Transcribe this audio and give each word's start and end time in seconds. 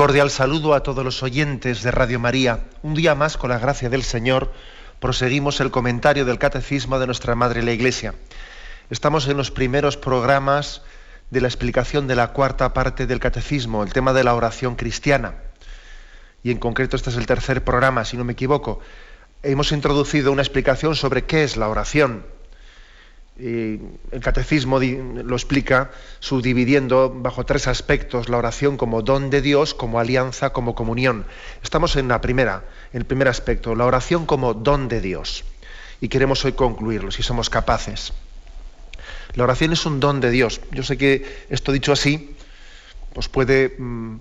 Cordial 0.00 0.30
saludo 0.30 0.72
a 0.72 0.82
todos 0.82 1.04
los 1.04 1.22
oyentes 1.22 1.82
de 1.82 1.90
Radio 1.90 2.18
María. 2.18 2.60
Un 2.82 2.94
día 2.94 3.14
más, 3.14 3.36
con 3.36 3.50
la 3.50 3.58
gracia 3.58 3.90
del 3.90 4.02
Señor, 4.02 4.50
proseguimos 4.98 5.60
el 5.60 5.70
comentario 5.70 6.24
del 6.24 6.38
Catecismo 6.38 6.98
de 6.98 7.04
nuestra 7.04 7.34
Madre 7.34 7.62
la 7.62 7.72
Iglesia. 7.72 8.14
Estamos 8.88 9.28
en 9.28 9.36
los 9.36 9.50
primeros 9.50 9.98
programas 9.98 10.80
de 11.28 11.42
la 11.42 11.48
explicación 11.48 12.06
de 12.06 12.16
la 12.16 12.28
cuarta 12.28 12.72
parte 12.72 13.06
del 13.06 13.20
Catecismo, 13.20 13.82
el 13.82 13.92
tema 13.92 14.14
de 14.14 14.24
la 14.24 14.34
oración 14.34 14.74
cristiana. 14.74 15.34
Y 16.42 16.50
en 16.50 16.56
concreto 16.56 16.96
este 16.96 17.10
es 17.10 17.16
el 17.16 17.26
tercer 17.26 17.62
programa, 17.62 18.06
si 18.06 18.16
no 18.16 18.24
me 18.24 18.32
equivoco. 18.32 18.80
Hemos 19.42 19.70
introducido 19.70 20.32
una 20.32 20.40
explicación 20.40 20.96
sobre 20.96 21.26
qué 21.26 21.44
es 21.44 21.58
la 21.58 21.68
oración, 21.68 22.24
el 23.40 24.20
catecismo 24.20 24.78
lo 24.78 25.34
explica 25.34 25.90
subdividiendo 26.18 27.10
bajo 27.14 27.44
tres 27.44 27.68
aspectos 27.68 28.28
la 28.28 28.36
oración 28.36 28.76
como 28.76 29.02
don 29.02 29.30
de 29.30 29.40
Dios, 29.40 29.74
como 29.74 29.98
alianza, 29.98 30.50
como 30.50 30.74
comunión. 30.74 31.24
Estamos 31.62 31.96
en 31.96 32.08
la 32.08 32.20
primera, 32.20 32.64
el 32.92 33.04
primer 33.04 33.28
aspecto, 33.28 33.74
la 33.74 33.86
oración 33.86 34.26
como 34.26 34.54
don 34.54 34.88
de 34.88 35.00
Dios. 35.00 35.44
Y 36.00 36.08
queremos 36.08 36.44
hoy 36.44 36.52
concluirlo, 36.52 37.10
si 37.10 37.22
somos 37.22 37.50
capaces. 37.50 38.12
La 39.34 39.44
oración 39.44 39.72
es 39.72 39.86
un 39.86 40.00
don 40.00 40.20
de 40.20 40.30
Dios. 40.30 40.60
Yo 40.72 40.82
sé 40.82 40.98
que 40.98 41.44
esto 41.50 41.72
dicho 41.72 41.92
así, 41.92 42.34
pues 43.12 43.28
puede, 43.28 43.76
mm, 43.78 44.16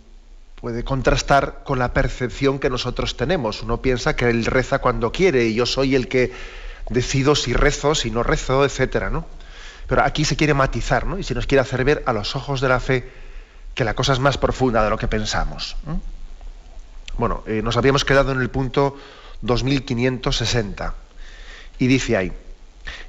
puede 0.61 0.83
contrastar 0.83 1.61
con 1.63 1.79
la 1.79 1.93
percepción 1.93 2.59
que 2.59 2.69
nosotros 2.69 3.17
tenemos. 3.17 3.63
Uno 3.63 3.81
piensa 3.81 4.15
que 4.15 4.29
Él 4.29 4.45
reza 4.45 4.79
cuando 4.79 5.11
quiere 5.11 5.45
y 5.45 5.55
yo 5.55 5.65
soy 5.65 5.95
el 5.95 6.07
que 6.07 6.31
decido 6.89 7.35
si 7.35 7.53
rezo, 7.53 7.95
si 7.95 8.11
no 8.11 8.23
rezo, 8.23 8.65
etcétera, 8.65 9.09
¿no? 9.09 9.25
Pero 9.87 10.03
aquí 10.03 10.25
se 10.25 10.35
quiere 10.35 10.53
matizar, 10.53 11.05
¿no? 11.05 11.17
Y 11.17 11.23
se 11.23 11.33
nos 11.33 11.47
quiere 11.47 11.61
hacer 11.61 11.83
ver 11.83 12.03
a 12.05 12.13
los 12.13 12.35
ojos 12.35 12.61
de 12.61 12.69
la 12.69 12.79
fe 12.79 13.09
que 13.73 13.83
la 13.83 13.95
cosa 13.95 14.13
es 14.13 14.19
más 14.19 14.37
profunda 14.37 14.83
de 14.83 14.89
lo 14.89 14.97
que 14.97 15.07
pensamos. 15.07 15.77
Bueno, 17.17 17.43
eh, 17.47 17.61
nos 17.63 17.77
habíamos 17.77 18.05
quedado 18.05 18.31
en 18.31 18.41
el 18.41 18.49
punto 18.49 18.97
2560 19.41 20.93
y 21.77 21.87
dice 21.87 22.17
ahí, 22.17 22.33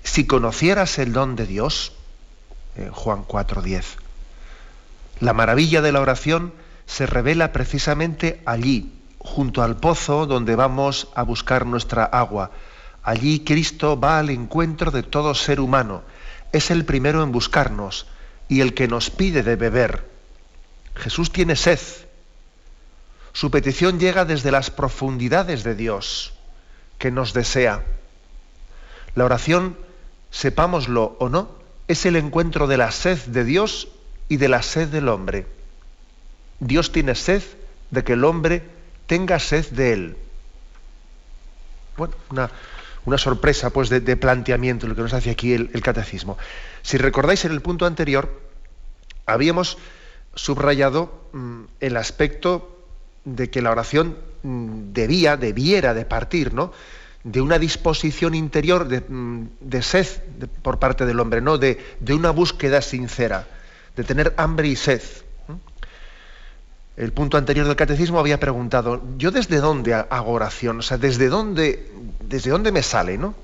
si 0.02 0.26
conocieras 0.26 0.98
el 0.98 1.12
don 1.12 1.36
de 1.36 1.46
Dios, 1.46 1.92
eh, 2.76 2.88
Juan 2.92 3.24
4:10, 3.24 3.96
la 5.20 5.32
maravilla 5.32 5.82
de 5.82 5.92
la 5.92 6.00
oración 6.00 6.54
se 6.86 7.06
revela 7.06 7.52
precisamente 7.52 8.42
allí, 8.46 8.92
junto 9.18 9.62
al 9.62 9.76
pozo 9.76 10.26
donde 10.26 10.56
vamos 10.56 11.08
a 11.14 11.22
buscar 11.22 11.66
nuestra 11.66 12.04
agua 12.04 12.52
Allí 13.10 13.40
Cristo 13.40 13.98
va 13.98 14.20
al 14.20 14.30
encuentro 14.30 14.92
de 14.92 15.02
todo 15.02 15.34
ser 15.34 15.58
humano. 15.58 16.04
Es 16.52 16.70
el 16.70 16.84
primero 16.84 17.24
en 17.24 17.32
buscarnos 17.32 18.06
y 18.48 18.60
el 18.60 18.72
que 18.72 18.86
nos 18.86 19.10
pide 19.10 19.42
de 19.42 19.56
beber. 19.56 20.08
Jesús 20.94 21.32
tiene 21.32 21.56
sed. 21.56 21.80
Su 23.32 23.50
petición 23.50 23.98
llega 23.98 24.24
desde 24.24 24.52
las 24.52 24.70
profundidades 24.70 25.64
de 25.64 25.74
Dios, 25.74 26.34
que 26.98 27.10
nos 27.10 27.32
desea. 27.32 27.84
La 29.16 29.24
oración, 29.24 29.76
sepámoslo 30.30 31.16
o 31.18 31.28
no, 31.28 31.50
es 31.88 32.06
el 32.06 32.14
encuentro 32.14 32.68
de 32.68 32.76
la 32.76 32.92
sed 32.92 33.18
de 33.26 33.42
Dios 33.42 33.88
y 34.28 34.36
de 34.36 34.48
la 34.48 34.62
sed 34.62 34.86
del 34.86 35.08
hombre. 35.08 35.48
Dios 36.60 36.92
tiene 36.92 37.16
sed 37.16 37.42
de 37.90 38.04
que 38.04 38.12
el 38.12 38.24
hombre 38.24 38.62
tenga 39.08 39.40
sed 39.40 39.66
de 39.70 39.92
él. 39.94 40.16
Bueno, 41.96 42.14
una, 42.30 42.50
una 43.04 43.18
sorpresa 43.18 43.70
pues, 43.70 43.88
de, 43.88 44.16
planteamiento, 44.16 44.86
lo 44.86 44.94
que 44.94 45.02
nos 45.02 45.12
hace 45.12 45.30
aquí 45.30 45.52
el, 45.52 45.82
catecismo. 45.82 46.36
Si 46.82 46.98
recordáis 46.98 47.44
en 47.44 47.52
el 47.52 47.60
punto 47.60 47.86
anterior, 47.86 48.40
habíamos 49.26 49.78
subrayado 50.34 51.28
mm, 51.32 51.62
el 51.80 51.96
aspecto 51.96 52.86
de 53.24 53.50
que 53.50 53.62
la 53.62 53.70
oración 53.70 54.16
mm, 54.42 54.92
debía, 54.92 55.36
debiera 55.36 55.94
de 55.94 56.04
partir, 56.04 56.52
¿no? 56.54 56.72
de 57.22 57.40
una 57.40 57.58
disposición 57.58 58.34
interior 58.34 58.88
de, 58.88 59.00
mm, 59.00 59.82
sed 59.82 60.06
por 60.62 60.78
parte 60.78 61.04
del 61.04 61.20
hombre, 61.20 61.40
no 61.40 61.58
de, 61.58 61.78
de, 62.00 62.14
una 62.14 62.30
búsqueda 62.30 62.80
sincera, 62.80 63.46
de 63.96 64.04
tener 64.04 64.34
hambre 64.36 64.68
y 64.68 64.76
sed 64.76 65.02
el 66.96 67.12
punto 67.12 67.36
anterior 67.36 67.66
del 67.66 67.76
catecismo 67.76 68.18
había 68.18 68.40
preguntado, 68.40 69.02
¿yo 69.16 69.30
desde 69.30 69.58
dónde 69.58 69.94
hago 69.94 70.32
oración? 70.32 70.80
O 70.80 70.82
sea, 70.82 70.98
¿desde 70.98 71.28
dónde, 71.28 71.90
desde 72.20 72.50
dónde 72.50 72.72
me 72.72 72.82
sale, 72.82 73.16
no? 73.16 73.34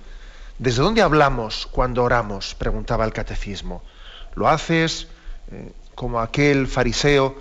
¿Desde 0.58 0.82
dónde 0.82 1.02
hablamos 1.02 1.66
cuando 1.70 2.02
oramos? 2.02 2.54
Preguntaba 2.54 3.04
el 3.04 3.12
catecismo. 3.12 3.82
¿Lo 4.34 4.48
haces 4.48 5.08
eh, 5.50 5.72
como 5.94 6.20
aquel 6.20 6.66
fariseo 6.66 7.36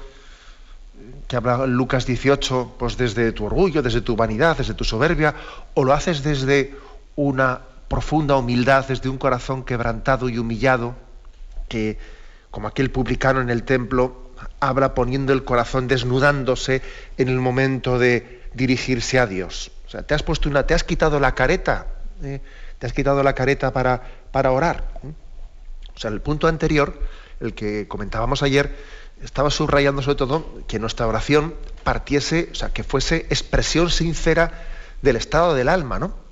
que 1.28 1.36
hablaba 1.36 1.66
en 1.66 1.74
Lucas 1.74 2.06
18, 2.06 2.76
pues 2.78 2.98
desde 2.98 3.32
tu 3.32 3.46
orgullo, 3.46 3.82
desde 3.82 4.02
tu 4.02 4.16
vanidad, 4.16 4.58
desde 4.58 4.74
tu 4.74 4.84
soberbia, 4.84 5.36
o 5.74 5.84
lo 5.84 5.94
haces 5.94 6.24
desde 6.24 6.76
una 7.16 7.62
profunda 7.88 8.38
humildad, 8.38 8.86
desde 8.88 9.10
un 9.10 9.18
corazón 9.18 9.64
quebrantado 9.64 10.30
y 10.30 10.38
humillado, 10.38 10.96
que 11.68 11.98
como 12.52 12.68
aquel 12.68 12.92
publicano 12.92 13.42
en 13.42 13.50
el 13.50 13.64
templo 13.64 14.25
habla 14.60 14.94
poniendo 14.94 15.34
el 15.34 15.44
corazón, 15.44 15.88
desnudándose 15.88 16.82
en 17.18 17.30
el 17.30 17.40
momento 17.40 18.00
de 18.00 18.42
dirigirse 18.54 19.20
a 19.20 19.28
Dios. 19.28 19.72
O 19.88 19.90
sea, 19.90 20.04
te 20.04 20.14
has 20.14 20.24
puesto 20.24 20.50
una, 20.50 20.66
te 20.66 20.74
has 20.74 20.84
quitado 20.84 21.20
la 21.20 21.36
careta, 21.36 21.88
¿eh? 22.24 22.42
te 22.80 22.88
has 22.88 22.94
quitado 22.94 23.24
la 23.24 23.34
careta 23.34 23.72
para, 23.72 24.02
para 24.32 24.52
orar. 24.52 24.84
¿eh? 25.04 25.12
O 25.96 26.00
sea, 26.00 26.12
el 26.12 26.22
punto 26.22 26.48
anterior, 26.48 27.00
el 27.40 27.54
que 27.54 27.88
comentábamos 27.88 28.44
ayer, 28.44 28.76
estaba 29.24 29.50
subrayando 29.50 30.02
sobre 30.02 30.18
todo 30.18 30.62
que 30.68 30.80
nuestra 30.80 31.08
oración 31.08 31.56
partiese, 31.84 32.50
o 32.52 32.56
sea, 32.56 32.70
que 32.70 32.84
fuese 32.84 33.28
expresión 33.30 33.90
sincera 33.90 34.52
del 35.02 35.16
estado 35.16 35.54
del 35.54 35.70
alma, 35.70 36.00
¿no? 36.00 36.25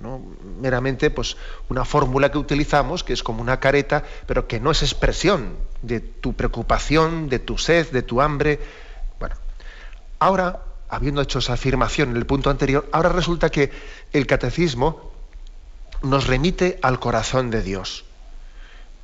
No 0.00 0.22
meramente 0.60 1.10
pues, 1.10 1.36
una 1.68 1.84
fórmula 1.84 2.30
que 2.30 2.38
utilizamos, 2.38 3.04
que 3.04 3.12
es 3.12 3.22
como 3.22 3.42
una 3.42 3.60
careta, 3.60 4.04
pero 4.26 4.46
que 4.46 4.60
no 4.60 4.70
es 4.70 4.82
expresión 4.82 5.56
de 5.82 6.00
tu 6.00 6.34
preocupación, 6.34 7.28
de 7.28 7.38
tu 7.38 7.58
sed, 7.58 7.90
de 7.90 8.02
tu 8.02 8.20
hambre. 8.20 8.60
Bueno, 9.18 9.36
ahora, 10.18 10.60
habiendo 10.88 11.20
hecho 11.22 11.38
esa 11.38 11.54
afirmación 11.54 12.10
en 12.10 12.16
el 12.16 12.26
punto 12.26 12.50
anterior, 12.50 12.88
ahora 12.92 13.10
resulta 13.10 13.50
que 13.50 13.70
el 14.12 14.26
catecismo 14.26 15.12
nos 16.02 16.26
remite 16.26 16.78
al 16.82 16.98
corazón 17.00 17.50
de 17.50 17.62
Dios. 17.62 18.04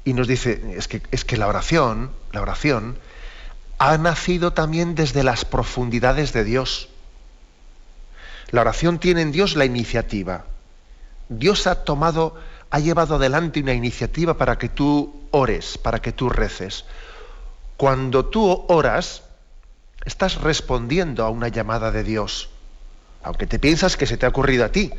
Y 0.05 0.13
nos 0.15 0.27
dice, 0.27 0.75
es 0.77 0.89
que, 0.89 1.03
es 1.11 1.25
que 1.25 1.37
la 1.37 1.49
oración, 1.49 2.11
la 2.33 2.43
oración, 2.43 2.99
ha 3.79 3.97
nacido 3.99 4.53
también 4.53 4.95
desde 4.95 5.23
las 5.23 5.45
profundidades 5.45 6.33
de 6.33 6.45
Dios. 6.45 6.89
La 8.51 8.63
oración 8.63 8.99
tiene 8.99 9.23
en 9.23 9.33
Dios 9.33 9.57
la 9.57 9.65
iniciativa. 9.65 10.47
Dios 11.29 11.67
ha 11.67 11.85
tomado, 11.85 12.35
ha 12.71 12.79
llevado 12.79 13.17
adelante 13.17 13.61
una 13.61 13.75
iniciativa 13.75 14.35
para 14.35 14.59
que 14.59 14.69
tú 14.69 15.15
ores, 15.31 15.79
para 15.79 16.01
que 16.01 16.13
tú 16.13 16.29
reces. 16.29 16.85
Cuando 17.77 18.27
tú 18.27 18.65
oras, 18.69 19.23
estás 20.05 20.41
respondiendo 20.41 21.25
a 21.25 21.31
una 21.31 21.49
llamada 21.49 21.91
de 21.91 22.03
Dios, 22.03 22.51
aunque 23.23 23.47
te 23.47 23.59
piensas 23.59 23.97
que 23.97 24.07
se 24.07 24.17
te 24.17 24.27
ha 24.27 24.31
ocurrido 24.31 24.65
a 24.65 24.71
ti, 24.71 24.91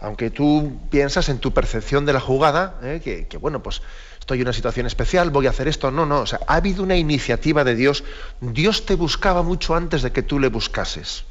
aunque 0.00 0.30
tú 0.30 0.78
piensas 0.90 1.28
en 1.28 1.38
tu 1.38 1.52
percepción 1.52 2.06
de 2.06 2.12
la 2.12 2.20
jugada, 2.20 2.78
¿eh? 2.82 3.26
que, 3.28 3.36
bueno, 3.38 3.62
pues 3.62 3.82
estoy 4.20 4.38
en 4.38 4.46
una 4.46 4.52
situación 4.52 4.86
especial, 4.86 5.30
voy 5.30 5.46
a 5.48 5.50
hacer 5.50 5.66
esto, 5.66 5.90
no, 5.90 6.06
no, 6.06 6.20
o 6.20 6.26
sea, 6.26 6.40
ha 6.46 6.54
habido 6.54 6.82
una 6.82 6.96
iniciativa 6.96 7.64
de 7.64 7.74
Dios, 7.74 8.04
Dios 8.40 8.86
te 8.86 8.94
buscaba 8.94 9.42
mucho 9.42 9.74
antes 9.74 10.02
de 10.02 10.12
que 10.12 10.22
tú 10.22 10.38
le 10.38 10.48
buscases, 10.48 11.24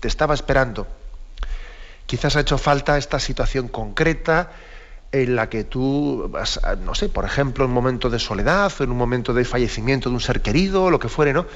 te 0.00 0.08
estaba 0.08 0.34
esperando. 0.34 0.86
Quizás 2.12 2.36
ha 2.36 2.40
hecho 2.40 2.58
falta 2.58 2.98
esta 2.98 3.18
situación 3.18 3.68
concreta 3.68 4.50
en 5.12 5.34
la 5.34 5.48
que 5.48 5.64
tú, 5.64 6.30
no 6.84 6.94
sé, 6.94 7.08
por 7.08 7.24
ejemplo, 7.24 7.64
en 7.64 7.70
un 7.70 7.74
momento 7.74 8.10
de 8.10 8.18
soledad, 8.18 8.70
en 8.80 8.90
un 8.90 8.98
momento 8.98 9.32
de 9.32 9.46
fallecimiento 9.46 10.10
de 10.10 10.16
un 10.16 10.20
ser 10.20 10.42
querido, 10.42 10.90
lo 10.90 10.98
que 10.98 11.08
fuere, 11.08 11.32
¿no? 11.32 11.46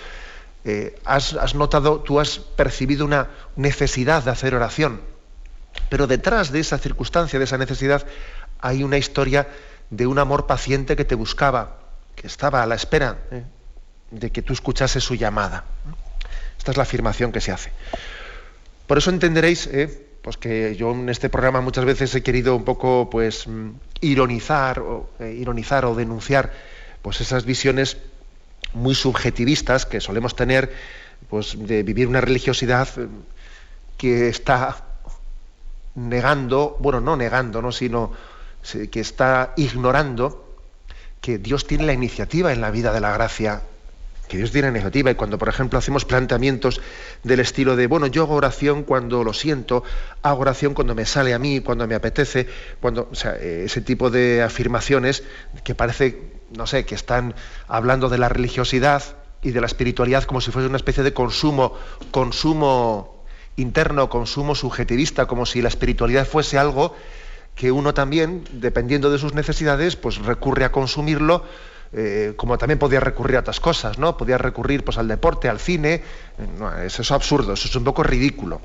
Eh, 0.65 0.99
has, 1.05 1.55
notado, 1.55 2.01
tú 2.01 2.21
has 2.21 2.39
percibido 2.39 3.05
una 3.05 3.29
necesidad 3.57 4.25
de 4.25 4.31
hacer 4.31 4.55
oración. 4.55 5.03
Pero 5.91 6.07
detrás 6.07 6.53
de 6.53 6.61
esa 6.61 6.79
circunstancia, 6.79 7.39
de 7.39 7.45
esa 7.45 7.59
necesidad, 7.59 8.07
hay 8.59 8.83
una 8.83 8.97
historia 8.97 9.49
de 9.91 10.07
un 10.07 10.19
amor 10.19 10.47
paciente 10.47 10.97
que 10.97 11.05
te 11.05 11.17
buscaba, 11.17 11.81
que 12.15 12.27
estaba 12.27 12.63
a 12.63 12.67
la 12.67 12.77
espera, 12.77 13.19
¿eh? 13.31 13.45
de 14.11 14.33
que 14.33 14.41
tú 14.41 14.55
escuchases 14.55 15.05
su 15.05 15.17
llamada. 15.17 15.65
Esta 16.57 16.71
es 16.71 16.79
la 16.79 16.85
afirmación 16.85 17.31
que 17.31 17.43
se 17.43 17.53
hace. 17.53 17.73
Por 18.87 18.97
eso 18.97 19.11
entenderéis 19.11 19.67
eh, 19.67 20.06
pues 20.27 20.37
que 20.39 20.75
yo 20.75 20.91
en 20.91 21.09
este 21.09 21.29
programa 21.29 21.61
muchas 21.61 21.85
veces 21.85 22.13
he 22.17 22.23
querido 22.25 22.57
un 22.57 22.65
poco 22.65 23.09
pues 23.09 23.47
mm, 23.47 23.71
ironizar 24.01 24.81
o, 24.81 25.09
eh, 25.21 25.37
ironizar 25.39 25.85
o 25.85 25.95
denunciar 25.95 26.53
pues 27.01 27.21
esas 27.21 27.45
visiones 27.45 27.99
muy 28.75 28.97
subjetivistas 28.97 29.87
que 29.87 30.01
solemos 30.01 30.35
tener 30.35 30.73
pues 31.31 31.55
de 31.57 31.85
vivir 31.85 32.09
una 32.09 32.21
religiosidad 32.21 32.89
eh, 32.97 33.07
que 33.97 34.29
está 34.29 34.77
negando, 35.95 36.77
bueno, 36.81 37.01
no 37.01 37.17
negando, 37.17 37.63
¿no? 37.63 37.71
sino 37.71 38.11
que 38.91 38.99
está 38.99 39.53
ignorando 39.57 40.57
que 41.21 41.39
Dios 41.39 41.69
tiene 41.69 41.87
la 41.87 41.93
iniciativa 41.93 42.53
en 42.53 42.61
la 42.61 42.73
vida 42.73 42.93
de 42.93 43.01
la 43.01 43.13
gracia, 43.13 43.63
que 44.29 44.37
Dios 44.37 44.51
tiene 44.51 44.69
la 44.69 44.79
iniciativa. 44.79 45.11
Y 45.11 45.15
cuando, 45.15 45.39
por 45.39 45.49
ejemplo, 45.49 45.79
hacemos 45.79 46.05
planteamientos 46.05 46.81
del 47.23 47.41
estilo 47.41 47.77
de, 47.77 47.87
bueno, 47.87 48.07
yo 48.07 48.23
hago 48.23 48.35
oración 48.35 48.83
cuando 48.83 49.25
lo 49.25 49.33
siento, 49.33 49.85
hago 50.23 50.41
oración 50.41 50.75
cuando 50.75 50.95
me 50.95 51.07
sale 51.07 51.35
a 51.35 51.39
mí, 51.39 51.61
cuando 51.61 51.87
me 51.87 51.95
apetece, 51.95 52.47
cuando, 52.81 53.09
o 53.11 53.15
sea, 53.15 53.37
ese 53.37 53.81
tipo 53.81 54.11
de 54.11 54.43
afirmaciones 54.43 55.23
que 55.65 55.75
parece, 55.75 56.21
no 56.57 56.67
sé, 56.67 56.85
que 56.85 56.95
están 56.95 57.35
hablando 57.69 58.09
de 58.09 58.19
la 58.19 58.29
religiosidad 58.29 59.03
y 59.43 59.51
de 59.53 59.61
la 59.61 59.67
espiritualidad 59.67 60.25
como 60.25 60.41
si 60.41 60.51
fuese 60.51 60.69
una 60.69 60.77
especie 60.77 61.03
de 61.03 61.13
consumo, 61.13 61.75
consumo 62.11 63.25
interno, 63.57 64.09
consumo 64.09 64.55
subjetivista, 64.55 65.27
como 65.27 65.47
si 65.47 65.63
la 65.63 65.69
espiritualidad 65.69 66.27
fuese 66.27 66.59
algo 66.59 66.95
que 67.55 67.73
uno 67.73 67.95
también, 67.95 68.45
dependiendo 68.53 69.11
de 69.11 69.19
sus 69.19 69.35
necesidades, 69.35 69.97
pues 69.97 70.19
recurre 70.19 70.65
a 70.65 70.73
consumirlo, 70.73 71.43
eh, 71.93 72.35
como 72.37 72.59
también 72.59 72.79
podía 72.79 73.01
recurrir 73.01 73.37
a 73.37 73.41
otras 73.41 73.61
cosas, 73.61 73.99
¿no? 73.99 74.17
Podía 74.17 74.39
recurrir 74.39 74.85
pues, 74.85 74.99
al 74.99 75.09
deporte, 75.09 75.49
al 75.49 75.61
cine. 75.61 76.03
eso 76.85 77.03
es 77.03 77.11
absurdo, 77.11 77.53
eso 77.53 77.69
es 77.69 77.77
un 77.77 77.85
poco 77.85 78.03
ridículo. 78.03 78.61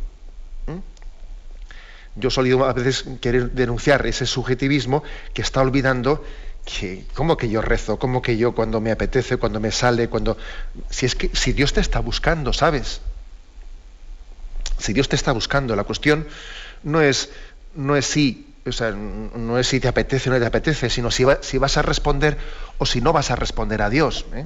Yo 2.15 2.27
he 2.27 2.31
solido 2.31 2.65
a 2.65 2.73
veces 2.73 3.05
querer 3.21 3.51
denunciar 3.51 4.05
ese 4.05 4.25
subjetivismo 4.25 5.01
que 5.33 5.41
está 5.41 5.61
olvidando 5.61 6.23
que, 6.65 7.05
¿cómo 7.15 7.37
que 7.37 7.49
yo 7.49 7.61
rezo? 7.61 7.97
¿Cómo 7.97 8.21
que 8.21 8.37
yo 8.37 8.53
cuando 8.53 8.81
me 8.81 8.91
apetece, 8.91 9.37
cuando 9.37 9.59
me 9.59 9.71
sale, 9.71 10.09
cuando. 10.09 10.37
Si 10.89 11.05
es 11.05 11.15
que 11.15 11.31
si 11.33 11.53
Dios 11.53 11.73
te 11.73 11.79
está 11.79 11.99
buscando, 11.99 12.53
¿sabes? 12.53 13.01
Si 14.77 14.93
Dios 14.93 15.07
te 15.09 15.15
está 15.15 15.31
buscando, 15.31 15.75
la 15.75 15.83
cuestión 15.83 16.27
no 16.83 17.01
es, 17.01 17.29
no 17.75 17.95
es 17.95 18.05
si 18.05 18.50
o 18.65 18.71
sea, 18.71 18.91
no 18.91 19.57
es 19.57 19.67
si 19.67 19.79
te 19.79 19.87
apetece 19.87 20.29
o 20.29 20.33
no 20.33 20.39
te 20.39 20.45
apetece, 20.45 20.89
sino 20.89 21.09
si, 21.09 21.23
vas 21.23 21.77
a 21.77 21.81
responder 21.81 22.37
o 22.77 22.85
si 22.85 23.01
no 23.01 23.11
vas 23.11 23.31
a 23.31 23.35
responder 23.35 23.81
a 23.81 23.89
Dios. 23.89 24.25
¿eh? 24.33 24.45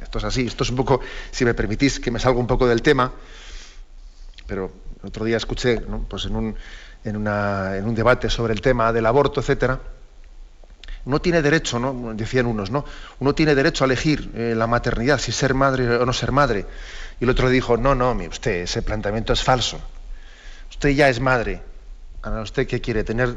Esto 0.00 0.18
es 0.18 0.24
así, 0.24 0.46
esto 0.46 0.62
es 0.62 0.70
un 0.70 0.76
poco, 0.76 1.00
si 1.30 1.44
me 1.44 1.54
permitís 1.54 1.98
que 1.98 2.10
me 2.10 2.20
salga 2.20 2.38
un 2.38 2.46
poco 2.46 2.68
del 2.68 2.80
tema, 2.80 3.12
pero 4.46 4.72
otro 5.02 5.24
día 5.24 5.36
escuché 5.36 5.80
pues 6.08 6.26
en, 6.26 6.36
un, 6.36 6.56
en, 7.04 7.16
una, 7.16 7.76
en, 7.76 7.86
un, 7.86 7.94
debate 7.94 8.30
sobre 8.30 8.52
el 8.52 8.60
tema 8.60 8.92
del 8.92 9.06
aborto, 9.06 9.40
etcétera. 9.40 9.80
Uno 11.04 11.20
tiene 11.20 11.42
derecho, 11.42 11.78
¿no? 11.78 12.14
decían 12.14 12.46
unos, 12.46 12.70
¿no? 12.70 12.84
Uno 13.18 13.34
tiene 13.34 13.54
derecho 13.54 13.84
a 13.84 13.86
elegir 13.86 14.30
eh, 14.34 14.54
la 14.56 14.66
maternidad, 14.66 15.18
si 15.18 15.32
ser 15.32 15.54
madre 15.54 15.96
o 15.96 16.06
no 16.06 16.12
ser 16.12 16.32
madre. 16.32 16.66
Y 17.20 17.24
el 17.24 17.30
otro 17.30 17.48
dijo, 17.48 17.76
no, 17.76 17.94
no, 17.94 18.12
usted, 18.12 18.62
ese 18.62 18.82
planteamiento 18.82 19.32
es 19.32 19.42
falso. 19.42 19.80
Usted 20.70 20.90
ya 20.90 21.08
es 21.08 21.20
madre, 21.20 21.62
Ahora, 22.22 22.42
¿usted 22.42 22.66
qué 22.66 22.80
quiere? 22.80 23.04
Tener, 23.04 23.34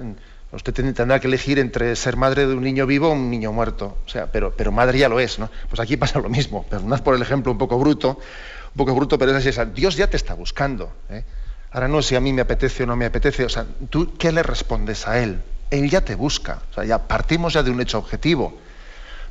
usted 0.51 0.73
tendrá 0.73 1.19
que 1.19 1.27
elegir 1.27 1.59
entre 1.59 1.95
ser 1.95 2.17
madre 2.17 2.47
de 2.47 2.53
un 2.53 2.63
niño 2.63 2.85
vivo 2.85 3.09
o 3.09 3.13
un 3.13 3.29
niño 3.29 3.51
muerto. 3.51 3.97
O 4.05 4.09
sea, 4.09 4.31
pero, 4.31 4.53
pero 4.55 4.71
madre 4.71 4.97
ya 4.97 5.09
lo 5.09 5.19
es, 5.19 5.39
¿no? 5.39 5.49
Pues 5.69 5.79
aquí 5.79 5.97
pasa 5.97 6.19
lo 6.19 6.29
mismo. 6.29 6.63
Perdonad 6.63 7.01
por 7.01 7.15
el 7.15 7.21
ejemplo 7.21 7.51
un 7.51 7.57
poco 7.57 7.77
bruto, 7.77 8.09
un 8.09 8.77
poco 8.77 8.95
bruto, 8.95 9.17
pero 9.17 9.35
es 9.37 9.45
así. 9.45 9.71
Dios 9.73 9.95
ya 9.95 10.07
te 10.07 10.17
está 10.17 10.33
buscando. 10.33 10.91
¿eh? 11.09 11.23
Ahora 11.71 11.87
no 11.87 12.01
si 12.01 12.15
a 12.15 12.19
mí 12.19 12.33
me 12.33 12.41
apetece 12.41 12.83
o 12.83 12.85
no 12.85 12.95
me 12.95 13.05
apetece. 13.05 13.45
O 13.45 13.49
sea, 13.49 13.65
¿tú 13.89 14.15
qué 14.17 14.31
le 14.31 14.43
respondes 14.43 15.07
a 15.07 15.19
Él? 15.19 15.41
Él 15.69 15.89
ya 15.89 16.01
te 16.01 16.15
busca. 16.15 16.61
O 16.71 16.73
sea, 16.73 16.83
ya 16.83 17.07
partimos 17.07 17.53
ya 17.53 17.63
de 17.63 17.71
un 17.71 17.79
hecho 17.79 17.99
objetivo. 17.99 18.57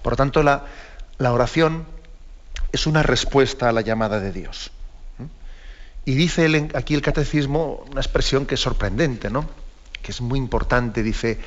Por 0.03 0.13
lo 0.15 0.17
tanto, 0.17 0.43
la 0.43 0.63
oración 1.19 1.85
es 2.73 2.87
una 2.87 3.03
respuesta 3.03 3.69
a 3.69 3.73
la 3.73 3.81
llamada 3.81 4.21
de 4.21 4.33
Dios. 4.33 4.71
Y 6.11 6.17
dice 6.17 6.69
aquí 6.75 6.95
el 6.95 7.03
catecismo 7.03 7.85
una 7.89 8.01
expresión 8.01 8.45
que 8.45 8.57
es 8.57 8.61
sorprendente, 8.61 9.31
¿no? 9.31 9.49
que 10.03 10.11
es 10.11 10.21
muy 10.21 10.41
importante. 10.41 11.05
Dice, 11.05 11.39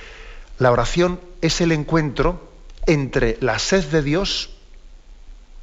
la 0.57 0.71
oración 0.71 1.19
es 1.41 1.59
el 1.59 1.73
encuentro 1.73 2.49
entre 2.85 3.37
la 3.41 3.59
sed 3.59 3.83
de 3.87 4.01
Dios, 4.01 4.51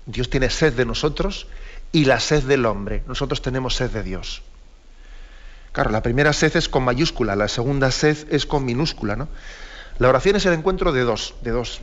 Dios 0.05 0.29
tiene 0.29 0.50
sed 0.50 0.75
de 0.75 0.85
nosotros, 0.85 1.47
y 1.93 2.05
la 2.05 2.20
sed 2.20 2.43
del 2.43 2.67
hombre. 2.67 3.02
Nosotros 3.06 3.41
tenemos 3.41 3.75
sed 3.75 3.91
de 3.91 4.02
Dios. 4.02 4.43
Claro, 5.73 5.91
la 5.93 6.03
primera 6.03 6.35
sed 6.35 6.55
es 6.55 6.69
con 6.69 6.82
mayúscula, 6.82 7.35
la 7.37 7.49
segunda 7.49 7.91
sed 7.91 8.31
es 8.31 8.44
con 8.44 8.67
minúscula, 8.67 9.17
¿no? 9.17 9.29
La 9.99 10.11
oración 10.11 10.37
es 10.37 10.44
el 10.44 10.53
encuentro 10.53 10.93
de 10.93 11.05
dos, 11.05 11.37
de 11.41 11.53
dos, 11.53 11.81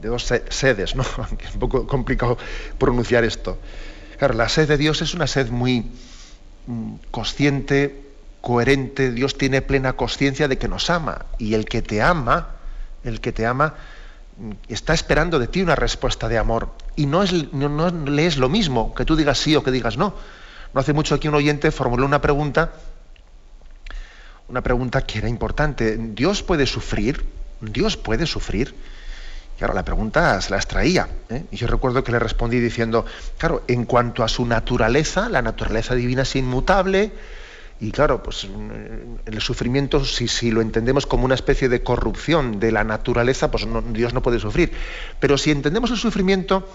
de 0.00 0.08
dos 0.08 0.32
sedes, 0.50 0.94
¿no? 0.94 1.04
Aunque 1.16 1.46
es 1.46 1.54
un 1.54 1.58
poco 1.58 1.88
complicado 1.88 2.38
pronunciar 2.78 3.24
esto. 3.24 3.58
Claro, 4.18 4.34
la 4.34 4.48
sed 4.48 4.68
de 4.68 4.76
Dios 4.76 5.02
es 5.02 5.14
una 5.14 5.26
sed 5.26 5.50
muy, 5.50 5.90
consciente, 7.10 8.10
coherente, 8.40 9.10
Dios 9.12 9.36
tiene 9.36 9.62
plena 9.62 9.94
conciencia 9.94 10.48
de 10.48 10.58
que 10.58 10.68
nos 10.68 10.90
ama. 10.90 11.26
Y 11.38 11.54
el 11.54 11.64
que 11.64 11.82
te 11.82 12.02
ama, 12.02 12.48
el 13.04 13.20
que 13.20 13.32
te 13.32 13.46
ama, 13.46 13.74
mm, 14.38 14.52
está 14.68 14.94
esperando 14.94 15.38
de 15.38 15.46
ti 15.46 15.62
una 15.62 15.76
respuesta 15.76 16.28
de 16.28 16.38
amor. 16.38 16.70
Y 16.96 17.06
no, 17.06 17.22
es, 17.22 17.52
no, 17.52 17.90
le 17.90 18.26
es 18.26 18.36
lo 18.36 18.48
mismo 18.48 18.94
que 18.94 19.04
tú 19.04 19.16
digas 19.16 19.38
sí 19.38 19.56
o 19.56 19.62
que 19.62 19.70
digas 19.70 19.96
no. 19.96 20.14
No 20.72 20.80
hace 20.80 20.92
mucho 20.92 21.14
aquí 21.14 21.28
un 21.28 21.34
oyente 21.34 21.70
formuló 21.70 22.06
una 22.06 22.20
pregunta, 22.20 22.72
una 24.48 24.62
pregunta 24.62 25.02
que 25.02 25.18
era 25.18 25.28
importante. 25.28 25.96
¿Dios 25.98 26.42
puede 26.42 26.66
sufrir? 26.66 27.24
¿Dios 27.60 27.96
puede 27.96 28.26
sufrir? 28.26 28.74
Claro, 29.60 29.74
la 29.74 29.84
pregunta 29.84 30.40
se 30.40 30.52
la 30.52 30.56
extraía. 30.56 31.06
¿eh? 31.28 31.44
Y 31.50 31.56
yo 31.56 31.66
recuerdo 31.66 32.02
que 32.02 32.12
le 32.12 32.18
respondí 32.18 32.58
diciendo, 32.60 33.04
claro, 33.36 33.62
en 33.68 33.84
cuanto 33.84 34.24
a 34.24 34.28
su 34.28 34.46
naturaleza, 34.46 35.28
la 35.28 35.42
naturaleza 35.42 35.94
divina 35.94 36.22
es 36.22 36.34
inmutable, 36.34 37.12
y 37.78 37.92
claro, 37.92 38.22
pues 38.22 38.48
mm, 38.48 39.16
el 39.26 39.40
sufrimiento, 39.42 40.02
si, 40.02 40.28
si 40.28 40.50
lo 40.50 40.62
entendemos 40.62 41.04
como 41.04 41.26
una 41.26 41.34
especie 41.34 41.68
de 41.68 41.82
corrupción 41.82 42.58
de 42.58 42.72
la 42.72 42.84
naturaleza, 42.84 43.50
pues 43.50 43.66
Dios 43.92 44.14
no 44.14 44.22
puede 44.22 44.38
sufrir. 44.38 44.72
Pero 45.20 45.36
si 45.36 45.50
entendemos 45.50 45.90
el 45.90 45.98
sufrimiento 45.98 46.66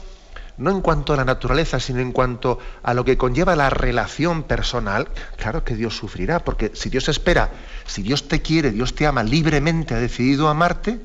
no 0.60 0.70
en 0.70 0.82
cuanto 0.82 1.14
a 1.14 1.18
la 1.18 1.26
naturaleza, 1.26 1.80
sino 1.80 2.02
en 2.02 2.12
cuanto 2.12 2.60
a 2.84 2.94
lo 2.94 3.04
que 3.04 3.18
conlleva 3.18 3.56
la 3.56 3.72
relación 3.72 4.44
personal, 4.44 5.08
claro 5.38 5.64
que 5.64 5.76
Dios 5.76 5.98
sufrirá, 5.98 6.38
porque 6.46 6.70
si 6.76 6.92
Dios 6.92 7.10
espera, 7.10 7.50
si 7.88 8.04
Dios 8.04 8.28
te 8.28 8.44
quiere, 8.44 8.70
Dios 8.70 8.94
te 8.94 9.08
ama 9.08 9.24
libremente, 9.24 9.96
ha 9.96 10.00
decidido 10.00 10.50
amarte, 10.50 11.00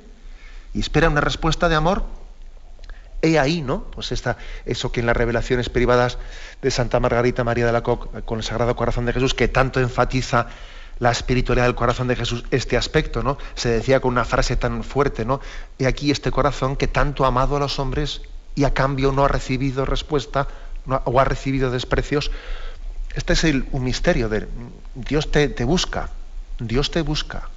y 0.75 0.81
espera 0.81 1.09
una 1.09 1.21
respuesta 1.21 1.69
de 1.69 1.75
amor, 1.75 2.05
he 3.23 3.39
ahí, 3.39 3.61
¿no? 3.61 3.85
Pues 3.85 4.13
esta, 4.13 4.37
eso 4.65 4.93
que 4.93 5.01
en 5.01 5.07
las 5.07 5.17
revelaciones 5.17 5.69
privadas 5.69 6.19
de 6.63 6.71
Santa 6.71 7.01
Margarita 7.01 7.45
María 7.45 7.67
de 7.67 7.73
la 7.73 7.83
Coque, 7.83 8.23
con 8.23 8.39
el 8.39 8.45
Sagrado 8.45 8.77
Corazón 8.77 9.07
de 9.07 9.13
Jesús, 9.13 9.35
que 9.35 9.49
tanto 9.49 9.81
enfatiza 9.81 10.49
la 10.99 11.11
espiritualidad 11.11 11.67
del 11.67 11.75
corazón 11.75 12.09
de 12.09 12.17
Jesús, 12.17 12.45
este 12.51 12.77
aspecto, 12.77 13.23
¿no? 13.23 13.39
Se 13.55 13.71
decía 13.71 14.01
con 14.01 14.13
una 14.13 14.25
frase 14.25 14.57
tan 14.57 14.85
fuerte, 14.85 15.25
¿no? 15.25 15.41
He 15.79 15.87
aquí 15.87 16.11
este 16.11 16.31
corazón 16.31 16.77
que 16.77 16.89
tanto 16.89 17.25
ha 17.25 17.29
amado 17.29 17.57
a 17.57 17.61
los 17.61 17.79
hombres 17.79 18.23
y 18.55 18.65
a 18.65 18.75
cambio 18.75 19.13
no 19.13 19.25
ha 19.25 19.29
recibido 19.29 19.87
respuesta 19.87 20.47
o 21.05 21.21
ha 21.21 21.25
recibido 21.25 21.71
desprecios. 21.71 22.31
Este 23.15 23.33
es 23.33 23.45
el, 23.45 23.67
un 23.73 23.85
misterio 23.85 24.29
de 24.29 24.47
Dios 24.95 25.31
te, 25.31 25.49
te 25.49 25.65
busca, 25.65 26.11
Dios 26.59 26.91
te 26.91 27.01
busca, 27.01 27.49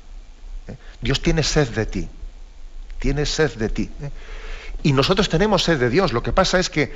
¿eh? 0.67 0.77
Dios 1.01 1.21
tiene 1.21 1.43
sed 1.43 1.69
de 1.69 1.85
ti 1.85 2.09
tiene 3.03 3.25
sed 3.25 3.51
de 3.55 3.67
ti. 3.67 3.89
¿eh? 4.01 4.11
Y 4.81 4.93
nosotros 4.93 5.27
tenemos 5.27 5.61
sed 5.61 5.77
de 5.77 5.89
Dios. 5.89 6.13
Lo 6.13 6.23
que 6.23 6.31
pasa 6.31 6.57
es 6.57 6.69
que 6.69 6.93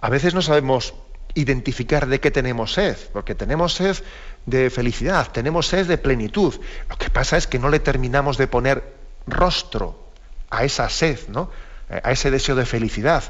a 0.00 0.10
veces 0.10 0.34
no 0.34 0.42
sabemos 0.42 0.94
identificar 1.34 2.08
de 2.08 2.18
qué 2.18 2.32
tenemos 2.32 2.72
sed, 2.72 2.96
porque 3.12 3.36
tenemos 3.36 3.74
sed 3.74 3.96
de 4.46 4.68
felicidad, 4.68 5.30
tenemos 5.30 5.68
sed 5.68 5.86
de 5.86 5.96
plenitud. 5.96 6.54
Lo 6.90 6.98
que 6.98 7.08
pasa 7.08 7.36
es 7.36 7.46
que 7.46 7.60
no 7.60 7.68
le 7.70 7.78
terminamos 7.78 8.36
de 8.36 8.48
poner 8.48 8.82
rostro 9.28 10.10
a 10.50 10.64
esa 10.64 10.88
sed, 10.88 11.20
¿no? 11.28 11.52
a 11.88 12.10
ese 12.10 12.32
deseo 12.32 12.56
de 12.56 12.66
felicidad. 12.66 13.22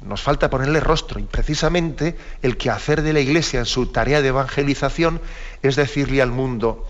Nos 0.00 0.22
falta 0.22 0.48
ponerle 0.48 0.78
rostro 0.78 1.18
y 1.18 1.24
precisamente 1.24 2.16
el 2.40 2.56
que 2.56 2.70
hacer 2.70 3.02
de 3.02 3.12
la 3.12 3.20
Iglesia 3.20 3.58
en 3.58 3.66
su 3.66 3.86
tarea 3.86 4.22
de 4.22 4.28
evangelización 4.28 5.20
es 5.60 5.74
decirle 5.74 6.22
al 6.22 6.30
mundo, 6.30 6.88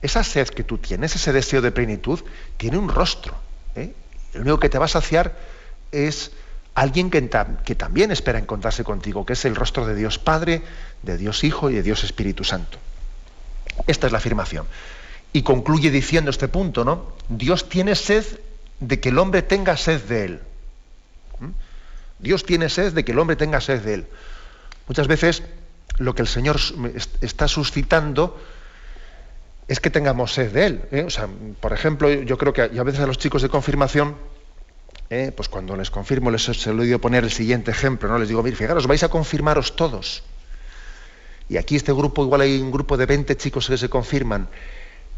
esa 0.00 0.24
sed 0.24 0.48
que 0.48 0.64
tú 0.64 0.78
tienes, 0.78 1.14
ese 1.14 1.34
deseo 1.34 1.60
de 1.60 1.72
plenitud, 1.72 2.20
tiene 2.56 2.78
un 2.78 2.88
rostro. 2.88 3.51
¿Eh? 3.76 3.94
El 4.34 4.40
único 4.42 4.58
que 4.58 4.68
te 4.68 4.78
va 4.78 4.86
a 4.86 4.88
saciar 4.88 5.36
es 5.90 6.32
alguien 6.74 7.10
que, 7.10 7.28
que, 7.64 7.74
también 7.74 8.10
espera 8.10 8.38
encontrarse 8.38 8.84
contigo, 8.84 9.26
que 9.26 9.34
es 9.34 9.44
el 9.44 9.54
rostro 9.54 9.86
de 9.86 9.94
Dios 9.94 10.18
Padre, 10.18 10.62
de 11.02 11.18
Dios 11.18 11.44
Hijo 11.44 11.70
y 11.70 11.74
de 11.74 11.82
Dios 11.82 12.04
Espíritu 12.04 12.44
Santo. 12.44 12.78
Esta 13.86 14.06
es 14.06 14.12
la 14.12 14.18
afirmación. 14.18 14.66
Y 15.32 15.42
concluye 15.42 15.90
diciendo 15.90 16.30
este 16.30 16.48
punto, 16.48 16.84
¿no? 16.84 17.12
Dios 17.28 17.68
tiene 17.68 17.94
sed 17.94 18.24
de 18.80 19.00
que 19.00 19.10
el 19.10 19.18
hombre 19.18 19.42
tenga 19.42 19.76
sed 19.76 20.02
de 20.02 20.24
él. 20.24 20.40
¿Mm? 21.40 21.48
Dios 22.18 22.44
tiene 22.44 22.68
sed 22.68 22.92
de 22.92 23.04
que 23.04 23.12
el 23.12 23.18
hombre 23.18 23.36
tenga 23.36 23.60
sed 23.60 23.80
de 23.82 23.94
él. 23.94 24.06
Muchas 24.88 25.06
veces 25.06 25.42
lo 25.98 26.14
que 26.14 26.22
el 26.22 26.28
Señor 26.28 26.58
está 27.20 27.48
suscitando 27.48 28.40
es 29.68 29.80
que 29.80 29.90
tengamos 29.90 30.32
sed 30.32 30.52
de 30.52 30.66
Él. 30.66 30.82
¿eh? 30.90 31.04
O 31.06 31.10
sea, 31.10 31.28
por 31.60 31.72
ejemplo, 31.72 32.10
yo 32.10 32.38
creo 32.38 32.52
que 32.52 32.62
a 32.62 32.82
veces 32.82 33.00
a 33.00 33.06
los 33.06 33.18
chicos 33.18 33.42
de 33.42 33.48
confirmación, 33.48 34.16
¿eh? 35.10 35.32
pues 35.34 35.48
cuando 35.48 35.76
les 35.76 35.90
confirmo, 35.90 36.30
les 36.30 36.42
se 36.42 36.72
lo 36.72 37.00
poner 37.00 37.24
el 37.24 37.30
siguiente 37.30 37.70
ejemplo, 37.70 38.08
¿no? 38.08 38.18
Les 38.18 38.28
digo, 38.28 38.42
mire, 38.42 38.56
fijaros, 38.56 38.86
vais 38.86 39.02
a 39.02 39.08
confirmaros 39.08 39.76
todos. 39.76 40.22
Y 41.48 41.56
aquí 41.56 41.76
este 41.76 41.92
grupo, 41.92 42.24
igual 42.24 42.40
hay 42.40 42.60
un 42.60 42.70
grupo 42.70 42.96
de 42.96 43.06
20 43.06 43.36
chicos 43.36 43.68
que 43.68 43.76
se 43.76 43.88
confirman. 43.88 44.48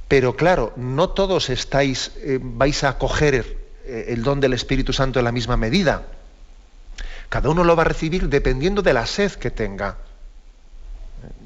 Pero 0.09 0.37
claro, 0.37 0.73
no 0.77 1.11
todos 1.11 1.49
estáis, 1.49 2.13
eh, 2.19 2.39
vais 2.43 2.85
a 2.85 2.99
coger 2.99 3.65
el 3.87 4.23
don 4.23 4.41
del 4.41 4.55
Espíritu 4.55 4.95
Santo 4.95 5.19
en 5.19 5.27
la 5.27 5.33
misma 5.33 5.57
medida. 5.59 6.07
Cada 7.29 7.51
uno 7.51 7.65
lo 7.65 7.77
va 7.77 7.83
a 7.83 7.87
recibir 7.87 8.29
dependiendo 8.29 8.81
de 8.81 8.95
la 8.95 9.07
sed 9.07 9.33
que 9.33 9.51
tenga 9.51 9.99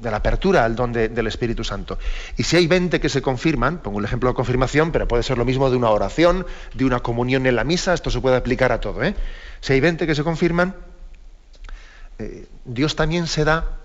de 0.01 0.11
la 0.11 0.17
apertura 0.17 0.65
al 0.65 0.75
don 0.75 0.91
del 0.91 1.27
Espíritu 1.27 1.63
Santo. 1.63 1.97
Y 2.37 2.43
si 2.43 2.57
hay 2.57 2.67
20 2.67 2.99
que 2.99 3.09
se 3.09 3.21
confirman, 3.21 3.79
pongo 3.79 3.97
un 3.97 4.05
ejemplo 4.05 4.29
de 4.29 4.35
confirmación, 4.35 4.91
pero 4.91 5.07
puede 5.07 5.23
ser 5.23 5.37
lo 5.37 5.45
mismo 5.45 5.69
de 5.69 5.77
una 5.77 5.89
oración, 5.89 6.45
de 6.73 6.85
una 6.85 6.99
comunión 6.99 7.45
en 7.45 7.55
la 7.55 7.63
misa, 7.63 7.93
esto 7.93 8.11
se 8.11 8.19
puede 8.21 8.35
aplicar 8.35 8.71
a 8.71 8.79
todo. 8.79 9.03
¿eh? 9.03 9.15
Si 9.61 9.73
hay 9.73 9.79
20 9.79 10.07
que 10.07 10.15
se 10.15 10.23
confirman, 10.23 10.75
eh, 12.19 12.47
Dios 12.65 12.95
también 12.95 13.27
se 13.27 13.43
da, 13.43 13.77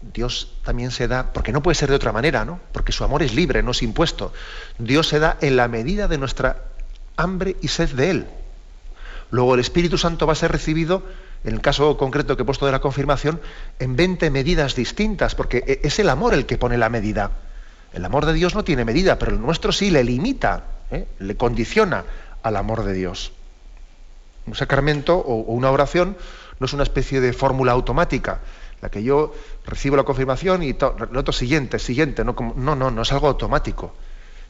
Dios 0.00 0.54
también 0.64 0.90
se 0.90 1.08
da, 1.08 1.32
porque 1.32 1.52
no 1.52 1.62
puede 1.62 1.74
ser 1.74 1.90
de 1.90 1.96
otra 1.96 2.12
manera, 2.12 2.44
¿no? 2.44 2.60
Porque 2.72 2.92
su 2.92 3.04
amor 3.04 3.22
es 3.22 3.34
libre, 3.34 3.62
no 3.62 3.72
es 3.72 3.82
impuesto. 3.82 4.32
Dios 4.78 5.08
se 5.08 5.18
da 5.18 5.36
en 5.40 5.56
la 5.56 5.68
medida 5.68 6.08
de 6.08 6.18
nuestra 6.18 6.64
hambre 7.16 7.56
y 7.60 7.68
sed 7.68 7.90
de 7.90 8.10
Él. 8.10 8.26
Luego 9.30 9.54
el 9.54 9.60
Espíritu 9.60 9.98
Santo 9.98 10.26
va 10.26 10.32
a 10.32 10.36
ser 10.36 10.50
recibido 10.50 11.04
en 11.44 11.54
el 11.54 11.60
caso 11.60 11.96
concreto 11.96 12.36
que 12.36 12.42
he 12.42 12.46
puesto 12.46 12.66
de 12.66 12.72
la 12.72 12.80
confirmación, 12.80 13.40
en 13.78 13.96
20 13.96 14.30
medidas 14.30 14.74
distintas, 14.74 15.34
porque 15.34 15.64
e, 15.66 15.80
es 15.86 15.98
el 15.98 16.08
amor 16.08 16.34
el 16.34 16.46
que 16.46 16.58
pone 16.58 16.76
la 16.76 16.88
medida. 16.88 17.30
El 17.92 18.04
amor 18.04 18.26
de 18.26 18.34
Dios 18.34 18.54
no 18.54 18.62
tiene 18.62 18.84
medida, 18.84 19.18
pero 19.18 19.32
el 19.32 19.40
nuestro 19.40 19.72
sí 19.72 19.90
le 19.90 20.04
limita, 20.04 20.64
¿eh? 20.90 21.06
le 21.18 21.36
condiciona 21.36 22.04
al 22.42 22.56
amor 22.56 22.84
de 22.84 22.92
Dios. 22.92 23.32
Un 24.46 24.54
sacramento 24.54 25.16
o, 25.16 25.36
una 25.52 25.70
oración 25.70 26.16
no 26.58 26.66
es 26.66 26.72
una 26.72 26.82
especie 26.82 27.20
de 27.20 27.32
fórmula 27.32 27.72
automática, 27.72 28.40
la 28.82 28.90
que 28.90 29.02
yo 29.02 29.34
recibo 29.64 29.96
la 29.96 30.04
confirmación 30.04 30.62
y 30.62 30.70
el 30.70 31.16
otro 31.16 31.32
siguiente, 31.32 31.78
siguiente, 31.78 32.24
no, 32.24 32.34
no, 32.56 32.76
no, 32.76 32.90
no 32.90 33.02
es 33.02 33.12
algo 33.12 33.28
automático. 33.28 33.94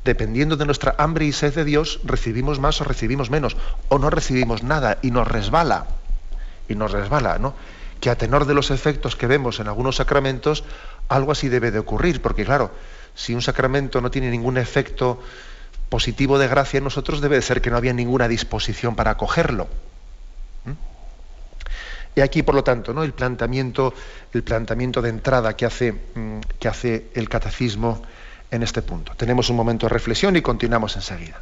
Dependiendo 0.05 0.57
de 0.57 0.67
nuestra 0.67 0.95
hambre 0.99 1.27
y 1.27 1.33
sed 1.33 1.55
de 1.55 1.65
Dios, 1.65 2.01
recibimos 2.05 2.59
más 2.59 2.81
o 2.81 2.85
recibimos 2.85 3.31
menos, 3.31 3.57
o 3.89 3.99
no 3.99 4.11
recibimos 4.11 4.63
nada 4.63 4.99
y 5.03 5.11
nos 5.11 5.29
resbala 5.29 5.87
y 6.71 6.77
nos 6.77 6.93
resbala, 6.93 7.39
¿no? 7.39 7.55
Que 8.01 8.09
a 8.09 8.17
tenor 8.17 8.47
de 8.47 8.55
los 8.55 8.71
efectos 8.71 9.17
que 9.17 9.27
vemos 9.27 9.61
en 9.61 9.69
algunos 9.69 9.97
sacramentos, 9.97 10.65
algo 11.09 11.33
así 11.33 11.49
debe 11.49 11.71
de 11.71 11.81
ocurrir, 11.81 12.23
porque 12.23 12.45
claro, 12.45 12.71
si 13.15 13.35
un 13.35 13.43
sacramento 13.43 14.01
no 14.01 14.11
tiene 14.11 14.31
ningún 14.31 14.57
efecto 14.57 15.21
positivo 15.89 16.39
de 16.39 16.49
gracia 16.49 16.79
en 16.79 16.85
nosotros, 16.85 17.21
debe 17.21 17.37
de 17.37 17.43
ser 17.43 17.61
que 17.61 17.71
no 17.71 17.77
había 17.77 17.93
ninguna 17.93 18.29
disposición 18.29 18.95
para 18.95 19.11
acogerlo. 19.11 19.69
Y 22.17 22.23
aquí, 22.23 22.43
por 22.43 22.55
lo 22.55 22.65
tanto, 22.65 22.93
¿no? 22.93 23.05
el, 23.05 23.13
planteamiento, 23.13 23.95
el 24.33 24.43
planteamiento 24.43 25.01
de 25.01 25.11
entrada 25.11 25.55
que 25.55 25.65
hace, 25.65 25.93
mm, 25.93 26.41
que 26.59 26.69
hace 26.69 27.07
el 27.15 27.29
catecismo 27.29 28.03
en 28.51 28.65
este 28.65 28.83
punto. 28.83 29.13
Tenemos 29.17 29.49
un 29.49 29.57
momento 29.57 29.87
de 29.87 29.91
reflexión 29.91 30.37
y 30.37 30.43
continuamos 30.43 30.97
enseguida. 30.97 31.41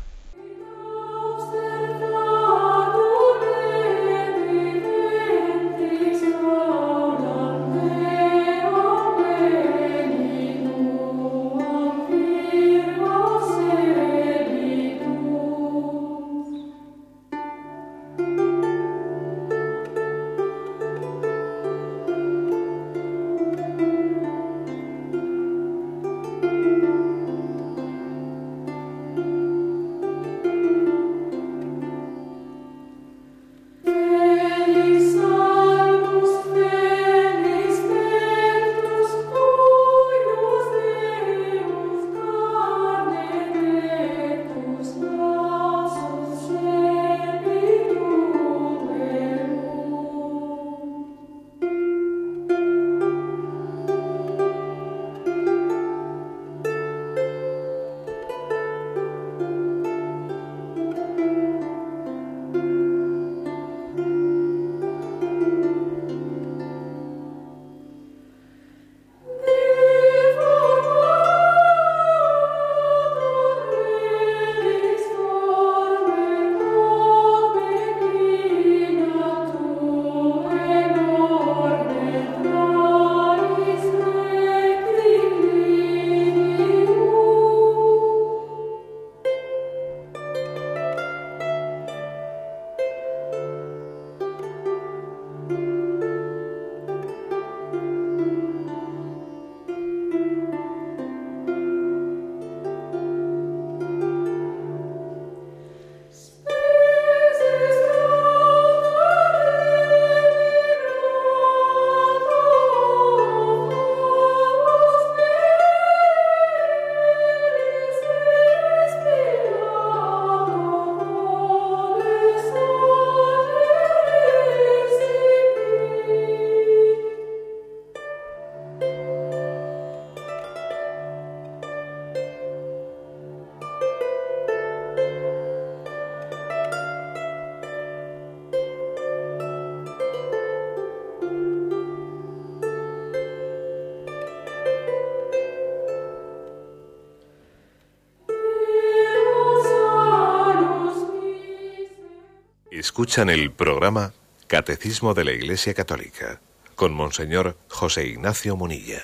Escuchan 152.99 153.31
el 153.31 153.53
programa 153.53 154.13
Catecismo 154.49 155.15
de 155.15 155.23
la 155.23 155.31
Iglesia 155.31 155.73
Católica 155.73 156.41
con 156.75 156.93
Monseñor 156.93 157.57
José 157.69 158.09
Ignacio 158.09 158.57
Munilla. 158.57 159.03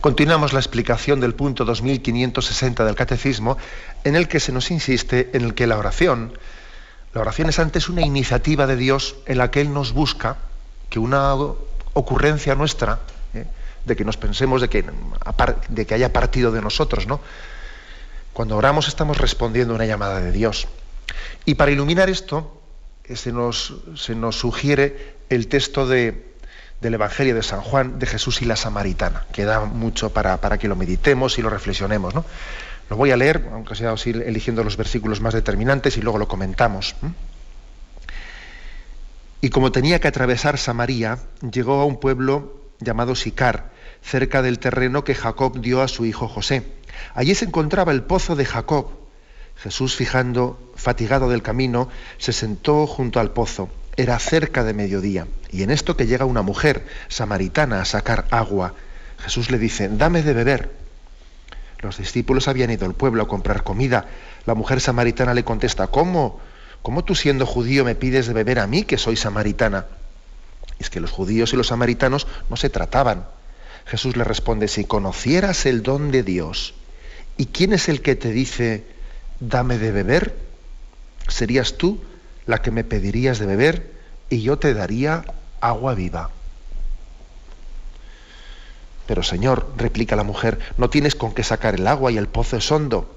Continuamos 0.00 0.54
la 0.54 0.60
explicación 0.60 1.20
del 1.20 1.34
punto 1.34 1.66
2560 1.66 2.86
del 2.86 2.94
Catecismo, 2.94 3.58
en 4.04 4.16
el 4.16 4.26
que 4.26 4.40
se 4.40 4.52
nos 4.52 4.70
insiste 4.70 5.28
en 5.34 5.44
el 5.44 5.52
que 5.52 5.66
la 5.66 5.76
oración, 5.76 6.32
la 7.12 7.20
oración 7.20 7.50
es 7.50 7.58
antes 7.58 7.90
una 7.90 8.00
iniciativa 8.00 8.66
de 8.66 8.76
Dios 8.76 9.16
en 9.26 9.36
la 9.36 9.50
que 9.50 9.60
Él 9.60 9.74
nos 9.74 9.92
busca, 9.92 10.38
que 10.88 10.98
una 10.98 11.34
ocurrencia 11.34 12.54
nuestra, 12.54 13.00
¿eh? 13.34 13.44
de 13.84 13.96
que 13.96 14.04
nos 14.06 14.16
pensemos 14.16 14.62
de 14.62 14.70
que, 14.70 14.82
de 15.68 15.86
que 15.86 15.94
haya 15.94 16.10
partido 16.10 16.52
de 16.52 16.62
nosotros, 16.62 17.06
¿no? 17.06 17.20
Cuando 18.32 18.56
oramos 18.56 18.88
estamos 18.88 19.18
respondiendo 19.18 19.74
a 19.74 19.76
una 19.76 19.84
llamada 19.84 20.20
de 20.20 20.32
Dios. 20.32 20.68
Y 21.44 21.54
para 21.54 21.70
iluminar 21.70 22.10
esto, 22.10 22.60
se 23.14 23.32
nos, 23.32 23.74
se 23.94 24.14
nos 24.14 24.36
sugiere 24.36 25.16
el 25.28 25.48
texto 25.48 25.86
de, 25.86 26.34
del 26.80 26.94
Evangelio 26.94 27.34
de 27.34 27.42
San 27.42 27.60
Juan 27.60 27.98
de 27.98 28.06
Jesús 28.06 28.42
y 28.42 28.44
la 28.44 28.56
Samaritana, 28.56 29.26
que 29.32 29.44
da 29.44 29.64
mucho 29.64 30.10
para, 30.10 30.40
para 30.40 30.58
que 30.58 30.68
lo 30.68 30.76
meditemos 30.76 31.38
y 31.38 31.42
lo 31.42 31.50
reflexionemos. 31.50 32.14
¿no? 32.14 32.24
Lo 32.90 32.96
voy 32.96 33.10
a 33.10 33.16
leer, 33.16 33.48
aunque 33.52 33.74
sea 33.74 33.92
así 33.92 34.10
eligiendo 34.10 34.62
los 34.62 34.76
versículos 34.76 35.20
más 35.20 35.34
determinantes 35.34 35.96
y 35.96 36.02
luego 36.02 36.18
lo 36.18 36.28
comentamos. 36.28 36.94
Y 39.40 39.50
como 39.50 39.72
tenía 39.72 40.00
que 40.00 40.08
atravesar 40.08 40.58
Samaria, 40.58 41.18
llegó 41.50 41.80
a 41.80 41.84
un 41.84 42.00
pueblo 42.00 42.60
llamado 42.80 43.14
Sicar, 43.14 43.70
cerca 44.02 44.42
del 44.42 44.58
terreno 44.58 45.04
que 45.04 45.14
Jacob 45.14 45.60
dio 45.60 45.82
a 45.82 45.88
su 45.88 46.04
hijo 46.04 46.28
José. 46.28 46.62
Allí 47.14 47.34
se 47.34 47.44
encontraba 47.44 47.92
el 47.92 48.02
pozo 48.02 48.36
de 48.36 48.44
Jacob. 48.44 48.90
Jesús, 49.56 49.96
fijando, 49.96 50.72
fatigado 50.76 51.28
del 51.28 51.42
camino, 51.42 51.88
se 52.18 52.32
sentó 52.32 52.86
junto 52.86 53.20
al 53.20 53.32
pozo. 53.32 53.68
Era 53.96 54.18
cerca 54.18 54.62
de 54.64 54.74
mediodía, 54.74 55.26
y 55.50 55.62
en 55.62 55.70
esto 55.70 55.96
que 55.96 56.06
llega 56.06 56.26
una 56.26 56.42
mujer 56.42 56.86
samaritana 57.08 57.80
a 57.80 57.86
sacar 57.86 58.26
agua, 58.30 58.74
Jesús 59.18 59.50
le 59.50 59.58
dice, 59.58 59.88
dame 59.88 60.22
de 60.22 60.34
beber. 60.34 60.70
Los 61.80 61.98
discípulos 61.98 62.48
habían 62.48 62.70
ido 62.70 62.86
al 62.86 62.94
pueblo 62.94 63.22
a 63.22 63.28
comprar 63.28 63.62
comida. 63.62 64.06
La 64.44 64.54
mujer 64.54 64.80
samaritana 64.80 65.34
le 65.34 65.44
contesta, 65.44 65.86
¿cómo? 65.86 66.40
¿Cómo 66.82 67.04
tú 67.04 67.14
siendo 67.14 67.46
judío 67.46 67.84
me 67.84 67.94
pides 67.94 68.26
de 68.26 68.34
beber 68.34 68.58
a 68.58 68.66
mí 68.66 68.84
que 68.84 68.98
soy 68.98 69.16
samaritana? 69.16 69.86
Es 70.78 70.90
que 70.90 71.00
los 71.00 71.10
judíos 71.10 71.52
y 71.52 71.56
los 71.56 71.68
samaritanos 71.68 72.26
no 72.50 72.56
se 72.56 72.70
trataban. 72.70 73.26
Jesús 73.86 74.16
le 74.16 74.24
responde, 74.24 74.68
si 74.68 74.84
conocieras 74.84 75.64
el 75.66 75.82
don 75.82 76.10
de 76.10 76.22
Dios, 76.22 76.74
¿y 77.36 77.46
quién 77.46 77.72
es 77.72 77.88
el 77.88 78.02
que 78.02 78.16
te 78.16 78.30
dice, 78.30 78.84
dame 79.40 79.78
de 79.78 79.92
beber? 79.92 80.36
Serías 81.28 81.76
tú 81.76 82.00
la 82.46 82.62
que 82.62 82.70
me 82.70 82.84
pedirías 82.84 83.38
de 83.38 83.46
beber 83.46 83.92
y 84.30 84.42
yo 84.42 84.58
te 84.58 84.74
daría 84.74 85.24
agua 85.60 85.94
viva. 85.94 86.30
Pero 89.06 89.22
Señor, 89.22 89.72
replica 89.76 90.16
la 90.16 90.24
mujer, 90.24 90.58
no 90.78 90.90
tienes 90.90 91.14
con 91.14 91.32
qué 91.32 91.42
sacar 91.42 91.76
el 91.76 91.86
agua 91.86 92.10
y 92.10 92.18
el 92.18 92.28
pozo 92.28 92.56
es 92.56 92.70
hondo. 92.72 93.16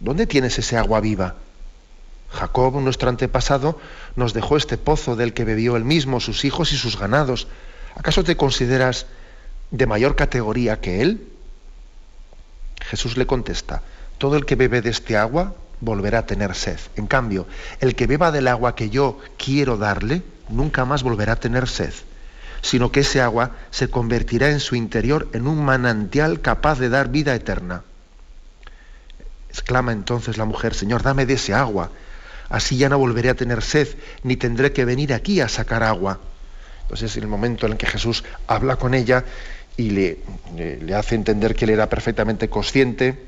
¿Dónde 0.00 0.26
tienes 0.26 0.58
ese 0.58 0.76
agua 0.76 1.00
viva? 1.00 1.36
Jacob, 2.30 2.80
nuestro 2.80 3.08
antepasado, 3.08 3.78
nos 4.16 4.34
dejó 4.34 4.56
este 4.56 4.78
pozo 4.78 5.16
del 5.16 5.32
que 5.32 5.44
bebió 5.44 5.76
él 5.76 5.84
mismo, 5.84 6.20
sus 6.20 6.44
hijos 6.44 6.72
y 6.72 6.76
sus 6.76 6.98
ganados. 6.98 7.48
¿Acaso 7.94 8.22
te 8.22 8.36
consideras 8.36 9.06
de 9.70 9.86
mayor 9.86 10.14
categoría 10.14 10.80
que 10.80 11.00
él? 11.00 11.28
Jesús 12.80 13.16
le 13.16 13.26
contesta, 13.26 13.82
todo 14.18 14.36
el 14.36 14.44
que 14.44 14.56
bebe 14.56 14.82
de 14.82 14.90
este 14.90 15.16
agua 15.16 15.54
volverá 15.80 16.20
a 16.20 16.26
tener 16.26 16.54
sed. 16.54 16.78
En 16.96 17.06
cambio, 17.06 17.46
el 17.80 17.94
que 17.94 18.06
beba 18.06 18.30
del 18.32 18.48
agua 18.48 18.74
que 18.74 18.90
yo 18.90 19.18
quiero 19.36 19.76
darle, 19.76 20.22
nunca 20.48 20.84
más 20.84 21.02
volverá 21.02 21.34
a 21.34 21.40
tener 21.40 21.68
sed, 21.68 21.92
sino 22.60 22.90
que 22.90 23.00
ese 23.00 23.20
agua 23.20 23.52
se 23.70 23.88
convertirá 23.88 24.50
en 24.50 24.60
su 24.60 24.74
interior 24.74 25.28
en 25.32 25.46
un 25.46 25.64
manantial 25.64 26.40
capaz 26.40 26.78
de 26.78 26.88
dar 26.88 27.08
vida 27.08 27.34
eterna. 27.34 27.82
Exclama 29.50 29.92
entonces 29.92 30.36
la 30.36 30.44
mujer, 30.44 30.74
Señor, 30.74 31.02
dame 31.02 31.24
de 31.24 31.34
ese 31.34 31.54
agua, 31.54 31.90
así 32.48 32.76
ya 32.76 32.88
no 32.88 32.98
volveré 32.98 33.30
a 33.30 33.34
tener 33.34 33.62
sed, 33.62 33.88
ni 34.24 34.36
tendré 34.36 34.72
que 34.72 34.84
venir 34.84 35.14
aquí 35.14 35.40
a 35.40 35.48
sacar 35.48 35.82
agua. 35.82 36.18
Entonces 36.82 37.12
es 37.12 37.16
el 37.18 37.28
momento 37.28 37.66
en 37.66 37.72
el 37.72 37.78
que 37.78 37.86
Jesús 37.86 38.24
habla 38.46 38.76
con 38.76 38.94
ella 38.94 39.24
y 39.76 39.90
le, 39.90 40.18
le 40.56 40.94
hace 40.94 41.14
entender 41.14 41.54
que 41.54 41.66
él 41.66 41.70
era 41.70 41.88
perfectamente 41.88 42.48
consciente 42.48 43.27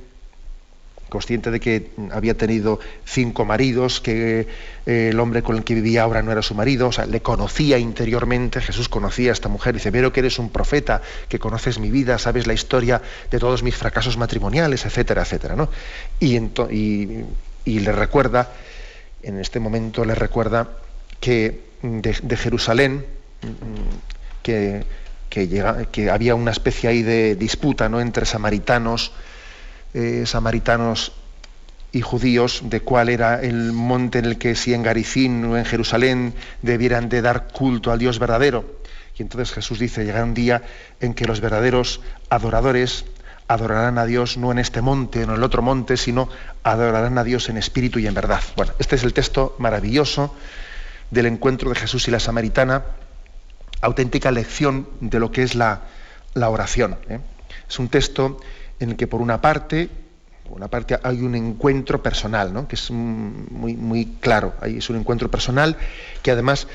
consciente 1.11 1.51
de 1.51 1.61
que 1.61 1.91
había 2.11 2.35
tenido 2.37 2.81
cinco 3.05 3.45
maridos, 3.45 4.01
que 4.01 4.49
eh, 4.87 5.09
el 5.11 5.21
hombre 5.21 5.43
con 5.43 5.57
el 5.57 5.65
que 5.65 5.75
vivía 5.75 6.03
ahora 6.03 6.23
no 6.23 6.33
era 6.33 6.41
su 6.41 6.55
marido, 6.55 6.89
o 6.89 6.93
sea, 6.93 7.05
le 7.05 7.21
conocía 7.21 7.77
interiormente, 7.77 8.63
Jesús 8.63 8.89
conocía 8.89 9.31
a 9.31 9.33
esta 9.35 9.51
mujer, 9.51 9.75
dice, 9.75 9.91
veo 9.91 10.13
que 10.13 10.21
eres 10.21 10.39
un 10.39 10.49
profeta, 10.49 11.03
que 11.29 11.39
conoces 11.39 11.79
mi 11.79 11.91
vida, 11.91 12.17
sabes 12.17 12.47
la 12.47 12.55
historia 12.55 13.03
de 13.31 13.39
todos 13.39 13.63
mis 13.63 13.77
fracasos 13.77 14.17
matrimoniales, 14.17 14.87
etcétera, 14.87 15.23
etcétera, 15.23 15.57
¿no? 15.57 15.69
Y, 16.19 16.39
y, 17.65 17.81
le 17.81 17.93
recuerda, 17.93 18.53
en 19.23 19.39
este 19.39 19.61
momento 19.61 20.05
le 20.05 20.15
recuerda 20.15 20.71
que 21.21 21.61
de, 21.83 22.37
Jerusalén, 22.37 23.05
que, 24.43 24.85
que, 25.29 25.87
que 25.91 26.11
había 26.11 26.35
una 26.35 26.51
especie 26.51 26.89
ahí 26.89 27.03
de 27.03 27.37
disputa 27.37 27.89
¿no? 27.89 28.01
entre 28.01 28.27
samaritanos, 28.27 29.13
eh, 29.95 30.25
samaritanos 30.27 31.13
y 31.93 32.03
judíos 32.03 32.63
de 32.65 32.81
cuál 32.81 33.09
era 33.09 33.41
el 33.41 33.73
monte 33.73 34.19
en 34.19 34.25
el 34.25 34.39
que 34.39 34.55
si 34.55 34.75
en 34.75 34.83
Garicín 34.83 35.45
o 35.45 35.57
en 35.57 35.65
Jerusalén 35.65 36.35
debieran 36.63 37.09
de 37.09 37.23
dar 37.23 37.49
culto 37.49 37.91
al 37.91 37.99
Dios 37.99 38.19
verdadero. 38.19 38.81
Y 39.19 39.23
entonces 39.23 39.53
Jesús 39.53 39.79
dice, 39.79 40.05
llegará 40.05 40.25
un 40.25 40.35
día 40.35 40.63
en 41.01 41.15
que 41.15 41.27
los 41.27 41.41
verdaderos 41.41 42.01
adoradores 42.29 43.05
adorarán 43.49 43.99
a 43.99 44.07
Dios 44.07 44.37
no 44.37 44.53
en 44.53 44.61
este 44.61 44.81
monte 44.81 45.21
o 45.21 45.23
en 45.25 45.31
el 45.31 45.43
otro 45.43 45.61
monte, 45.61 45.97
sino 45.97 46.29
adorarán 46.63 47.19
a 47.19 47.25
Dios 47.25 47.49
en 47.49 47.57
espíritu 47.57 47.99
y 47.99 48.07
en 48.07 48.15
verdad. 48.15 48.41
Bueno, 48.57 48.73
este 48.79 48.95
es 48.95 49.03
el 49.03 49.13
texto 49.13 49.57
maravilloso 49.59 50.35
del 51.11 51.27
encuentro 51.27 51.69
de 51.69 51.75
Jesús 51.75 52.07
y 52.07 52.13
la 52.13 52.21
samaritana, 52.21 52.85
auténtica 53.81 54.31
lección 54.31 54.89
de 55.01 55.19
lo 55.19 55.33
que 55.33 55.43
es 55.43 55.57
la, 55.57 55.83
oración. 56.37 56.97
¿eh? 57.09 57.19
Es 57.69 57.79
un 57.81 57.89
texto 57.89 58.39
en 58.81 58.91
el 58.91 58.97
que 58.97 59.07
por 59.07 59.21
una 59.21 59.41
parte, 59.41 59.89
una 60.49 60.69
parte 60.69 60.99
hay 61.03 61.21
un 61.21 61.35
encuentro 61.37 62.03
personal, 62.03 62.53
¿no? 62.53 62.67
que 62.67 62.75
es 62.75 62.91
muy, 62.91 63.77
muy 63.77 64.17
claro, 64.21 64.55
es 64.63 64.91
un 64.91 64.97
encuentro 64.97 65.31
personal 65.31 65.77
que 66.23 66.33
además 66.33 66.67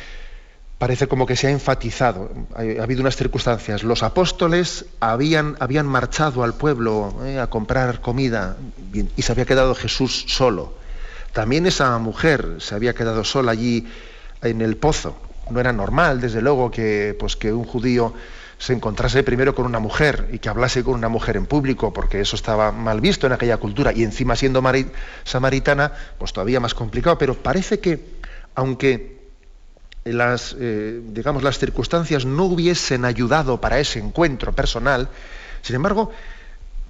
parece 0.78 1.08
como 1.08 1.26
que 1.26 1.36
se 1.36 1.48
ha 1.48 1.52
enfatizado. 1.52 2.32
Ha, 2.56 2.84
habido 2.84 3.02
unas 3.02 3.16
circunstancias. 3.16 3.84
Los 3.84 4.04
apóstoles 4.04 4.86
habían, 5.00 5.56
habían 5.60 5.88
marchado 5.88 6.44
al 6.44 6.54
pueblo 6.54 7.16
¿eh? 7.26 7.40
a 7.40 7.48
comprar 7.48 8.02
comida 8.02 8.58
y 8.94 9.22
se 9.22 9.32
había 9.32 9.46
quedado 9.46 9.76
Jesús 9.76 10.26
solo. 10.28 10.74
También 11.34 11.66
esa 11.66 11.98
mujer 11.98 12.58
se 12.60 12.76
había 12.76 12.94
quedado 12.94 13.24
sola 13.24 13.52
allí 13.52 13.88
en 14.42 14.62
el 14.62 14.78
pozo. 14.78 15.18
No 15.50 15.60
era 15.60 15.74
normal, 15.74 16.22
desde 16.22 16.42
luego, 16.42 16.72
que, 16.72 17.16
pues, 17.20 17.36
que 17.36 17.54
un 17.54 17.66
judío 17.66 18.14
se 18.58 18.74
encontrase 18.74 19.24
primero 19.24 19.54
con 19.54 19.66
una 19.66 19.80
mujer 19.80 20.30
y 20.32 20.40
que 20.40 20.50
hablase 20.50 20.84
con 20.84 20.94
una 20.94 21.10
mujer 21.10 21.38
en 21.38 21.46
público, 21.46 21.92
porque 21.94 22.22
eso 22.22 22.36
estaba 22.36 22.72
mal 22.72 23.02
visto 23.02 23.28
en 23.28 23.34
aquella 23.34 23.58
cultura, 23.58 23.92
y 23.94 24.04
encima 24.04 24.36
siendo 24.36 24.64
samaritana, 25.24 25.92
pues 26.18 26.34
todavía 26.34 26.60
más 26.60 26.74
complicado. 26.74 27.18
Pero 27.18 27.36
parece 27.36 27.80
que, 27.80 28.04
aunque 28.56 29.16
las, 30.06 30.56
eh, 30.60 31.02
digamos, 31.04 31.44
las 31.44 31.60
circunstancias 31.60 32.26
no 32.26 32.46
hubiesen 32.46 33.06
ayudado 33.06 33.60
para 33.60 33.80
ese 33.80 34.00
encuentro 34.00 34.54
personal, 34.54 35.10
sin 35.62 35.76
embargo, 35.76 36.12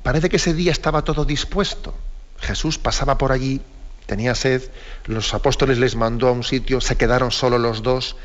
parece 0.03 0.29
que 0.29 0.35
ese 0.35 0.53
día 0.53 0.71
estaba 0.71 1.01
todo 1.01 1.25
dispuesto. 1.25 1.95
Jesús 2.39 2.77
pasaba 2.77 3.17
por 3.17 3.31
allí, 3.31 3.61
tenía 4.05 4.35
sed, 4.35 4.61
los 5.05 5.33
apóstoles 5.33 5.79
les 5.79 5.95
mandó 5.95 6.27
a 6.27 6.31
un 6.31 6.43
sitio, 6.43 6.81
se 6.81 6.95
quedaron 6.95 7.31
solo 7.31 7.57
los 7.57 7.81
dos, 7.81 8.17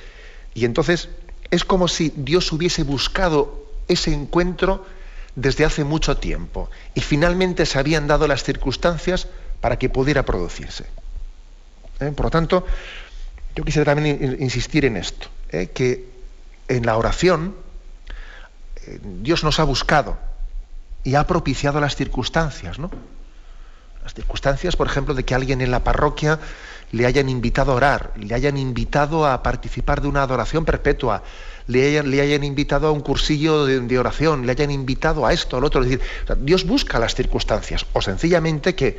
y 0.52 0.64
entonces 0.64 1.08
es 1.50 1.64
como 1.64 1.88
si 1.88 2.12
Dios 2.16 2.52
hubiese 2.52 2.82
buscado 2.82 3.64
ese 3.88 4.12
encuentro 4.12 4.86
desde 5.34 5.64
hace 5.64 5.84
mucho 5.84 6.16
tiempo 6.16 6.70
y 6.94 7.00
finalmente 7.00 7.66
se 7.66 7.78
habían 7.78 8.06
dado 8.06 8.26
las 8.28 8.44
circunstancias 8.44 9.28
para 9.60 9.78
que 9.78 9.88
pudiera 9.88 10.24
producirse. 10.24 10.86
¿Eh? 12.00 12.12
Por 12.14 12.26
lo 12.26 12.30
tanto, 12.30 12.66
yo 13.54 13.64
quisiera 13.64 13.94
también 13.94 14.36
insistir 14.40 14.84
en 14.84 14.96
esto, 14.96 15.28
¿eh? 15.50 15.70
que 15.74 16.08
en 16.68 16.86
la 16.86 16.96
oración 16.96 17.56
eh, 18.86 19.00
Dios 19.02 19.44
nos 19.44 19.60
ha 19.60 19.64
buscado 19.64 20.16
y 21.02 21.14
ha 21.14 21.26
propiciado 21.26 21.80
las 21.80 21.96
circunstancias, 21.96 22.78
¿no? 22.78 22.90
Las 24.02 24.14
circunstancias, 24.14 24.76
por 24.76 24.86
ejemplo, 24.86 25.14
de 25.14 25.24
que 25.24 25.34
alguien 25.34 25.60
en 25.60 25.70
la 25.70 25.84
parroquia 25.84 26.38
le 26.92 27.06
hayan 27.06 27.28
invitado 27.28 27.72
a 27.72 27.74
orar, 27.76 28.12
le 28.16 28.34
hayan 28.34 28.56
invitado 28.56 29.26
a 29.26 29.42
participar 29.42 30.00
de 30.00 30.08
una 30.08 30.22
adoración 30.22 30.64
perpetua, 30.64 31.22
le 31.66 32.20
hayan, 32.20 32.42
invitado 32.42 32.88
a 32.88 32.90
un 32.90 33.00
cursillo 33.00 33.64
de, 33.64 33.98
oración, 33.98 34.44
le 34.44 34.52
hayan 34.52 34.72
invitado 34.72 35.24
a 35.24 35.32
esto, 35.32 35.56
al 35.56 35.64
otro. 35.64 35.82
Es 35.82 35.90
decir, 35.90 36.04
Dios 36.38 36.66
busca 36.66 36.98
las 36.98 37.14
circunstancias, 37.14 37.86
o 37.92 38.02
sencillamente 38.02 38.74
que, 38.74 38.98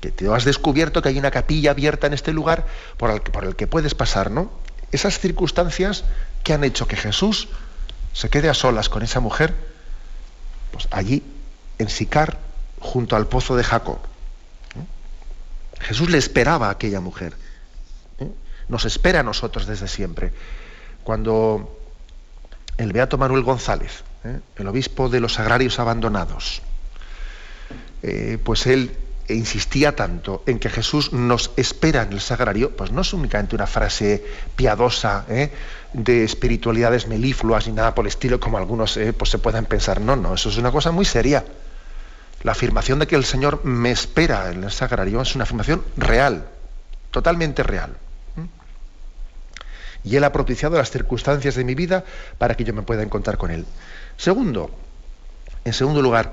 que, 0.00 0.10
te 0.10 0.26
has 0.32 0.44
descubierto 0.44 1.02
que 1.02 1.10
hay 1.10 1.18
una 1.18 1.30
capilla 1.30 1.72
abierta 1.72 2.06
en 2.06 2.14
este 2.14 2.32
lugar 2.32 2.66
por 2.96 3.10
el, 3.10 3.20
por 3.20 3.44
el 3.44 3.56
que 3.56 3.66
puedes 3.66 3.94
pasar, 3.94 4.30
¿no? 4.30 4.50
Esas 4.90 5.18
circunstancias 5.18 6.04
que 6.44 6.54
han 6.54 6.64
hecho 6.64 6.88
que 6.88 6.96
Jesús 6.96 7.48
se 8.14 8.30
quede 8.30 8.48
a 8.48 8.54
solas 8.54 8.88
con 8.88 9.02
esa 9.02 9.20
mujer, 9.20 9.54
pues 10.72 10.88
allí, 10.90 11.22
en 11.78 11.90
Sicar, 11.90 12.38
junto 12.80 13.16
al 13.16 13.26
pozo 13.26 13.54
de 13.54 13.64
Jacob. 13.64 13.98
Jesús 15.80 16.10
le 16.10 16.18
esperaba 16.18 16.68
a 16.68 16.72
aquella 16.72 17.00
mujer. 17.00 17.34
¿eh? 18.18 18.28
Nos 18.68 18.84
espera 18.84 19.20
a 19.20 19.22
nosotros 19.22 19.66
desde 19.66 19.88
siempre. 19.88 20.32
Cuando 21.04 21.78
el 22.78 22.92
beato 22.92 23.18
Manuel 23.18 23.42
González, 23.42 24.04
¿eh? 24.24 24.40
el 24.56 24.68
obispo 24.68 25.08
de 25.08 25.20
los 25.20 25.38
agrarios 25.38 25.78
abandonados, 25.78 26.62
eh, 28.02 28.38
pues 28.42 28.66
él 28.66 28.96
insistía 29.28 29.94
tanto 29.94 30.42
en 30.46 30.58
que 30.58 30.70
Jesús 30.70 31.12
nos 31.12 31.50
espera 31.56 32.02
en 32.02 32.12
el 32.12 32.20
sagrario, 32.20 32.74
pues 32.74 32.92
no 32.92 33.02
es 33.02 33.12
únicamente 33.12 33.56
una 33.56 33.66
frase 33.66 34.24
piadosa 34.56 35.26
¿eh? 35.28 35.50
de 35.92 36.24
espiritualidades 36.24 37.08
melifluas 37.08 37.66
ni 37.66 37.74
nada 37.74 37.94
por 37.94 38.04
el 38.06 38.08
estilo, 38.08 38.40
como 38.40 38.56
algunos 38.56 38.98
pues 39.18 39.30
se 39.30 39.38
puedan 39.38 39.66
pensar. 39.66 40.00
No, 40.00 40.16
no, 40.16 40.34
eso 40.34 40.48
es 40.48 40.56
una 40.56 40.70
cosa 40.70 40.92
muy 40.92 41.04
seria. 41.04 41.44
La 42.42 42.52
afirmación 42.52 43.00
de 43.00 43.06
que 43.06 43.16
el 43.16 43.24
Señor 43.24 43.64
me 43.64 43.90
espera 43.90 44.50
en 44.50 44.62
el 44.62 44.70
sagrario 44.70 45.20
es 45.20 45.34
una 45.34 45.42
afirmación 45.42 45.84
real, 45.96 46.46
totalmente 47.10 47.62
real. 47.62 47.96
Y 50.04 50.14
Él 50.14 50.24
ha 50.24 50.32
propiciado 50.32 50.76
las 50.76 50.90
circunstancias 50.90 51.56
de 51.56 51.64
mi 51.64 51.74
vida 51.74 52.04
para 52.38 52.54
que 52.54 52.64
yo 52.64 52.72
me 52.72 52.82
pueda 52.82 53.02
encontrar 53.02 53.36
con 53.36 53.50
Él. 53.50 53.66
Segundo, 54.16 54.70
en 55.64 55.72
segundo 55.72 56.00
lugar, 56.00 56.32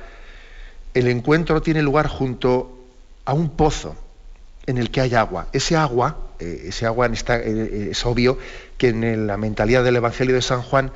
el 0.93 1.07
encuentro 1.07 1.61
tiene 1.61 1.81
lugar 1.81 2.07
junto 2.07 2.85
a 3.25 3.33
un 3.33 3.49
pozo 3.49 3.95
en 4.67 4.77
el 4.77 4.91
que 4.91 5.01
hay 5.01 5.15
agua. 5.15 5.47
Ese 5.51 5.75
agua, 5.75 6.17
eh, 6.39 6.65
ese 6.67 6.85
agua 6.85 7.07
eh, 7.07 7.87
es 7.91 8.05
obvio 8.05 8.37
que 8.77 8.89
en 8.89 9.25
la 9.25 9.37
mentalidad 9.37 9.83
del 9.83 9.95
Evangelio 9.95 10.35
de 10.35 10.43
San 10.43 10.61
Juan 10.61 10.91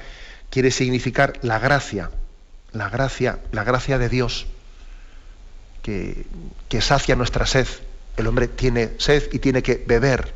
quiere 0.51 0.69
significar 0.69 1.33
la 1.41 1.57
gracia, 1.57 2.11
la 2.71 2.89
gracia, 2.89 3.39
la 3.51 3.63
gracia 3.63 3.97
de 3.97 4.09
Dios 4.09 4.47
que, 5.81 6.25
sacia 6.81 7.15
nuestra 7.15 7.45
sed. 7.45 7.67
El 8.17 8.27
hombre 8.27 8.47
tiene 8.47 8.91
sed 8.97 9.29
y 9.31 9.39
tiene 9.39 9.63
que 9.63 9.83
beber, 9.85 10.33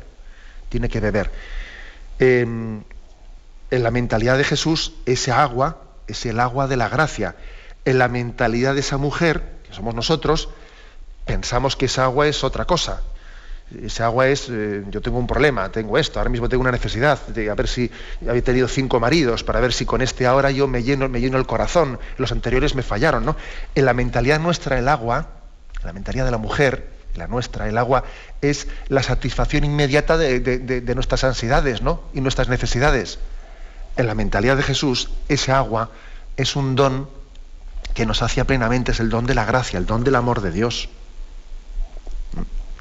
tiene 0.68 0.88
que 0.88 1.00
beber. 1.00 1.30
en 2.18 2.84
la 3.70 3.90
mentalidad 3.90 4.38
de 4.38 4.44
Jesús, 4.44 4.94
ese 5.06 5.32
agua 5.32 5.78
es 6.06 6.24
el 6.26 6.40
agua 6.40 6.66
de 6.66 6.76
la 6.76 6.88
gracia. 6.88 7.36
En 7.84 7.98
la 7.98 8.08
mentalidad 8.08 8.74
de 8.74 8.80
esa 8.80 8.96
mujer, 8.96 9.42
que 9.66 9.74
somos 9.74 9.94
nosotros, 9.94 10.48
pensamos 11.26 11.76
que 11.76 11.86
esa 11.86 12.04
agua 12.04 12.26
es 12.26 12.44
otra 12.44 12.64
cosa. 12.64 13.02
Esa 13.82 14.04
agua 14.04 14.28
es, 14.28 14.48
eh, 14.50 14.84
yo 14.90 15.00
tengo 15.00 15.18
un 15.18 15.26
problema, 15.26 15.70
tengo 15.70 15.96
esto, 15.96 16.20
ahora 16.20 16.30
mismo 16.30 16.48
tengo 16.48 16.60
una 16.60 16.70
necesidad, 16.70 17.26
de 17.28 17.50
a 17.50 17.54
ver 17.54 17.66
si 17.66 17.90
había 18.28 18.42
tenido 18.42 18.68
cinco 18.68 19.00
maridos, 19.00 19.42
para 19.42 19.58
ver 19.58 19.72
si 19.72 19.86
con 19.86 20.02
este 20.02 20.26
ahora 20.26 20.50
yo 20.50 20.68
me 20.68 20.82
lleno, 20.82 21.08
me 21.08 21.24
el 21.24 21.46
corazón, 21.46 21.98
los 22.18 22.30
anteriores 22.30 22.74
me 22.74 22.82
fallaron, 22.82 23.24
¿no? 23.24 23.36
En 23.74 23.86
la 23.86 23.94
mentalidad 23.94 24.38
nuestra 24.38 24.78
el 24.78 24.86
agua, 24.86 25.28
en 25.80 25.86
la 25.86 25.92
mentalidad 25.92 26.26
de 26.26 26.30
la 26.30 26.38
mujer, 26.38 26.88
la 27.16 27.26
nuestra, 27.26 27.68
el 27.68 27.78
agua 27.78 28.04
es 28.42 28.68
la 28.88 29.02
satisfacción 29.02 29.64
inmediata 29.64 30.18
de, 30.18 30.92
nuestras 30.94 31.24
ansiedades, 31.24 31.80
¿no? 31.80 32.02
Y 32.12 32.20
nuestras 32.20 32.48
necesidades. 32.48 33.18
En 33.96 34.06
la 34.06 34.14
mentalidad 34.14 34.56
de 34.56 34.62
Jesús, 34.62 35.10
ese 35.28 35.52
agua 35.52 35.90
es 36.36 36.54
un 36.54 36.76
don 36.76 37.08
que 37.94 38.04
nos 38.04 38.22
hacia 38.22 38.44
plenamente, 38.44 38.92
es 38.92 39.00
el 39.00 39.08
don 39.08 39.26
de 39.26 39.34
la 39.34 39.44
gracia, 39.44 39.78
el 39.78 39.86
don 39.86 40.04
del 40.04 40.16
amor 40.16 40.42
de 40.42 40.50
Dios 40.50 40.88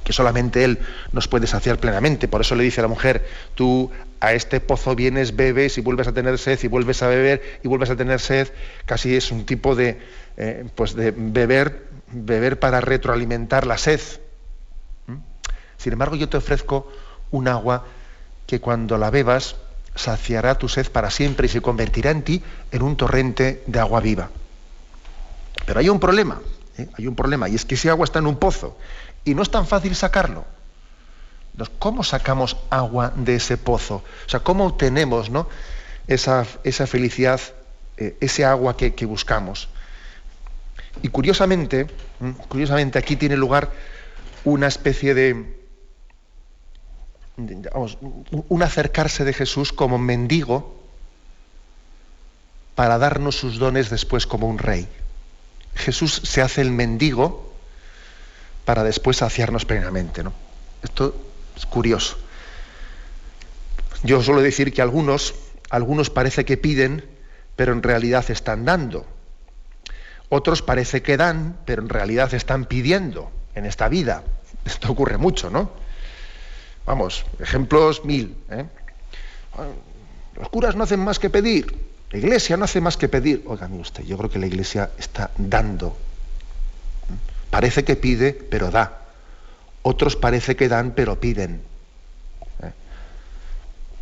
que 0.03 0.13
solamente 0.13 0.63
Él 0.63 0.79
nos 1.11 1.27
puede 1.27 1.47
saciar 1.47 1.77
plenamente. 1.77 2.27
Por 2.27 2.41
eso 2.41 2.55
le 2.55 2.63
dice 2.63 2.81
a 2.81 2.83
la 2.83 2.87
mujer, 2.87 3.25
tú 3.55 3.91
a 4.19 4.33
este 4.33 4.59
pozo 4.59 4.95
vienes, 4.95 5.35
bebes 5.35 5.77
y 5.77 5.81
vuelves 5.81 6.07
a 6.07 6.13
tener 6.13 6.37
sed 6.37 6.59
y 6.63 6.67
vuelves 6.67 7.03
a 7.03 7.07
beber 7.07 7.59
y 7.63 7.67
vuelves 7.67 7.89
a 7.89 7.95
tener 7.95 8.19
sed. 8.19 8.49
Casi 8.85 9.15
es 9.15 9.31
un 9.31 9.45
tipo 9.45 9.75
de, 9.75 9.99
eh, 10.37 10.65
pues 10.75 10.95
de 10.95 11.11
beber, 11.11 11.87
beber 12.11 12.59
para 12.59 12.81
retroalimentar 12.81 13.67
la 13.67 13.77
sed. 13.77 14.01
¿Mm? 15.07 15.17
Sin 15.77 15.93
embargo, 15.93 16.15
yo 16.15 16.29
te 16.29 16.37
ofrezco 16.37 16.91
un 17.31 17.47
agua 17.47 17.85
que 18.47 18.59
cuando 18.59 18.97
la 18.97 19.09
bebas 19.09 19.55
saciará 19.95 20.55
tu 20.55 20.69
sed 20.69 20.89
para 20.91 21.09
siempre 21.09 21.47
y 21.47 21.49
se 21.49 21.61
convertirá 21.61 22.11
en 22.11 22.23
ti 22.23 22.43
en 22.71 22.81
un 22.81 22.95
torrente 22.97 23.63
de 23.67 23.79
agua 23.79 23.99
viva. 23.99 24.29
Pero 25.65 25.79
hay 25.79 25.89
un 25.89 25.99
problema, 25.99 26.41
¿eh? 26.77 26.87
hay 26.97 27.07
un 27.07 27.15
problema, 27.15 27.47
y 27.47 27.55
es 27.55 27.65
que 27.65 27.75
ese 27.75 27.89
agua 27.89 28.05
está 28.05 28.19
en 28.19 28.27
un 28.27 28.37
pozo 28.37 28.77
y 29.25 29.35
no 29.35 29.41
es 29.41 29.49
tan 29.49 29.67
fácil 29.67 29.95
sacarlo. 29.95 30.45
¿Cómo 31.79 32.03
sacamos 32.03 32.57
agua 32.69 33.13
de 33.15 33.35
ese 33.35 33.57
pozo? 33.57 34.03
O 34.25 34.29
sea, 34.29 34.39
¿cómo 34.39 34.65
obtenemos 34.65 35.29
¿no? 35.29 35.47
esa, 36.07 36.47
esa 36.63 36.87
felicidad, 36.87 37.39
eh, 37.97 38.17
ese 38.21 38.43
agua 38.43 38.75
que, 38.75 39.05
buscamos? 39.05 39.69
Y 41.03 41.09
curiosamente, 41.09 41.87
curiosamente 42.47 42.97
aquí 42.97 43.15
tiene 43.15 43.37
lugar 43.37 43.71
una 44.45 44.67
especie 44.67 45.13
de, 45.13 45.57
vamos, 47.37 47.97
un 48.31 48.63
acercarse 48.63 49.23
de 49.23 49.33
Jesús 49.33 49.73
como 49.73 49.97
mendigo 49.97 50.75
para 52.75 52.97
darnos 52.97 53.35
sus 53.35 53.59
dones 53.59 53.91
después 53.91 54.25
como 54.25 54.47
un 54.47 54.57
rey. 54.57 54.87
Jesús 55.75 56.21
se 56.23 56.41
hace 56.41 56.61
el 56.61 56.71
mendigo 56.71 57.52
para 58.65 58.83
después 58.83 59.17
saciarnos 59.17 59.65
plenamente. 59.65 60.23
¿no? 60.23 60.33
Esto 60.81 61.15
es 61.55 61.65
curioso. 61.65 62.17
Yo 64.03 64.21
suelo 64.21 64.41
decir 64.41 64.73
que 64.73 64.81
algunos, 64.81 65.33
algunos 65.69 66.09
parece 66.09 66.45
que 66.45 66.57
piden, 66.57 67.05
pero 67.55 67.73
en 67.73 67.83
realidad 67.83 68.29
están 68.29 68.65
dando. 68.65 69.05
Otros 70.29 70.61
parece 70.61 71.01
que 71.01 71.15
dan, 71.15 71.57
pero 71.65 71.81
en 71.81 71.89
realidad 71.89 72.33
están 72.33 72.65
pidiendo 72.65 73.31
en 73.55 73.65
esta 73.65 73.87
vida. 73.87 74.23
Esto 74.65 74.91
ocurre 74.91 75.17
mucho, 75.17 75.49
¿no? 75.49 75.71
Vamos, 76.85 77.25
ejemplos 77.39 78.03
mil. 78.03 78.35
¿eh? 78.49 78.65
Los 80.35 80.49
curas 80.49 80.75
no 80.75 80.83
hacen 80.83 80.99
más 80.99 81.19
que 81.19 81.29
pedir. 81.29 81.93
La 82.11 82.17
iglesia 82.17 82.57
no 82.57 82.65
hace 82.65 82.81
más 82.81 82.97
que 82.97 83.07
pedir. 83.07 83.43
Oiga, 83.45 83.67
usted, 83.67 84.03
yo 84.03 84.17
creo 84.17 84.29
que 84.29 84.39
la 84.39 84.47
iglesia 84.47 84.91
está 84.97 85.31
dando 85.37 85.95
Parece 87.53 87.83
que 87.83 87.95
pide, 87.95 88.33
pero 88.33 88.71
da. 88.71 89.05
Otros 89.83 90.15
parece 90.15 90.55
que 90.55 90.67
dan, 90.67 90.93
pero 90.95 91.19
piden. 91.19 91.61
¿Eh? 92.63 92.71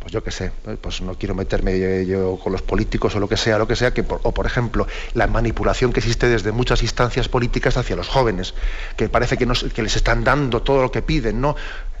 Pues 0.00 0.10
yo 0.10 0.24
qué 0.24 0.30
sé, 0.30 0.46
¿eh? 0.66 0.78
pues 0.80 1.02
no 1.02 1.16
quiero 1.16 1.34
meterme 1.34 2.06
yo 2.06 2.38
con 2.42 2.50
los 2.50 2.62
políticos 2.62 3.14
o 3.14 3.20
lo 3.20 3.28
que 3.28 3.36
sea, 3.36 3.58
lo 3.58 3.68
que 3.68 3.76
sea, 3.76 3.92
que 3.92 4.06
o 4.08 4.32
por 4.32 4.46
ejemplo, 4.46 4.86
la 5.12 5.26
manipulación 5.26 5.92
que 5.92 6.00
existe 6.00 6.30
desde 6.30 6.50
muchas 6.50 6.80
instancias 6.80 7.28
políticas 7.28 7.76
hacia 7.76 7.94
los 7.94 8.08
jóvenes, 8.08 8.54
que 8.96 9.10
parece 9.10 9.36
que, 9.36 9.44
les 9.44 9.96
están 9.96 10.24
dando 10.24 10.62
todo 10.62 10.80
lo 10.80 10.90
que 10.90 11.02
piden, 11.02 11.42
¿no? 11.42 11.54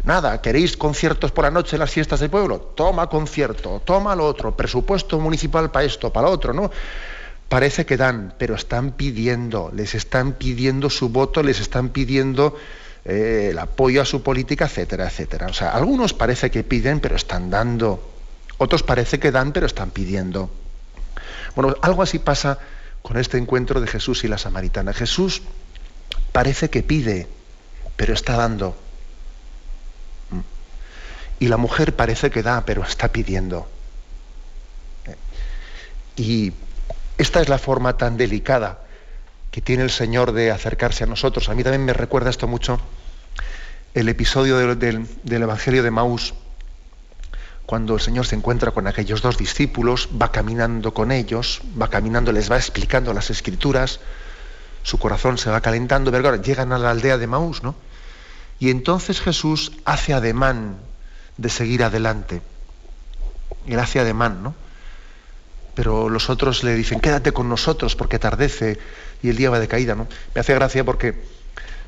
Nada, 0.04 0.40
¿queréis 0.40 0.78
conciertos 0.78 1.32
por 1.32 1.44
la 1.44 1.50
noche 1.50 1.76
en 1.76 1.80
las 1.80 1.90
fiestas 1.90 2.20
del 2.20 2.30
pueblo? 2.30 2.72
Toma 2.74 3.08
concierto, 3.08 3.82
toma 3.84 4.16
lo 4.16 4.24
otro, 4.24 4.56
presupuesto 4.56 5.20
municipal 5.20 5.70
para 5.70 5.84
esto, 5.84 6.10
para 6.10 6.28
lo 6.28 6.32
otro, 6.32 6.54
¿no? 6.54 6.70
Parece 7.48 7.86
que 7.86 7.96
dan, 7.96 8.34
pero 8.38 8.54
están 8.54 8.92
pidiendo, 8.92 9.70
les 9.74 9.94
están 9.94 10.32
pidiendo 10.32 10.90
su 10.90 11.10
voto, 11.10 11.42
les 11.42 11.60
están 11.60 11.90
pidiendo 11.90 12.56
eh, 13.04 13.48
el 13.50 13.58
apoyo 13.58 14.00
a 14.00 14.04
su 14.04 14.22
política, 14.22 14.66
etcétera, 14.66 15.06
etcétera. 15.06 15.48
O 15.48 15.52
sea, 15.52 15.70
algunos 15.70 16.14
parece 16.14 16.50
que 16.50 16.62
piden, 16.64 17.00
pero 17.00 17.16
están 17.16 17.50
dando. 17.50 18.02
Otros 18.58 18.82
parece 18.82 19.18
que 19.18 19.30
dan, 19.30 19.52
pero 19.52 19.66
están 19.66 19.90
pidiendo. 19.90 20.50
Bueno, 21.54 21.74
algo 21.82 22.02
así 22.02 22.18
pasa 22.18 22.58
con 23.02 23.18
este 23.18 23.36
encuentro 23.38 23.80
de 23.80 23.86
Jesús 23.86 24.24
y 24.24 24.28
la 24.28 24.38
samaritana. 24.38 24.92
Jesús 24.92 25.42
parece 26.30 26.70
que 26.70 26.82
pide, 26.82 27.26
pero 27.96 28.14
está 28.14 28.36
dando. 28.36 28.76
Y 31.40 31.48
la 31.48 31.56
mujer 31.56 31.96
parece 31.96 32.30
que 32.30 32.42
da, 32.42 32.64
pero 32.64 32.84
está 32.84 33.08
pidiendo. 33.08 33.66
Y 36.16 36.52
esta 37.18 37.40
es 37.40 37.48
la 37.48 37.58
forma 37.58 37.96
tan 37.96 38.16
delicada 38.16 38.80
que 39.50 39.60
tiene 39.60 39.82
el 39.82 39.90
Señor 39.90 40.32
de 40.32 40.50
acercarse 40.50 41.04
a 41.04 41.06
nosotros. 41.06 41.48
A 41.48 41.54
mí 41.54 41.62
también 41.62 41.84
me 41.84 41.92
recuerda 41.92 42.30
esto 42.30 42.48
mucho 42.48 42.80
el 43.94 44.08
episodio 44.08 44.74
del, 44.74 45.06
Evangelio 45.26 45.82
de 45.82 45.90
Maús, 45.90 46.32
cuando 47.66 47.94
el 47.94 48.00
Señor 48.00 48.26
se 48.26 48.34
encuentra 48.34 48.70
con 48.70 48.86
aquellos 48.86 49.20
dos 49.20 49.36
discípulos, 49.36 50.08
va 50.20 50.32
caminando 50.32 50.94
con 50.94 51.12
ellos, 51.12 51.60
va 51.80 51.88
caminando, 51.88 52.32
les 52.32 52.50
va 52.50 52.56
explicando 52.56 53.12
las 53.12 53.28
escrituras, 53.28 54.00
su 54.82 54.98
corazón 54.98 55.36
se 55.36 55.50
va 55.50 55.60
calentando, 55.60 56.10
pero 56.10 56.36
llegan 56.36 56.72
a 56.72 56.78
la 56.78 56.90
aldea 56.90 57.18
de 57.18 57.26
Maús, 57.26 57.62
¿no? 57.62 57.74
Y 58.58 58.70
entonces 58.70 59.20
Jesús 59.20 59.72
hace 59.84 60.14
ademán 60.14 60.76
de 61.36 61.50
seguir 61.50 61.84
adelante. 61.84 62.40
Él 63.66 63.78
hace 63.78 64.00
ademán, 64.00 64.42
¿no? 64.42 64.54
Pero 65.74 66.08
los 66.08 66.28
otros 66.30 66.64
le 66.64 66.74
dicen, 66.74 67.00
quédate 67.00 67.32
con 67.32 67.48
nosotros 67.48 67.96
porque 67.96 68.18
tardece 68.18 68.78
y 69.22 69.30
el 69.30 69.36
día 69.36 69.50
va 69.50 69.58
de 69.58 69.68
caída. 69.68 69.94
¿no? 69.94 70.06
Me 70.34 70.40
hace 70.40 70.54
gracia 70.54 70.84
porque 70.84 71.14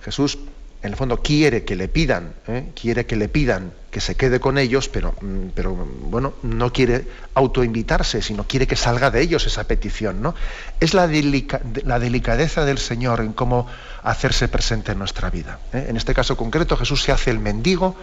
Jesús, 0.02 0.38
en 0.82 0.90
el 0.90 0.96
fondo, 0.96 1.22
quiere 1.22 1.64
que 1.64 1.76
le 1.76 1.88
pidan, 1.88 2.34
¿eh? 2.48 2.70
quiere 2.74 3.06
que 3.06 3.16
le 3.16 3.28
pidan 3.28 3.72
que 3.90 4.00
se 4.00 4.16
quede 4.16 4.40
con 4.40 4.58
ellos, 4.58 4.88
pero, 4.88 5.14
mm, 5.20 5.48
pero 5.54 5.74
bueno, 5.74 6.34
no 6.42 6.72
quiere 6.72 7.06
autoinvitarse, 7.34 8.22
sino 8.22 8.44
quiere 8.44 8.66
que 8.66 8.74
salga 8.74 9.10
de 9.10 9.20
ellos 9.20 9.46
esa 9.46 9.64
petición. 9.64 10.20
¿no? 10.20 10.34
Es 10.80 10.94
la, 10.94 11.06
delicadeza 11.06 12.64
del 12.64 12.78
Señor 12.78 13.20
en 13.20 13.32
cómo 13.32 13.66
hacerse 14.02 14.48
presente 14.48 14.92
en 14.92 14.98
nuestra 14.98 15.30
vida. 15.30 15.60
¿eh? 15.72 15.86
En 15.88 15.96
este 15.96 16.12
caso 16.14 16.36
concreto, 16.36 16.76
Jesús 16.76 17.02
se 17.02 17.12
hace 17.12 17.30
el 17.30 17.38
mendigo 17.38 17.94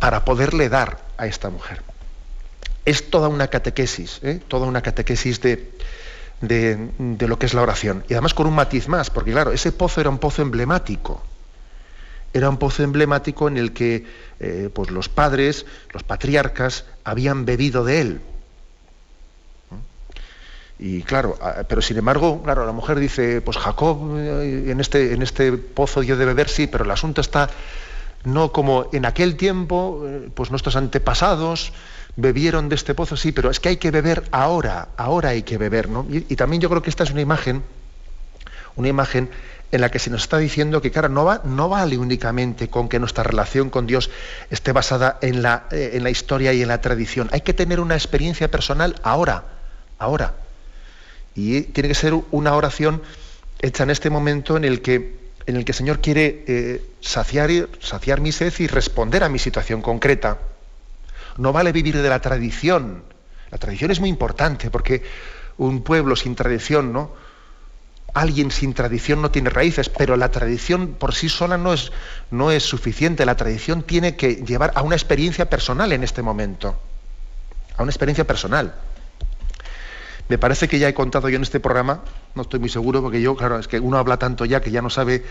para 0.00 0.24
poderle 0.24 0.70
dar 0.70 0.98
a 1.18 1.26
esta 1.26 1.50
mujer 1.50 1.82
es 2.84 3.10
toda 3.10 3.28
una 3.28 3.48
catequesis, 3.48 4.20
¿eh? 4.22 4.40
toda 4.48 4.66
una 4.66 4.82
catequesis 4.82 5.40
de, 5.40 5.70
de, 6.40 7.28
lo 7.28 7.38
que 7.38 7.46
es 7.46 7.54
la 7.54 7.62
oración. 7.62 8.04
Y 8.08 8.14
además 8.14 8.34
con 8.34 8.46
un 8.46 8.54
matiz 8.54 8.88
más, 8.88 9.10
porque 9.10 9.32
claro, 9.32 9.52
ese 9.52 9.72
pozo 9.72 10.00
era 10.00 10.10
un 10.10 10.18
pozo 10.18 10.42
emblemático. 10.42 11.22
Era 12.34 12.48
un 12.48 12.56
pozo 12.56 12.82
emblemático 12.82 13.46
en 13.48 13.56
el 13.56 13.72
que 13.72 14.06
eh, 14.40 14.70
pues 14.72 14.90
los 14.90 15.08
padres, 15.08 15.66
los 15.92 16.02
patriarcas, 16.02 16.86
habían 17.04 17.44
bebido 17.44 17.84
de 17.84 18.00
él. 18.00 18.20
Y 20.78 21.02
claro, 21.02 21.38
pero 21.68 21.80
sin 21.80 21.98
embargo, 21.98 22.42
claro, 22.42 22.66
la 22.66 22.72
mujer 22.72 22.98
dice, 22.98 23.40
pues 23.40 23.56
Jacob 23.56 24.18
eh, 24.18 24.70
en 24.70 24.80
este, 24.80 25.12
en 25.12 25.22
este 25.22 25.52
pozo 25.52 26.00
dio 26.00 26.16
de 26.16 26.24
beber, 26.24 26.48
sí, 26.48 26.66
pero 26.66 26.84
el 26.84 26.90
asunto 26.90 27.20
está 27.20 27.48
no 28.24 28.50
como 28.50 28.88
en 28.92 29.04
aquel 29.04 29.36
tiempo, 29.36 30.04
pues 30.34 30.50
nuestros 30.50 30.74
antepasados 30.74 31.72
bebieron 32.16 32.68
de 32.68 32.74
este 32.74 32.94
pozo, 32.94 33.16
sí, 33.16 33.32
pero 33.32 33.50
es 33.50 33.60
que 33.60 33.70
hay 33.70 33.76
que 33.76 33.90
beber 33.90 34.24
ahora, 34.32 34.88
ahora 34.96 35.30
hay 35.30 35.42
que 35.42 35.58
beber, 35.58 35.88
¿no? 35.88 36.06
Y, 36.10 36.36
también 36.36 36.60
yo 36.60 36.68
creo 36.68 36.82
que 36.82 36.90
esta 36.90 37.04
es 37.04 37.10
una 37.10 37.20
imagen, 37.20 37.62
una 38.76 38.88
imagen 38.88 39.30
en 39.70 39.80
la 39.80 39.90
que 39.90 39.98
se 39.98 40.10
nos 40.10 40.22
está 40.22 40.36
diciendo 40.36 40.82
que, 40.82 40.90
claro, 40.90 41.08
no, 41.08 41.24
va, 41.24 41.40
no 41.44 41.70
vale 41.70 41.96
únicamente 41.96 42.68
con 42.68 42.90
que 42.90 42.98
nuestra 42.98 43.24
relación 43.24 43.70
con 43.70 43.86
Dios 43.86 44.10
esté 44.50 44.72
basada 44.72 45.18
en 45.22 45.40
la, 45.40 45.64
eh, 45.70 45.92
en 45.94 46.04
la 46.04 46.10
historia 46.10 46.52
y 46.52 46.60
en 46.60 46.68
la 46.68 46.82
tradición. 46.82 47.30
Hay 47.32 47.40
que 47.40 47.54
tener 47.54 47.80
una 47.80 47.94
experiencia 47.94 48.50
personal 48.50 48.96
ahora, 49.02 49.44
ahora. 49.98 50.34
Y 51.34 51.62
tiene 51.62 51.88
que 51.88 51.94
ser 51.94 52.12
una 52.30 52.54
oración 52.54 53.00
hecha 53.62 53.84
en 53.84 53.90
este 53.90 54.10
momento 54.10 54.58
en 54.58 54.64
el 54.64 54.82
que, 54.82 55.16
en 55.46 55.56
el, 55.56 55.64
que 55.64 55.72
Señor 55.72 56.00
quiere 56.00 56.44
eh, 56.46 56.84
saciar, 57.00 57.48
saciar 57.80 58.20
mi 58.20 58.32
sed 58.32 58.52
y 58.58 58.66
responder 58.66 59.24
a 59.24 59.30
mi 59.30 59.38
situación 59.38 59.80
concreta. 59.80 60.36
No 61.36 61.52
vale 61.52 61.72
vivir 61.72 62.00
de 62.00 62.08
la 62.08 62.20
tradición. 62.20 63.02
La 63.50 63.58
tradición 63.58 63.90
es 63.90 64.00
muy 64.00 64.08
importante 64.08 64.70
porque 64.70 65.02
un 65.58 65.82
pueblo 65.82 66.16
sin 66.16 66.34
tradición, 66.34 66.92
¿no? 66.92 67.12
Alguien 68.14 68.50
sin 68.50 68.74
tradición 68.74 69.22
no 69.22 69.30
tiene 69.30 69.48
raíces, 69.48 69.88
pero 69.88 70.16
la 70.16 70.30
tradición 70.30 70.94
por 70.98 71.14
sí 71.14 71.30
sola 71.30 71.56
no 71.56 71.72
es, 71.72 71.92
no 72.30 72.50
es 72.50 72.62
suficiente. 72.62 73.24
La 73.24 73.36
tradición 73.36 73.82
tiene 73.82 74.16
que 74.16 74.36
llevar 74.36 74.72
a 74.74 74.82
una 74.82 74.96
experiencia 74.96 75.48
personal 75.48 75.92
en 75.92 76.02
este 76.02 76.20
momento. 76.20 76.78
A 77.76 77.82
una 77.82 77.90
experiencia 77.90 78.26
personal. 78.26 78.74
Me 80.28 80.36
parece 80.36 80.68
que 80.68 80.78
ya 80.78 80.88
he 80.88 80.94
contado 80.94 81.28
yo 81.30 81.36
en 81.36 81.42
este 81.42 81.58
programa, 81.58 82.02
no 82.34 82.42
estoy 82.42 82.60
muy 82.60 82.68
seguro, 82.68 83.02
porque 83.02 83.20
yo, 83.20 83.34
claro, 83.34 83.58
es 83.58 83.66
que 83.66 83.80
uno 83.80 83.98
habla 83.98 84.18
tanto 84.18 84.44
ya 84.44 84.60
que 84.60 84.70
ya 84.70 84.82
no 84.82 84.90
sabe 84.90 85.24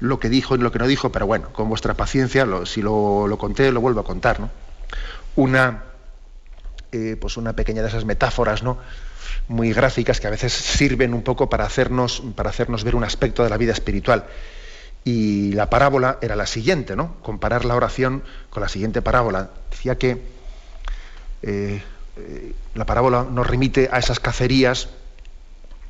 lo 0.00 0.18
que 0.18 0.28
dijo 0.28 0.54
y 0.54 0.58
lo 0.58 0.72
que 0.72 0.78
no 0.78 0.86
dijo, 0.86 1.12
pero 1.12 1.26
bueno, 1.26 1.52
con 1.52 1.68
vuestra 1.68 1.94
paciencia, 1.94 2.46
si 2.64 2.82
lo, 2.82 3.26
lo 3.26 3.38
conté, 3.38 3.70
lo 3.70 3.80
vuelvo 3.80 4.00
a 4.00 4.04
contar, 4.04 4.40
¿no? 4.40 4.50
Una, 5.36 5.84
eh, 6.92 7.16
pues 7.20 7.36
una 7.36 7.54
pequeña 7.54 7.82
de 7.82 7.88
esas 7.88 8.04
metáforas, 8.04 8.62
¿no? 8.62 8.78
muy 9.48 9.72
gráficas 9.72 10.20
que 10.20 10.26
a 10.26 10.30
veces 10.30 10.52
sirven 10.52 11.12
un 11.14 11.22
poco 11.22 11.50
para 11.50 11.64
hacernos, 11.64 12.22
para 12.34 12.50
hacernos 12.50 12.84
ver 12.84 12.94
un 12.94 13.04
aspecto 13.04 13.42
de 13.42 13.50
la 13.50 13.56
vida 13.56 13.72
espiritual. 13.72 14.24
Y 15.04 15.52
la 15.52 15.68
parábola 15.68 16.18
era 16.22 16.34
la 16.34 16.46
siguiente, 16.46 16.96
¿no? 16.96 17.16
Comparar 17.20 17.66
la 17.66 17.74
oración 17.74 18.22
con 18.48 18.62
la 18.62 18.68
siguiente 18.68 19.02
parábola. 19.02 19.50
Decía 19.70 19.98
que 19.98 20.22
eh, 21.42 21.82
eh, 22.16 22.52
la 22.74 22.86
parábola 22.86 23.26
nos 23.30 23.46
remite 23.46 23.90
a 23.92 23.98
esas 23.98 24.18
cacerías, 24.18 24.88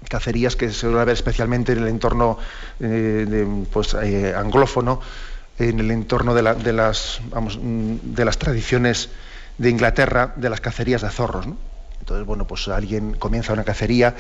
cacerías 0.08 0.56
que 0.56 0.68
se 0.68 0.74
suele 0.74 0.96
ver 0.96 1.10
especialmente 1.10 1.72
en 1.72 1.78
el 1.78 1.88
entorno 1.88 2.38
pues, 3.72 3.94
anglófono, 3.94 5.00
en 5.60 5.78
el 5.78 5.92
entorno 5.92 6.34
de, 6.34 6.54
de, 6.54 6.72
las, 6.72 7.20
vamos, 7.30 7.58
de 7.62 8.24
las 8.24 8.38
tradiciones 8.38 9.10
de 9.58 9.70
Inglaterra 9.70 10.32
de 10.36 10.50
las 10.50 10.60
cacerías 10.60 11.02
de 11.02 11.10
zorros. 11.10 11.46
Entonces, 12.00 12.26
bueno, 12.26 12.46
pues 12.46 12.68
alguien 12.68 13.14
comienza 13.14 13.52
una 13.52 13.64
cacería, 13.64 14.14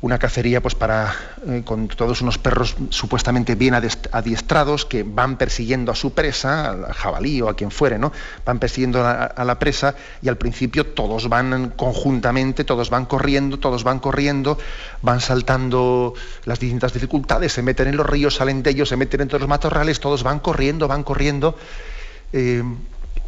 una 0.00 0.18
cacería 0.18 0.60
pues 0.60 0.74
para 0.74 1.14
eh, 1.46 1.62
con 1.64 1.88
todos 1.88 2.22
unos 2.22 2.36
perros 2.36 2.76
supuestamente 2.90 3.54
bien 3.54 3.74
adiestrados 3.74 4.84
que 4.84 5.04
van 5.04 5.36
persiguiendo 5.38 5.90
a 5.90 5.94
su 5.94 6.12
presa, 6.12 6.70
al 6.70 6.92
jabalí 6.92 7.40
o 7.40 7.48
a 7.48 7.54
quien 7.54 7.70
fuere, 7.70 7.98
¿no? 7.98 8.12
Van 8.44 8.58
persiguiendo 8.58 9.04
a, 9.04 9.44
la 9.44 9.58
presa 9.58 9.94
y 10.20 10.28
al 10.28 10.36
principio 10.36 10.86
todos 10.86 11.28
van 11.28 11.70
conjuntamente, 11.70 12.64
todos 12.64 12.90
van 12.90 13.06
corriendo, 13.06 13.58
todos 13.58 13.84
van 13.84 14.00
corriendo, 14.00 14.58
van 15.02 15.20
saltando 15.20 16.14
las 16.44 16.60
distintas 16.60 16.92
dificultades, 16.92 17.52
se 17.52 17.62
meten 17.62 17.88
en 17.88 17.96
los 17.96 18.06
ríos, 18.06 18.36
salen 18.36 18.62
de 18.62 18.70
ellos, 18.70 18.88
se 18.88 18.96
meten 18.96 19.20
entre 19.20 19.38
los 19.38 19.48
matorrales, 19.48 20.00
todos 20.00 20.22
van 20.22 20.40
corriendo, 20.40 20.86
van 20.86 21.04
corriendo. 21.04 21.56
Eh, 22.32 22.62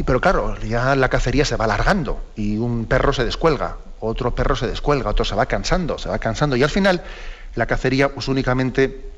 pero 0.05 0.21
claro, 0.21 0.59
ya 0.61 0.97
la 0.97 1.09
cacería 1.09 1.45
se 1.45 1.57
va 1.57 1.65
alargando 1.65 2.23
y 2.37 2.57
un 2.57 2.87
perro 2.87 3.13
se 3.13 3.25
descuelga, 3.25 3.77
otro 4.01 4.35
perro 4.35 4.57
se 4.57 4.67
descuelga, 4.67 5.11
otro 5.11 5.25
se 5.25 5.35
va 5.35 5.47
cansando, 5.47 5.99
se 5.99 6.09
va 6.09 6.19
cansando 6.19 6.57
y 6.57 6.63
al 6.63 6.71
final 6.71 7.03
la 7.55 7.67
cacería 7.67 8.13
pues 8.13 8.29
únicamente 8.29 9.13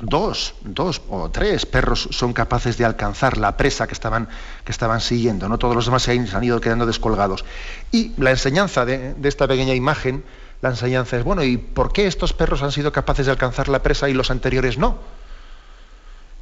dos, 0.00 0.54
dos 0.62 1.02
o 1.08 1.30
tres 1.30 1.66
perros 1.66 2.08
son 2.10 2.32
capaces 2.32 2.78
de 2.78 2.84
alcanzar 2.84 3.36
la 3.36 3.56
presa 3.56 3.86
que 3.86 3.92
estaban, 3.92 4.28
que 4.64 4.72
estaban 4.72 5.00
siguiendo, 5.00 5.48
no 5.48 5.58
todos 5.58 5.74
los 5.74 5.84
demás 5.84 6.02
se 6.02 6.12
han, 6.12 6.44
ido 6.44 6.60
quedando 6.60 6.86
descolgados. 6.86 7.44
Y 7.92 8.12
la 8.16 8.30
enseñanza 8.30 8.84
de, 8.84 9.14
de 9.14 9.28
esta 9.28 9.46
pequeña 9.46 9.74
imagen, 9.74 10.24
la 10.62 10.70
enseñanza 10.70 11.16
es, 11.16 11.24
bueno, 11.24 11.44
¿y 11.44 11.56
por 11.56 11.92
qué 11.92 12.06
estos 12.06 12.32
perros 12.32 12.62
han 12.62 12.72
sido 12.72 12.92
capaces 12.92 13.26
de 13.26 13.32
alcanzar 13.32 13.68
la 13.68 13.82
presa 13.82 14.08
y 14.08 14.14
los 14.14 14.30
anteriores 14.30 14.78
no? 14.78 14.98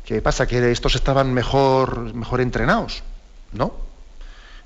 ¿Qué 0.04 0.22
pasa? 0.22 0.46
¿Que 0.46 0.70
estos 0.70 0.94
estaban 0.94 1.34
mejor, 1.34 2.14
mejor 2.14 2.40
entrenados? 2.40 3.02
No. 3.52 3.74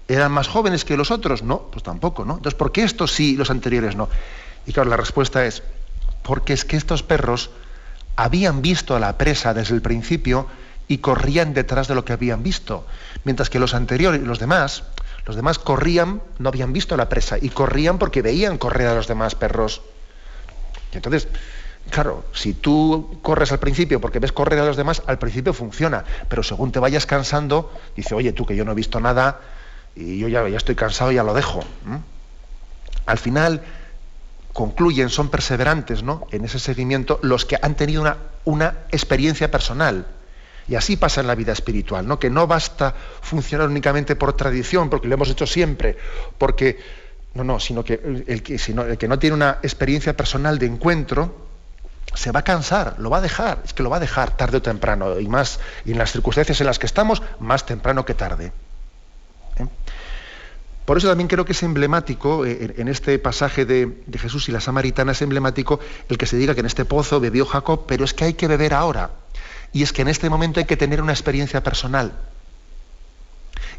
¿Eran 0.08 0.32
más 0.32 0.48
jóvenes 0.48 0.84
que 0.84 0.96
los 0.96 1.10
otros? 1.10 1.42
No, 1.42 1.70
pues 1.70 1.82
tampoco, 1.82 2.24
¿no? 2.24 2.34
Entonces, 2.34 2.58
¿por 2.58 2.72
qué 2.72 2.82
estos 2.82 3.12
sí 3.12 3.34
y 3.34 3.36
los 3.36 3.50
anteriores 3.50 3.94
no? 3.94 4.08
Y 4.66 4.72
claro, 4.72 4.90
la 4.90 4.96
respuesta 4.96 5.46
es, 5.46 5.62
porque 6.22 6.52
es 6.52 6.64
que 6.64 6.76
estos 6.76 7.02
perros 7.02 7.50
habían 8.16 8.60
visto 8.60 8.96
a 8.96 9.00
la 9.00 9.16
presa 9.16 9.54
desde 9.54 9.74
el 9.74 9.82
principio 9.82 10.46
y 10.88 10.98
corrían 10.98 11.54
detrás 11.54 11.86
de 11.86 11.94
lo 11.94 12.04
que 12.04 12.12
habían 12.12 12.42
visto, 12.42 12.86
mientras 13.24 13.48
que 13.48 13.60
los 13.60 13.74
anteriores, 13.74 14.20
los 14.20 14.40
demás, 14.40 14.82
los 15.26 15.36
demás 15.36 15.58
corrían, 15.58 16.20
no 16.38 16.48
habían 16.48 16.72
visto 16.72 16.94
a 16.94 16.98
la 16.98 17.08
presa 17.08 17.38
y 17.40 17.50
corrían 17.50 17.98
porque 17.98 18.22
veían 18.22 18.58
correr 18.58 18.88
a 18.88 18.94
los 18.94 19.06
demás 19.06 19.36
perros. 19.36 19.82
Y 20.92 20.96
entonces, 20.96 21.28
Claro, 21.88 22.24
si 22.32 22.52
tú 22.54 23.18
corres 23.22 23.50
al 23.52 23.58
principio 23.58 24.00
porque 24.00 24.18
ves 24.18 24.32
correr 24.32 24.60
a 24.60 24.64
los 24.64 24.76
demás, 24.76 25.02
al 25.06 25.18
principio 25.18 25.52
funciona, 25.52 26.04
pero 26.28 26.42
según 26.42 26.70
te 26.70 26.78
vayas 26.78 27.06
cansando, 27.06 27.72
dice, 27.96 28.14
oye, 28.14 28.32
tú 28.32 28.46
que 28.46 28.54
yo 28.54 28.64
no 28.64 28.72
he 28.72 28.74
visto 28.74 29.00
nada 29.00 29.40
y 29.96 30.18
yo 30.18 30.28
ya, 30.28 30.48
ya 30.48 30.56
estoy 30.56 30.76
cansado, 30.76 31.10
ya 31.10 31.24
lo 31.24 31.34
dejo. 31.34 31.64
Al 33.06 33.18
final 33.18 33.62
concluyen, 34.52 35.08
son 35.08 35.30
perseverantes 35.30 36.02
¿no? 36.02 36.26
en 36.30 36.44
ese 36.44 36.58
seguimiento 36.58 37.18
los 37.22 37.44
que 37.44 37.58
han 37.60 37.74
tenido 37.74 38.02
una, 38.02 38.16
una 38.44 38.84
experiencia 38.90 39.50
personal. 39.50 40.06
Y 40.68 40.76
así 40.76 40.96
pasa 40.96 41.20
en 41.20 41.26
la 41.26 41.34
vida 41.34 41.52
espiritual, 41.52 42.06
¿no? 42.06 42.20
que 42.20 42.30
no 42.30 42.46
basta 42.46 42.94
funcionar 43.20 43.68
únicamente 43.68 44.14
por 44.14 44.34
tradición, 44.34 44.90
porque 44.90 45.08
lo 45.08 45.14
hemos 45.14 45.30
hecho 45.30 45.46
siempre, 45.46 45.96
porque 46.38 46.78
no, 47.34 47.42
no, 47.42 47.58
sino 47.58 47.84
que 47.84 48.24
el 48.26 48.42
que, 48.42 48.58
sino 48.58 48.82
el 48.82 48.96
que 48.96 49.08
no 49.08 49.18
tiene 49.18 49.34
una 49.34 49.58
experiencia 49.62 50.16
personal 50.16 50.58
de 50.58 50.66
encuentro, 50.66 51.49
se 52.14 52.32
va 52.32 52.40
a 52.40 52.44
cansar, 52.44 52.96
lo 52.98 53.10
va 53.10 53.18
a 53.18 53.20
dejar, 53.20 53.62
es 53.64 53.72
que 53.72 53.82
lo 53.82 53.90
va 53.90 53.98
a 53.98 54.00
dejar 54.00 54.36
tarde 54.36 54.58
o 54.58 54.62
temprano, 54.62 55.18
y 55.20 55.28
más, 55.28 55.60
y 55.84 55.92
en 55.92 55.98
las 55.98 56.12
circunstancias 56.12 56.60
en 56.60 56.66
las 56.66 56.78
que 56.78 56.86
estamos, 56.86 57.22
más 57.38 57.66
temprano 57.66 58.04
que 58.04 58.14
tarde. 58.14 58.52
¿Eh? 59.56 59.66
Por 60.84 60.98
eso 60.98 61.08
también 61.08 61.28
creo 61.28 61.44
que 61.44 61.52
es 61.52 61.62
emblemático, 61.62 62.44
eh, 62.44 62.74
en 62.78 62.88
este 62.88 63.18
pasaje 63.18 63.64
de, 63.64 64.02
Jesús 64.18 64.48
y 64.48 64.52
la 64.52 64.60
samaritana, 64.60 65.12
es 65.12 65.22
emblemático 65.22 65.78
el 66.08 66.18
que 66.18 66.26
se 66.26 66.36
diga 66.36 66.54
que 66.54 66.60
en 66.60 66.66
este 66.66 66.84
pozo 66.84 67.20
bebió 67.20 67.46
Jacob, 67.46 67.84
pero 67.86 68.04
es 68.04 68.12
que 68.12 68.24
hay 68.24 68.34
que 68.34 68.48
beber 68.48 68.74
ahora. 68.74 69.10
Y 69.72 69.84
es 69.84 69.92
que 69.92 70.02
en 70.02 70.08
este 70.08 70.28
momento 70.28 70.58
hay 70.58 70.66
que 70.66 70.76
tener 70.76 71.00
una 71.00 71.12
experiencia 71.12 71.62
personal. 71.62 72.12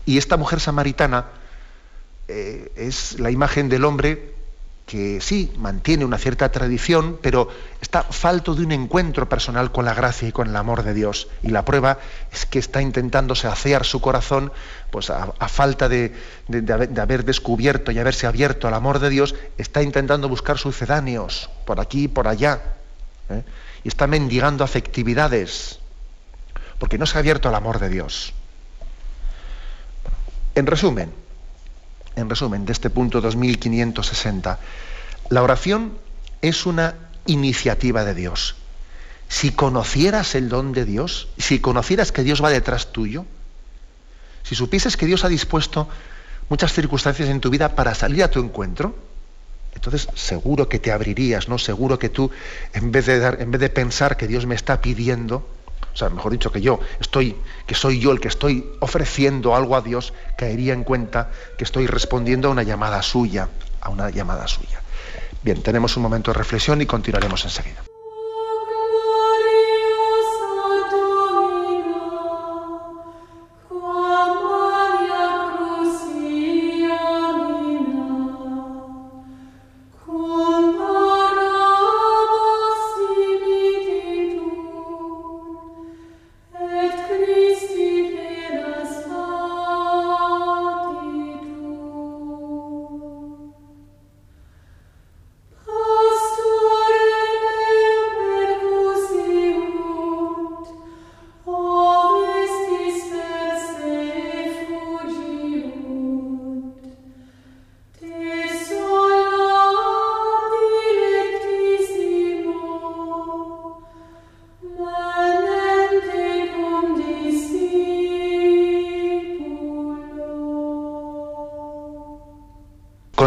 Y 0.05 0.17
esta 0.17 0.37
mujer 0.37 0.61
samaritana 0.61 1.25
eh, 2.29 2.71
es 2.77 3.19
la 3.19 3.29
imagen 3.29 3.67
del 3.67 3.83
hombre 3.83 4.35
que 4.85 5.21
sí, 5.21 5.53
mantiene 5.57 6.03
una 6.03 6.17
cierta 6.17 6.51
tradición, 6.51 7.17
pero 7.21 7.47
está 7.81 8.03
falto 8.03 8.55
de 8.55 8.65
un 8.65 8.71
encuentro 8.71 9.29
personal 9.29 9.71
con 9.71 9.85
la 9.85 9.93
gracia 9.93 10.27
y 10.27 10.31
con 10.31 10.49
el 10.49 10.55
amor 10.55 10.83
de 10.83 10.93
Dios. 10.93 11.29
Y 11.43 11.49
la 11.49 11.63
prueba 11.63 11.99
es 12.31 12.45
que 12.45 12.59
está 12.59 12.81
intentando 12.81 13.35
saciar 13.35 13.85
su 13.85 14.01
corazón, 14.01 14.51
pues 14.89 15.09
a, 15.09 15.31
falta 15.47 15.87
de, 15.87 16.13
haber, 16.99 17.23
descubierto 17.23 17.91
y 17.91 17.99
haberse 17.99 18.27
abierto 18.27 18.67
al 18.67 18.73
amor 18.73 18.99
de 18.99 19.09
Dios, 19.09 19.35
está 19.57 19.81
intentando 19.81 20.27
buscar 20.27 20.57
sucedáneos 20.57 21.49
por 21.65 21.79
aquí 21.79 22.03
y 22.03 22.07
por 22.07 22.27
allá. 22.27 22.61
¿eh? 23.29 23.43
Y 23.83 23.87
está 23.87 24.07
mendigando 24.07 24.63
afectividades, 24.63 25.79
porque 26.79 26.97
no 26.97 27.05
se 27.05 27.17
ha 27.17 27.19
abierto 27.19 27.47
al 27.47 27.55
amor 27.55 27.79
de 27.79 27.89
Dios. 27.89 28.33
En 30.53 30.67
resumen, 30.67 31.13
en 32.15 32.29
resumen, 32.29 32.65
de 32.65 32.73
este 32.73 32.89
punto 32.89 33.21
2560. 33.21 34.59
La 35.29 35.43
oración 35.43 35.97
es 36.41 36.65
una 36.65 36.95
iniciativa 37.25 38.03
de 38.03 38.13
Dios. 38.13 38.55
Si 39.27 39.51
conocieras 39.51 40.35
el 40.35 40.49
don 40.49 40.73
de 40.73 40.85
Dios, 40.85 41.29
si 41.37 41.59
conocieras 41.59 42.11
que 42.11 42.23
Dios 42.23 42.43
va 42.43 42.49
detrás 42.49 42.91
tuyo, 42.91 43.25
si 44.43 44.55
supieses 44.55 44.97
que 44.97 45.05
Dios 45.05 45.23
ha 45.23 45.29
dispuesto 45.29 45.87
muchas 46.49 46.73
circunstancias 46.73 47.29
en 47.29 47.39
tu 47.39 47.49
vida 47.49 47.75
para 47.75 47.95
salir 47.95 48.23
a 48.23 48.29
tu 48.29 48.39
encuentro, 48.39 48.95
entonces 49.73 50.09
seguro 50.15 50.67
que 50.67 50.79
te 50.79 50.91
abrirías, 50.91 51.47
¿no? 51.47 51.57
Seguro 51.57 51.97
que 51.97 52.09
tú, 52.09 52.29
en 52.73 52.91
vez 52.91 53.05
de 53.05 53.25
en 53.25 53.51
vez 53.51 53.61
de 53.61 53.69
pensar 53.69 54.17
que 54.17 54.27
Dios 54.27 54.45
me 54.45 54.55
está 54.55 54.81
pidiendo, 54.81 55.47
o 55.93 55.97
sea, 55.97 56.09
mejor 56.09 56.31
dicho, 56.31 56.51
que 56.51 56.61
yo 56.61 56.79
estoy, 56.99 57.35
que 57.65 57.75
soy 57.75 57.99
yo 57.99 58.11
el 58.11 58.19
que 58.19 58.27
estoy 58.27 58.65
ofreciendo 58.79 59.55
algo 59.55 59.75
a 59.75 59.81
Dios, 59.81 60.13
caería 60.37 60.73
en 60.73 60.83
cuenta 60.83 61.31
que 61.57 61.63
estoy 61.63 61.87
respondiendo 61.87 62.47
a 62.47 62.51
una 62.51 62.63
llamada 62.63 63.01
suya, 63.01 63.49
a 63.81 63.89
una 63.89 64.09
llamada 64.09 64.47
suya. 64.47 64.81
Bien, 65.43 65.61
tenemos 65.61 65.97
un 65.97 66.03
momento 66.03 66.31
de 66.31 66.37
reflexión 66.37 66.81
y 66.81 66.85
continuaremos 66.85 67.43
enseguida. 67.43 67.90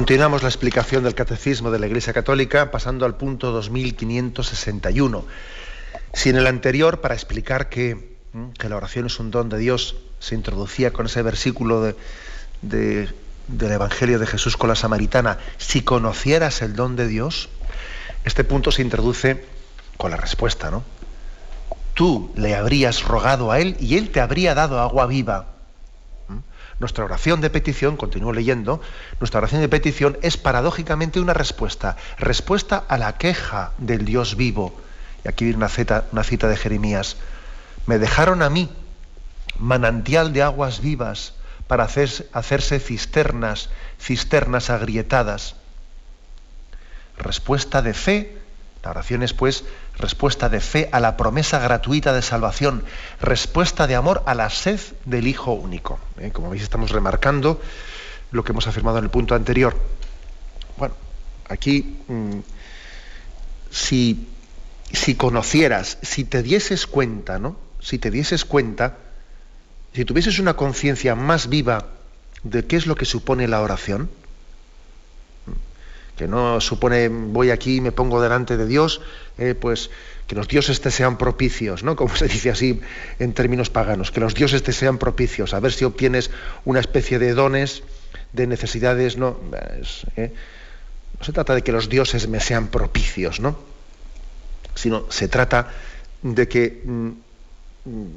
Continuamos 0.05 0.43
la 0.43 0.51
explicación 0.51 1.03
del 1.03 1.15
Catecismo 1.15 1.71
de 1.71 1.79
la 1.79 1.87
Iglesia 1.87 2.13
Católica 2.13 2.71
pasando 2.71 3.07
al 3.07 3.17
punto 3.17 3.53
2561. 3.53 5.25
Si 6.13 6.29
en 6.29 6.37
el 6.37 6.47
anterior, 6.47 7.01
para 7.01 7.15
explicar 7.15 7.71
que, 7.71 8.19
la 8.35 8.77
oración 8.77 9.07
es 9.07 9.19
un 9.19 9.31
don 9.31 9.49
de 9.49 9.57
Dios, 9.57 9.97
se 10.19 10.35
introducía 10.35 10.93
con 10.93 11.07
ese 11.07 11.23
versículo 11.23 11.95
del 12.61 13.09
Evangelio 13.59 14.19
de 14.19 14.27
Jesús 14.27 14.59
con 14.59 14.69
la 14.69 14.77
Samaritana, 14.77 15.39
si 15.57 15.81
conocieras 15.81 16.61
el 16.61 16.77
don 16.77 16.97
de 16.97 17.09
Dios, 17.09 17.49
este 18.27 18.45
punto 18.45 18.73
se 18.73 18.83
introduce 18.83 19.47
con 19.97 20.11
la 20.11 20.19
respuesta, 20.19 20.71
¿no? 20.71 20.85
Tú 21.95 22.31
le 22.37 22.55
habrías 22.55 23.05
rogado 23.05 23.51
a 23.51 23.59
Él 23.59 23.75
y 23.81 23.97
Él 23.97 24.11
te 24.11 24.21
habría 24.21 24.55
dado 24.55 24.81
agua 24.81 25.07
viva. 25.07 25.54
Nuestra 26.85 27.07
oración 27.07 27.41
de 27.41 27.49
petición, 27.49 27.97
continúo 27.97 28.35
leyendo, 28.35 28.83
nuestra 29.19 29.39
oración 29.39 29.63
de 29.63 29.71
petición 29.71 30.19
es 30.21 30.37
paradójicamente 30.37 31.19
una 31.19 31.33
respuesta, 31.33 31.97
respuesta 32.19 32.85
a 32.87 32.99
la 32.99 33.17
queja 33.17 33.73
del 33.79 34.05
Dios 34.05 34.37
vivo. 34.37 34.79
Y 35.25 35.29
aquí 35.29 35.47
viene 35.47 35.57
una 35.57 35.71
cita, 35.71 36.05
una 36.13 36.25
cita 36.25 36.47
de 36.47 36.59
Jeremías. 36.59 37.17
Me 37.87 37.99
dejaron 37.99 38.43
a 38.43 38.51
mí 38.51 38.69
manantial 39.59 40.35
de 40.35 40.43
aguas 40.43 40.83
vivas 40.83 41.33
para 41.69 41.85
hacerse 41.85 42.81
cisternas, 42.81 43.71
cisternas 43.99 44.69
agrietadas. 44.69 45.57
Respuesta 47.17 47.81
de 47.81 47.95
fe 47.95 48.39
la 48.85 48.91
oración 48.91 49.23
es, 49.23 49.33
pues, 49.33 49.65
respuesta 49.97 50.51
de 50.51 50.61
fe 50.61 50.91
a 50.93 51.01
la 51.01 51.17
promesa 51.17 51.59
gratuita 51.59 52.13
de 52.13 52.21
salvación, 52.21 52.85
respuesta 53.19 53.87
de 53.87 53.95
amor 53.95 54.23
a 54.27 54.35
la 54.35 54.51
sed 54.51 54.79
del 55.07 55.27
Hijo 55.27 55.53
único. 55.53 55.99
¿eh? 56.19 56.31
Como 56.33 56.51
veis, 56.51 56.63
estamos 56.63 56.91
remarcando 56.91 57.61
lo 58.31 58.45
que 58.45 58.53
hemos 58.53 58.67
afirmado 58.67 58.99
en 58.99 59.05
el 59.05 59.11
punto 59.11 59.35
anterior. 59.35 59.75
Bueno, 60.77 60.95
aquí, 61.49 61.97
mm, 62.09 62.41
si, 63.71 64.29
si 64.93 65.15
conocieras, 65.15 65.97
si 66.03 66.25
te 66.25 66.43
dieses 66.43 66.87
cuenta, 66.87 67.39
¿no? 67.39 67.57
Si 67.81 67.99
te 67.99 68.11
dieses 68.11 68.45
cuenta, 68.45 68.99
si 69.95 70.05
tuvieses 70.05 70.39
una 70.39 70.57
conciencia 70.57 71.15
más 71.15 71.49
viva 71.49 71.87
de 72.43 72.67
qué 72.67 72.77
es 72.77 72.87
lo 72.87 72.97
que 72.97 73.07
supone 73.07 73.49
la 73.49 73.63
oración, 73.63 74.11
que 76.17 76.29
no 76.29 76.61
supone 76.61 77.09
voy 77.09 77.51
aquí 77.51 77.77
y 77.77 77.81
me 77.81 77.93
pongo 77.93 78.23
delante 78.23 78.57
de 78.57 78.67
Dios, 78.67 79.01
eh, 79.39 79.55
pues 79.55 79.91
que 80.27 80.35
los 80.35 80.49
dioses 80.49 80.81
te 80.81 80.91
sean 80.91 81.19
propicios, 81.19 81.83
¿no? 81.83 81.97
Como 81.97 82.15
se 82.17 82.29
dice 82.29 82.51
así 82.51 82.81
en 83.19 83.33
términos 83.35 83.71
paganos, 83.71 84.11
que 84.11 84.21
los 84.21 84.35
dioses 84.35 84.63
te 84.63 84.73
sean 84.73 84.99
propicios, 84.99 85.55
a 85.55 85.61
ver 85.61 85.73
si 85.73 85.85
obtienes 85.85 86.31
una 86.65 86.81
especie 86.81 87.19
de 87.19 87.35
dones, 87.35 87.83
de 88.33 88.47
necesidades, 88.47 89.17
no, 89.17 89.39
eh, 90.17 90.33
no 91.19 91.25
se 91.25 91.33
trata 91.33 91.55
de 91.55 91.63
que 91.63 91.73
los 91.73 91.89
dioses 91.89 92.29
me 92.29 92.41
sean 92.41 92.69
propicios, 92.69 93.41
¿no? 93.41 93.59
Sino 94.75 95.11
se 95.11 95.29
trata 95.29 95.71
de 96.23 96.49
que 96.49 96.83
mm, 96.85 97.11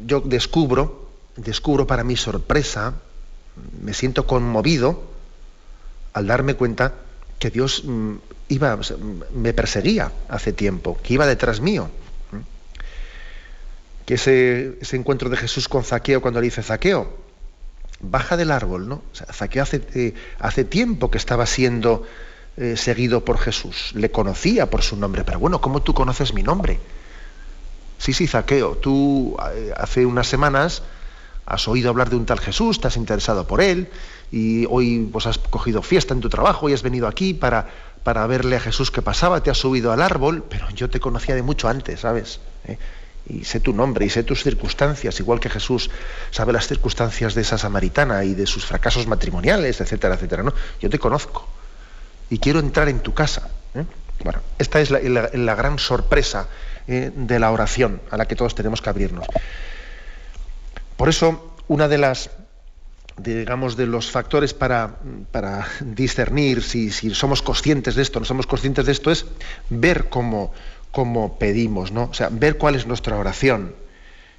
yo 0.06 0.22
descubro, 0.22 1.10
descubro 1.36 1.88
para 1.88 2.04
mi 2.04 2.16
sorpresa, 2.16 2.94
me 3.82 3.94
siento 3.94 4.28
conmovido 4.28 5.04
al 6.14 6.28
darme 6.28 6.54
cuenta 6.54 6.94
que 7.40 7.50
Dios 7.50 7.84
mm, 7.86 8.16
iba, 8.50 8.80
me 9.34 9.54
perseguía 9.54 10.12
hace 10.30 10.54
tiempo, 10.54 10.98
que 11.02 11.14
iba 11.14 11.26
detrás 11.26 11.60
mío. 11.60 11.90
Que 14.06 14.14
ese, 14.14 14.78
encuentro 14.94 15.30
de 15.30 15.36
Jesús 15.36 15.68
con 15.68 15.84
Zaqueo 15.84 16.22
cuando 16.22 16.40
le 16.40 16.46
dice, 16.46 16.64
Zaqueo, 16.64 17.14
baja 18.00 18.38
del 18.38 18.52
árbol, 18.52 18.88
¿no? 18.88 19.02
Zaqueo 19.14 19.64
hace, 19.64 19.82
eh, 19.96 20.14
hace, 20.40 20.64
tiempo 20.64 21.12
que 21.12 21.18
estaba 21.18 21.46
siendo 21.46 22.08
eh, 22.56 22.78
seguido 22.78 23.26
por 23.26 23.38
Jesús, 23.38 23.92
le 23.96 24.10
conocía 24.10 24.70
por 24.70 24.82
su 24.82 24.96
nombre, 24.96 25.26
pero 25.26 25.40
bueno, 25.40 25.60
¿cómo 25.60 25.82
tú 25.82 25.94
conoces 25.94 26.34
mi 26.34 26.42
nombre? 26.42 26.80
Sí, 27.98 28.14
sí, 28.14 28.28
Zaqueo, 28.28 28.78
tú 28.78 29.36
eh, 29.54 29.74
hace 29.76 30.06
unas 30.06 30.28
semanas 30.28 30.84
has 31.48 31.68
oído 31.68 31.90
hablar 31.90 32.10
de 32.10 32.18
un 32.18 32.26
tal 32.26 32.40
Jesús, 32.40 32.82
te 32.82 32.88
has 32.88 32.98
interesado 32.98 33.48
por 33.48 33.62
él, 33.62 33.90
y 34.32 34.66
hoy 34.70 35.10
pues, 35.12 35.26
has 35.26 35.38
cogido 35.38 35.82
fiesta 35.82 36.14
en 36.14 36.20
tu 36.20 36.30
trabajo 36.30 36.70
y 36.70 36.74
has 36.74 36.84
venido 36.84 37.08
aquí 37.08 37.34
para, 37.34 37.68
para 38.04 38.28
verle 38.28 38.58
a 38.58 38.60
Jesús 38.60 38.92
que 38.92 39.02
pasaba, 39.02 39.42
te 39.42 39.50
has 39.50 39.58
subido 39.58 39.94
al 39.94 40.02
árbol, 40.02 40.44
pero 40.50 40.70
yo 40.72 40.90
te 40.90 41.00
conocía 41.00 41.36
de 41.36 41.42
mucho 41.42 41.70
antes, 41.70 42.02
¿sabes? 42.02 42.42
¿Eh? 42.66 42.78
Y 43.30 43.46
sé 43.46 43.62
tu 43.62 43.74
nombre 43.74 44.06
y 44.06 44.10
sé 44.10 44.24
tus 44.24 44.44
circunstancias, 44.44 45.20
igual 45.20 45.40
que 45.40 45.50
Jesús 45.50 45.90
sabe 46.32 46.54
las 46.54 46.68
circunstancias 46.68 47.34
de 47.34 47.42
esa 47.42 47.58
samaritana 47.58 48.24
y 48.24 48.34
de 48.34 48.46
sus 48.46 48.66
fracasos 48.66 49.08
matrimoniales, 49.08 49.82
etcétera, 49.82 50.16
etcétera. 50.16 50.44
¿no? 50.44 50.54
Yo 50.82 50.90
te 50.90 51.00
conozco 51.00 51.48
y 52.30 52.40
quiero 52.40 52.60
entrar 52.60 52.90
en 52.90 53.00
tu 53.00 53.14
casa. 53.14 53.50
¿eh? 53.74 53.84
Bueno, 54.24 54.42
esta 54.60 54.80
es 54.80 54.92
la, 54.92 55.56
gran 55.56 55.80
sorpresa 55.80 56.48
¿eh? 56.88 57.12
de 57.14 57.40
la 57.40 57.52
oración 57.52 58.02
a 58.12 58.18
la 58.18 58.26
que 58.26 58.36
todos 58.36 58.56
tenemos 58.56 58.82
que 58.82 58.90
abrirnos. 58.90 59.26
Por 60.98 61.10
eso, 61.10 61.54
una 61.68 61.88
de 61.88 61.98
las 62.00 62.32
digamos, 63.18 63.76
de 63.76 63.88
los 63.88 64.12
factores 64.12 64.54
para, 64.54 64.98
discernir 65.82 66.62
si, 66.62 66.92
somos 66.92 67.42
conscientes 67.42 67.96
de 67.96 68.04
esto, 68.04 68.20
no 68.20 68.26
somos 68.26 68.46
conscientes 68.46 68.86
de 68.86 68.92
esto, 68.92 69.12
es 69.12 69.26
ver 69.70 70.10
cómo, 70.10 70.54
cómo 70.92 71.40
pedimos, 71.40 71.92
¿no? 71.92 72.10
O 72.12 72.14
sea, 72.14 72.30
ver 72.32 72.58
cuál 72.58 72.76
es 72.76 72.86
nuestra 72.86 73.18
oración. 73.18 73.74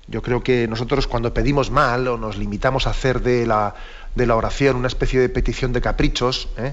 Yo 0.06 0.22
creo 0.22 0.42
que 0.42 0.68
nosotros 0.68 1.06
cuando 1.06 1.34
pedimos 1.34 1.70
mal 1.70 2.06
o 2.08 2.16
nos 2.16 2.38
limitamos 2.38 2.86
a 2.86 2.90
hacer 2.90 3.20
de 3.20 3.46
la, 3.46 3.74
de 4.14 4.26
la 4.26 4.36
oración 4.36 4.76
una 4.76 4.88
especie 4.88 5.20
de 5.20 5.28
petición 5.28 5.72
de 5.72 5.80
caprichos, 5.80 6.48
¿eh? 6.56 6.72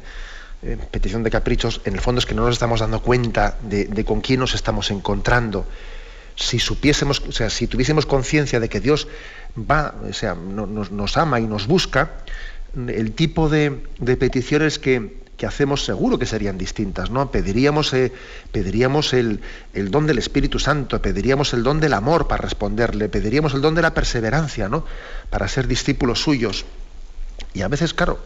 Eh, 0.63 0.77
petición 0.89 1.21
de 1.23 1.29
caprichos, 1.29 1.81
en 1.83 1.95
el 1.95 2.01
fondo 2.01 2.19
es 2.19 2.25
que 2.25 2.33
no 2.33 2.43
nos 2.43 2.53
estamos 2.53 2.79
dando 2.79 3.01
cuenta 3.01 3.57
de, 3.61 3.85
de 3.85 4.05
con 4.05 4.21
quién 4.21 4.39
nos 4.39 4.55
estamos 4.55 4.89
encontrando 4.89 5.65
si 6.35 6.59
supiésemos, 6.59 7.21
o 7.21 7.31
sea, 7.31 7.49
si 7.49 7.67
tuviésemos 7.67 8.05
conciencia 8.05 8.59
de 8.59 8.69
que 8.69 8.79
Dios 8.79 9.07
va, 9.57 9.95
o 10.07 10.13
sea, 10.13 10.35
nos, 10.35 11.17
ama 11.17 11.39
y 11.39 11.47
nos 11.47 11.67
busca, 11.67 12.11
el 12.75 13.13
tipo 13.13 13.49
de, 13.49 13.71
peticiones 14.19 14.79
que, 14.79 15.23
hacemos 15.45 15.85
seguro 15.85 16.17
que 16.17 16.25
serían 16.25 16.57
distintas, 16.57 17.11
¿no? 17.11 17.29
Pediríamos, 17.29 17.93
eh, 17.93 18.11
pediríamos 18.51 19.13
el, 19.13 19.41
don 19.75 20.07
del 20.07 20.17
Espíritu 20.17 20.57
Santo, 20.57 20.99
pediríamos 21.03 21.53
el 21.53 21.61
don 21.61 21.79
del 21.79 21.93
amor 21.93 22.27
para 22.27 22.41
responderle, 22.41 23.09
pediríamos 23.09 23.53
el 23.53 23.61
don 23.61 23.75
de 23.75 23.83
la 23.83 23.93
perseverancia, 23.93 24.69
¿no? 24.69 24.85
Para 25.29 25.47
ser 25.47 25.67
discípulos 25.67 26.19
suyos. 26.19 26.65
Y 27.53 27.61
a 27.61 27.67
veces, 27.67 27.93
claro, 27.93 28.19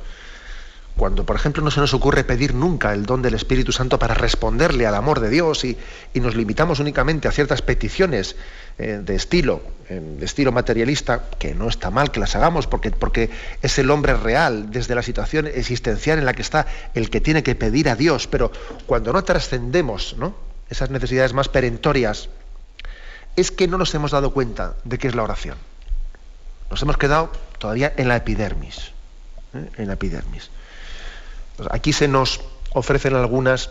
cuando, 1.00 1.26
por 1.26 1.38
ejemplo, 1.38 1.64
no 1.64 1.72
se 1.72 1.80
nos 1.80 1.94
ocurre 1.94 2.26
pedir 2.26 2.54
nunca 2.54 2.92
el 2.92 3.06
don 3.06 3.22
del 3.22 3.34
Espíritu 3.34 3.72
Santo 3.72 3.98
para 3.98 4.16
responderle 4.16 4.86
al 4.86 4.96
amor 4.96 5.22
de 5.22 5.30
Dios 5.30 5.64
y, 5.64 5.78
nos 6.16 6.36
limitamos 6.36 6.82
únicamente 6.82 7.30
a 7.30 7.32
ciertas 7.32 7.62
peticiones 7.62 8.36
eh, 8.78 9.00
de 9.02 9.16
estilo, 9.16 9.62
de 9.88 10.26
estilo 10.26 10.52
materialista, 10.52 11.30
que 11.40 11.56
no 11.56 11.70
está 11.70 11.90
mal 11.90 12.12
que 12.12 12.20
las 12.20 12.36
hagamos 12.36 12.68
porque, 12.68 12.92
porque 12.92 13.30
es 13.62 13.80
el 13.80 13.90
hombre 13.92 14.14
real 14.14 14.72
desde 14.72 14.94
la 14.94 15.02
situación 15.02 15.48
existencial 15.48 16.20
en 16.20 16.26
la 16.26 16.34
que 16.34 16.42
está 16.42 16.68
el 16.94 17.10
que 17.10 17.22
tiene 17.22 17.44
que 17.44 17.56
pedir 17.56 17.88
a 17.88 17.96
Dios, 17.96 18.28
pero 18.28 18.52
cuando 18.86 19.14
no 19.14 19.24
trascendemos 19.24 20.18
¿no? 20.18 20.36
esas 20.70 20.90
necesidades 20.90 21.32
más 21.32 21.48
perentorias, 21.48 22.28
es 23.38 23.52
que 23.52 23.70
no 23.70 23.78
nos 23.78 23.96
hemos 23.96 24.12
dado 24.12 24.34
cuenta 24.34 24.76
de 24.84 24.98
qué 24.98 25.08
es 25.08 25.16
la 25.16 25.24
oración. 25.24 25.56
Nos 26.70 26.82
hemos 26.82 26.98
quedado 26.98 27.32
todavía 27.58 27.94
en 27.96 28.10
la 28.10 28.18
epidermis. 28.18 28.92
¿eh? 29.54 29.70
En 29.78 29.88
la 29.88 29.94
epidermis. 29.94 30.50
Pues 31.60 31.68
aquí 31.74 31.92
se 31.92 32.08
nos 32.08 32.40
ofrecen 32.72 33.16
algunos 33.16 33.68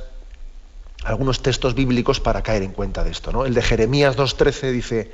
textos 1.42 1.74
bíblicos 1.74 2.20
para 2.20 2.42
caer 2.42 2.62
en 2.62 2.72
cuenta 2.72 3.02
de 3.02 3.10
esto. 3.10 3.46
El 3.46 3.54
de 3.54 3.62
Jeremías 3.62 4.14
2.13 4.14 4.72
dice, 4.72 5.10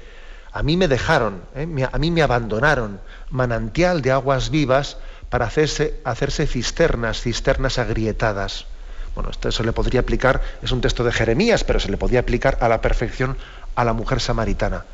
a 0.51 0.65
mí 0.65 0.77
me 0.77 0.89
dejaron, 0.89 1.43
¿eh? 1.55 1.69
a 1.93 1.99
mí 1.99 2.11
me 2.11 2.23
abandonaron 2.23 2.99
manantial 3.31 4.03
de 4.03 4.11
aguas 4.11 4.51
vivas 4.51 4.97
para 5.31 5.47
hacerse, 5.47 6.01
hacerse 6.03 6.49
cisternas, 6.49 7.21
cisternas 7.21 7.79
agrietadas. 7.79 8.67
Bueno, 9.15 9.31
esto 9.31 9.53
se 9.53 9.63
le 9.63 9.73
podría 9.73 10.01
aplicar, 10.01 10.43
es 10.61 10.73
un 10.73 10.81
texto 10.81 11.05
de 11.05 11.13
Jeremías, 11.13 11.63
pero 11.63 11.79
se 11.79 11.93
le 11.93 11.97
podría 11.97 12.19
aplicar 12.19 12.59
a 12.61 12.69
la 12.69 12.81
perfección 12.81 13.37
a 13.77 13.85
la 13.85 13.93
mujer 13.93 14.19
samaritana. 14.19 14.85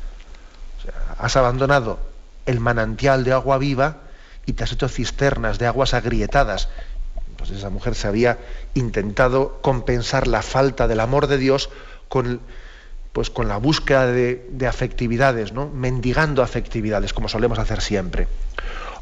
has 1.17 1.35
abandonado 1.35 1.97
el 2.45 2.59
manantial 2.59 3.23
de 3.23 3.31
agua 3.31 3.57
viva 3.57 4.01
y 4.45 4.53
te 4.53 4.63
has 4.63 4.71
hecho 4.71 4.87
cisternas 4.87 5.57
de 5.57 5.65
aguas 5.65 5.95
agrietadas. 5.95 6.69
Pues 7.37 7.51
esa 7.51 7.69
mujer 7.69 7.95
se 7.95 8.07
había 8.07 8.37
intentado 8.73 9.59
compensar 9.61 10.27
la 10.27 10.41
falta 10.41 10.87
del 10.87 10.99
amor 10.99 11.27
de 11.27 11.37
Dios 11.37 11.69
con, 12.07 12.41
pues 13.13 13.29
con 13.29 13.47
la 13.47 13.57
búsqueda 13.57 14.07
de, 14.07 14.67
afectividades, 14.67 15.53
¿no? 15.53 15.69
mendigando 15.69 16.43
afectividades, 16.43 17.13
como 17.13 17.29
solemos 17.29 17.59
hacer 17.59 17.81
siempre. 17.81 18.27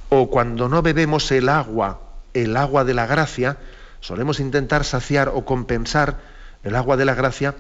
O 0.10 0.30
cuando 0.30 0.70
no 0.70 0.82
bebemos 0.82 1.32
el 1.32 1.50
agua, 1.50 2.02
el 2.34 2.58
agua 2.58 2.84
de 2.84 2.94
la 2.94 3.06
gracia, 3.06 3.58
solemos 4.00 4.40
intentar 4.40 4.84
saciar 4.86 5.30
o 5.30 5.46
compensar 5.46 6.18
el 6.64 6.76
agua 6.76 6.98
de 6.98 7.06
la 7.06 7.16
gracia 7.16 7.56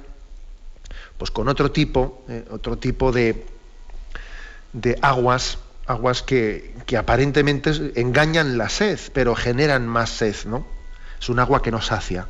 pues 1.20 1.32
con 1.32 1.50
otro 1.50 1.72
tipo, 1.72 2.24
eh, 2.30 2.46
otro 2.50 2.78
tipo 2.78 3.12
de, 3.12 3.46
de 4.72 4.98
aguas 5.02 5.60
aguas 5.90 6.22
que, 6.22 6.76
aparentemente 6.98 7.72
engañan 7.96 8.58
la 8.58 8.70
sed, 8.70 9.00
pero 9.12 9.36
generan 9.36 9.88
más 9.88 10.12
sed, 10.12 10.36
¿no? 10.46 10.66
Es 11.20 11.30
un 11.30 11.40
agua 11.40 11.62
que 11.64 11.72
no 11.72 11.82
sacia. 11.82 12.28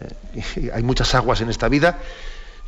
Eh, 0.00 0.70
hay 0.74 0.82
muchas 0.82 1.14
aguas 1.14 1.42
en 1.42 1.50
esta 1.50 1.68
vida, 1.68 1.98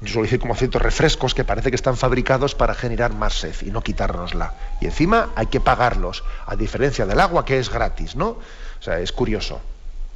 yo 0.03 0.09
suelo 0.09 0.25
decir 0.25 0.39
como 0.39 0.55
ciertos 0.55 0.83
refrescos 0.83 1.35
que 1.35 1.45
parece 1.45 1.71
que 1.71 1.77
están 1.77 1.97
fabricados 1.97 2.55
para 2.55 2.75
generar 2.75 3.15
más 3.15 3.41
sed 3.41 3.55
y 3.63 3.71
no 3.71 3.81
quitárnosla. 3.81 4.53
Y 4.83 4.85
encima 4.85 5.31
hay 5.35 5.47
que 5.47 5.61
pagarlos, 5.61 6.23
a 6.45 6.55
diferencia 6.57 7.07
del 7.07 7.19
agua 7.19 7.47
que 7.47 7.59
es 7.59 7.71
gratis, 7.71 8.17
¿no? 8.17 8.29
O 8.29 8.83
sea, 8.83 9.01
es 9.01 9.13
curioso, 9.13 9.63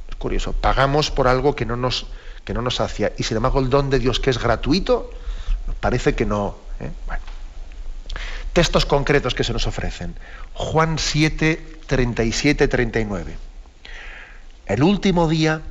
es 0.07 0.15
curioso. 0.17 0.53
Pagamos 0.53 1.09
por 1.09 1.27
algo 1.27 1.55
que 1.55 1.65
no 1.65 1.75
nos, 1.75 2.05
que 2.45 2.53
no 2.53 2.61
nos 2.61 2.75
sacia. 2.75 3.13
Y 3.17 3.23
sin 3.23 3.37
embargo 3.37 3.59
el 3.59 3.71
don 3.71 3.89
de 3.89 3.97
Dios 3.97 4.19
que 4.19 4.29
es 4.29 4.37
gratuito, 4.37 5.09
parece 5.79 6.13
que 6.13 6.27
no. 6.27 6.55
¿eh? 6.79 6.91
Textos 8.53 8.85
concretos 8.85 9.33
que 9.33 9.45
se 9.45 9.53
nos 9.53 9.65
ofrecen. 9.65 10.13
Juan 10.53 10.99
7, 10.99 11.61
37, 11.87 12.67
39. 12.67 13.37
El 14.65 14.83
último 14.83 15.29
día, 15.29 15.61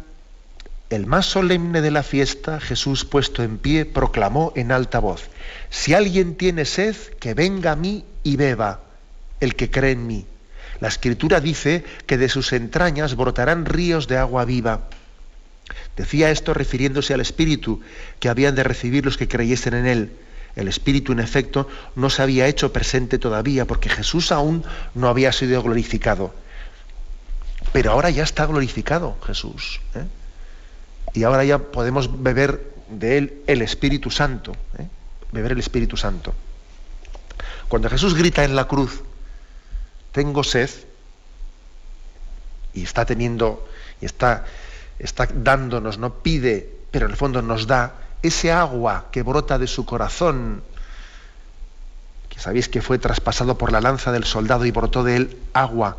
el 0.89 1.05
más 1.05 1.27
solemne 1.27 1.83
de 1.83 1.91
la 1.91 2.03
fiesta, 2.03 2.59
Jesús 2.59 3.05
puesto 3.05 3.43
en 3.43 3.59
pie, 3.59 3.85
proclamó 3.85 4.55
en 4.57 4.73
alta 4.73 4.99
voz, 4.99 5.29
si 5.69 5.93
alguien 5.93 6.37
tiene 6.37 6.65
sed, 6.65 6.97
que 7.21 7.35
venga 7.35 7.73
a 7.73 7.77
mí 7.77 8.07
y 8.23 8.37
beba, 8.37 8.81
el 9.41 9.57
que 9.57 9.71
cree 9.71 9.93
en 9.93 10.07
mí. 10.07 10.27
La 10.81 10.89
escritura 10.89 11.41
dice 11.41 11.85
que 12.07 12.17
de 12.17 12.31
sus 12.31 12.55
entrañas 12.55 13.15
brotarán 13.15 13.67
ríos 13.67 14.09
de 14.09 14.17
agua 14.17 14.47
viva. 14.47 14.89
Decía 15.99 16.31
esto 16.31 16.55
refiriéndose 16.55 17.13
al 17.13 17.21
Espíritu 17.21 17.83
que 18.21 18.31
habían 18.31 18.55
de 18.55 18.65
recibir 18.65 19.05
los 19.05 19.19
que 19.19 19.29
creyesen 19.29 19.75
en 19.75 19.87
él 19.87 20.13
el 20.57 20.69
Espíritu, 20.69 21.13
en 21.13 21.21
efecto, 21.21 21.69
no 21.95 22.11
se 22.11 22.23
había 22.23 22.47
hecho 22.47 22.73
presente 22.73 23.19
todavía 23.19 23.67
porque 23.67 23.89
Jesús 23.89 24.33
aún 24.33 24.65
no 24.95 25.09
había 25.09 25.33
sido 25.33 25.63
glorificado. 25.63 26.35
Pero 27.73 27.93
ahora 27.93 28.11
ya 28.11 28.25
está 28.25 28.47
glorificado 28.47 29.17
Jesús. 29.27 29.81
¿eh? 29.95 30.05
Y 31.15 31.23
ahora 31.23 31.45
ya 31.45 31.59
podemos 31.59 32.23
beber 32.23 32.73
de 32.89 33.19
él 33.19 33.43
el 33.47 33.63
Espíritu 33.63 34.11
Santo. 34.11 34.53
¿eh? 34.79 34.87
Beber 35.33 35.53
el 35.53 35.61
Espíritu 35.61 35.97
Santo. 35.97 36.35
Cuando 37.69 37.89
Jesús 37.89 38.15
grita 38.15 38.45
en 38.45 38.57
la 38.57 38.67
cruz, 38.67 39.03
tengo 40.13 40.43
sed, 40.43 40.71
y 42.75 42.83
está 42.83 43.05
teniendo, 43.05 43.67
y 44.01 44.07
está, 44.07 44.45
está 44.99 45.29
dándonos, 45.33 45.99
no 45.99 46.15
pide, 46.15 46.69
pero 46.91 47.07
en 47.07 47.13
el 47.13 47.17
fondo 47.17 47.43
nos 47.43 47.67
da, 47.67 47.95
ese 48.23 48.53
agua 48.53 49.07
que 49.11 49.23
brota 49.23 49.59
de 49.59 49.67
su 49.67 49.85
corazón, 49.85 50.63
que 52.29 52.39
sabéis 52.39 52.69
que 52.69 52.83
fue 52.83 52.99
traspasado 52.99 53.57
por 53.57 53.73
la 53.73 53.81
lanza 53.81 54.13
del 54.13 54.25
soldado 54.25 54.65
y 54.65 54.71
brotó 54.71 55.05
de 55.05 55.17
él 55.17 55.39
agua 55.53 55.97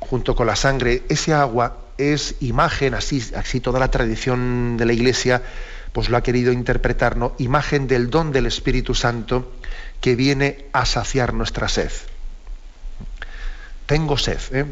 junto 0.00 0.34
con 0.34 0.46
la 0.46 0.56
sangre, 0.56 1.02
ese 1.08 1.34
agua 1.34 1.78
es 1.98 2.36
imagen, 2.40 2.94
así, 2.94 3.22
así 3.34 3.60
toda 3.60 3.80
la 3.80 3.90
tradición 3.90 4.76
de 4.76 4.84
la 4.84 4.92
Iglesia 4.92 5.42
pues 5.92 6.10
lo 6.10 6.18
ha 6.18 6.22
querido 6.22 6.52
interpretar, 6.52 7.16
¿no? 7.16 7.34
imagen 7.38 7.86
del 7.88 8.10
don 8.10 8.30
del 8.30 8.44
Espíritu 8.46 8.94
Santo 8.94 9.50
que 10.00 10.14
viene 10.14 10.66
a 10.72 10.84
saciar 10.84 11.32
nuestra 11.32 11.68
sed. 11.68 11.90
Tengo 13.86 14.18
sed. 14.18 14.38
¿eh? 14.52 14.66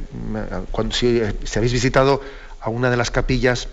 Cuando, 0.71 0.95
si 0.95 1.23
habéis 1.57 1.73
visitado 1.73 2.21
a 2.61 2.69
una 2.69 2.91
de 2.91 2.99
las 2.99 3.11
capillas 3.11 3.69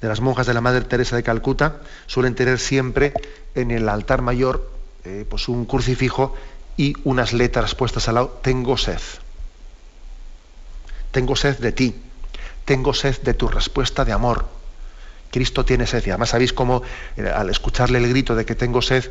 de 0.00 0.08
las 0.08 0.20
monjas 0.20 0.46
de 0.46 0.54
la 0.54 0.60
Madre 0.60 0.82
Teresa 0.82 1.16
de 1.16 1.22
Calcuta 1.22 1.80
suelen 2.06 2.34
tener 2.34 2.58
siempre 2.58 3.12
en 3.54 3.70
el 3.70 3.88
altar 3.88 4.22
mayor 4.22 4.70
eh, 5.04 5.24
pues 5.28 5.48
un 5.48 5.64
crucifijo 5.64 6.34
y 6.76 6.94
unas 7.04 7.32
letras 7.32 7.74
puestas 7.74 8.08
al 8.08 8.16
lado, 8.16 8.38
tengo 8.42 8.76
sed. 8.76 9.00
Tengo 11.10 11.34
sed 11.34 11.58
de 11.58 11.72
ti, 11.72 11.94
tengo 12.64 12.94
sed 12.94 13.20
de 13.22 13.34
tu 13.34 13.48
respuesta 13.48 14.04
de 14.04 14.12
amor. 14.12 14.46
Cristo 15.30 15.64
tiene 15.64 15.86
sed. 15.86 16.06
Y 16.06 16.10
además 16.10 16.30
sabéis 16.30 16.52
cómo 16.52 16.82
eh, 17.16 17.28
al 17.28 17.50
escucharle 17.50 17.98
el 17.98 18.08
grito 18.08 18.34
de 18.34 18.44
que 18.44 18.54
tengo 18.54 18.82
sed, 18.82 19.10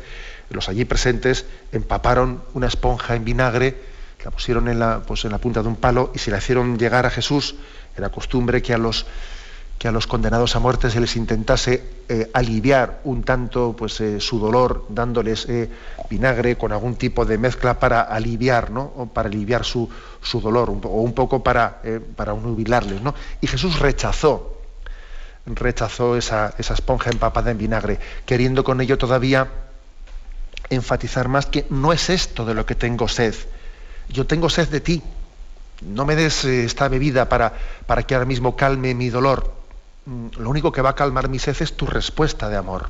los 0.50 0.68
allí 0.68 0.84
presentes 0.84 1.44
empaparon 1.72 2.42
una 2.54 2.66
esponja 2.66 3.14
en 3.14 3.24
vinagre, 3.24 3.76
la 4.24 4.30
pusieron 4.30 4.68
en 4.68 4.78
la, 4.78 5.00
pues, 5.00 5.24
en 5.24 5.32
la 5.32 5.38
punta 5.38 5.62
de 5.62 5.68
un 5.68 5.76
palo 5.76 6.10
y 6.14 6.18
se 6.18 6.30
la 6.30 6.38
hicieron 6.38 6.78
llegar 6.78 7.06
a 7.06 7.10
Jesús. 7.10 7.56
Era 7.96 8.08
costumbre 8.10 8.62
que 8.62 8.74
a 8.74 8.78
los 8.78 9.06
que 9.78 9.86
a 9.86 9.92
los 9.92 10.08
condenados 10.08 10.56
a 10.56 10.58
muerte 10.58 10.90
se 10.90 11.00
les 11.00 11.14
intentase 11.14 11.84
eh, 12.08 12.28
aliviar 12.34 13.00
un 13.04 13.22
tanto 13.22 13.76
pues, 13.78 14.00
eh, 14.00 14.20
su 14.20 14.40
dolor, 14.40 14.86
dándoles 14.88 15.46
eh, 15.48 15.70
vinagre 16.10 16.58
con 16.58 16.72
algún 16.72 16.96
tipo 16.96 17.24
de 17.24 17.38
mezcla 17.38 17.78
para 17.78 18.02
aliviar, 18.02 18.72
¿no? 18.72 18.92
O 18.96 19.06
para 19.06 19.28
aliviar 19.28 19.64
su, 19.64 19.88
su 20.20 20.40
dolor, 20.40 20.70
o 20.70 21.00
un 21.00 21.12
poco 21.12 21.44
para, 21.44 21.80
para 22.16 22.34
nubilarles. 22.34 23.00
¿no? 23.02 23.14
Y 23.40 23.46
Jesús 23.46 23.78
rechazó, 23.78 24.60
rechazó 25.46 26.16
esa, 26.16 26.54
esa 26.58 26.74
esponja 26.74 27.10
empapada 27.10 27.52
en 27.52 27.58
vinagre, 27.58 28.00
queriendo 28.26 28.64
con 28.64 28.80
ello 28.80 28.98
todavía 28.98 29.48
enfatizar 30.70 31.28
más 31.28 31.46
que 31.46 31.66
no 31.70 31.92
es 31.92 32.10
esto 32.10 32.44
de 32.44 32.54
lo 32.54 32.66
que 32.66 32.74
tengo 32.74 33.06
sed. 33.06 33.34
Yo 34.08 34.26
tengo 34.26 34.50
sed 34.50 34.68
de 34.68 34.80
ti. 34.80 35.02
No 35.82 36.04
me 36.04 36.16
des 36.16 36.44
esta 36.44 36.88
bebida 36.88 37.28
para, 37.28 37.52
para 37.86 38.02
que 38.02 38.14
ahora 38.14 38.26
mismo 38.26 38.56
calme 38.56 38.94
mi 38.94 39.10
dolor 39.10 39.57
lo 40.36 40.50
único 40.50 40.72
que 40.72 40.82
va 40.82 40.90
a 40.90 40.94
calmar 40.94 41.28
mi 41.28 41.38
sed 41.38 41.56
es 41.60 41.76
tu 41.76 41.86
respuesta 41.86 42.48
de 42.48 42.56
amor. 42.56 42.88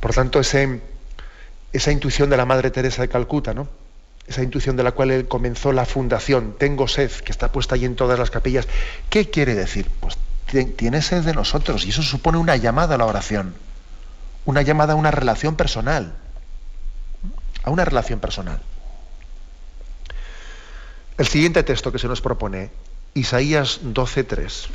Por 0.00 0.14
tanto, 0.14 0.40
esa 0.40 1.92
intuición 1.92 2.30
de 2.30 2.36
la 2.36 2.44
Madre 2.44 2.70
Teresa 2.70 3.02
de 3.02 3.08
Calcuta, 3.08 3.54
¿no? 3.54 3.68
esa 4.26 4.42
intuición 4.42 4.76
de 4.76 4.82
la 4.82 4.92
cual 4.92 5.10
él 5.10 5.28
comenzó 5.28 5.72
la 5.72 5.84
fundación, 5.84 6.56
tengo 6.58 6.88
sed, 6.88 7.10
que 7.10 7.30
está 7.30 7.52
puesta 7.52 7.76
allí 7.76 7.84
en 7.84 7.96
todas 7.96 8.18
las 8.18 8.30
capillas, 8.30 8.66
¿qué 9.08 9.30
quiere 9.30 9.54
decir? 9.54 9.88
Pues 10.00 10.18
tiene 10.76 11.02
sed 11.02 11.22
de 11.22 11.32
nosotros 11.32 11.84
y 11.86 11.90
eso 11.90 12.02
supone 12.02 12.38
una 12.38 12.56
llamada 12.56 12.96
a 12.96 12.98
la 12.98 13.06
oración, 13.06 13.54
una 14.44 14.62
llamada 14.62 14.94
a 14.94 14.96
una 14.96 15.10
relación 15.10 15.54
personal, 15.54 16.14
a 17.62 17.70
una 17.70 17.84
relación 17.84 18.18
personal. 18.18 18.60
El 21.18 21.26
siguiente 21.26 21.62
texto 21.62 21.92
que 21.92 21.98
se 21.98 22.08
nos 22.08 22.20
propone, 22.20 22.70
Isaías 23.16 23.80
12.3. 23.82 24.68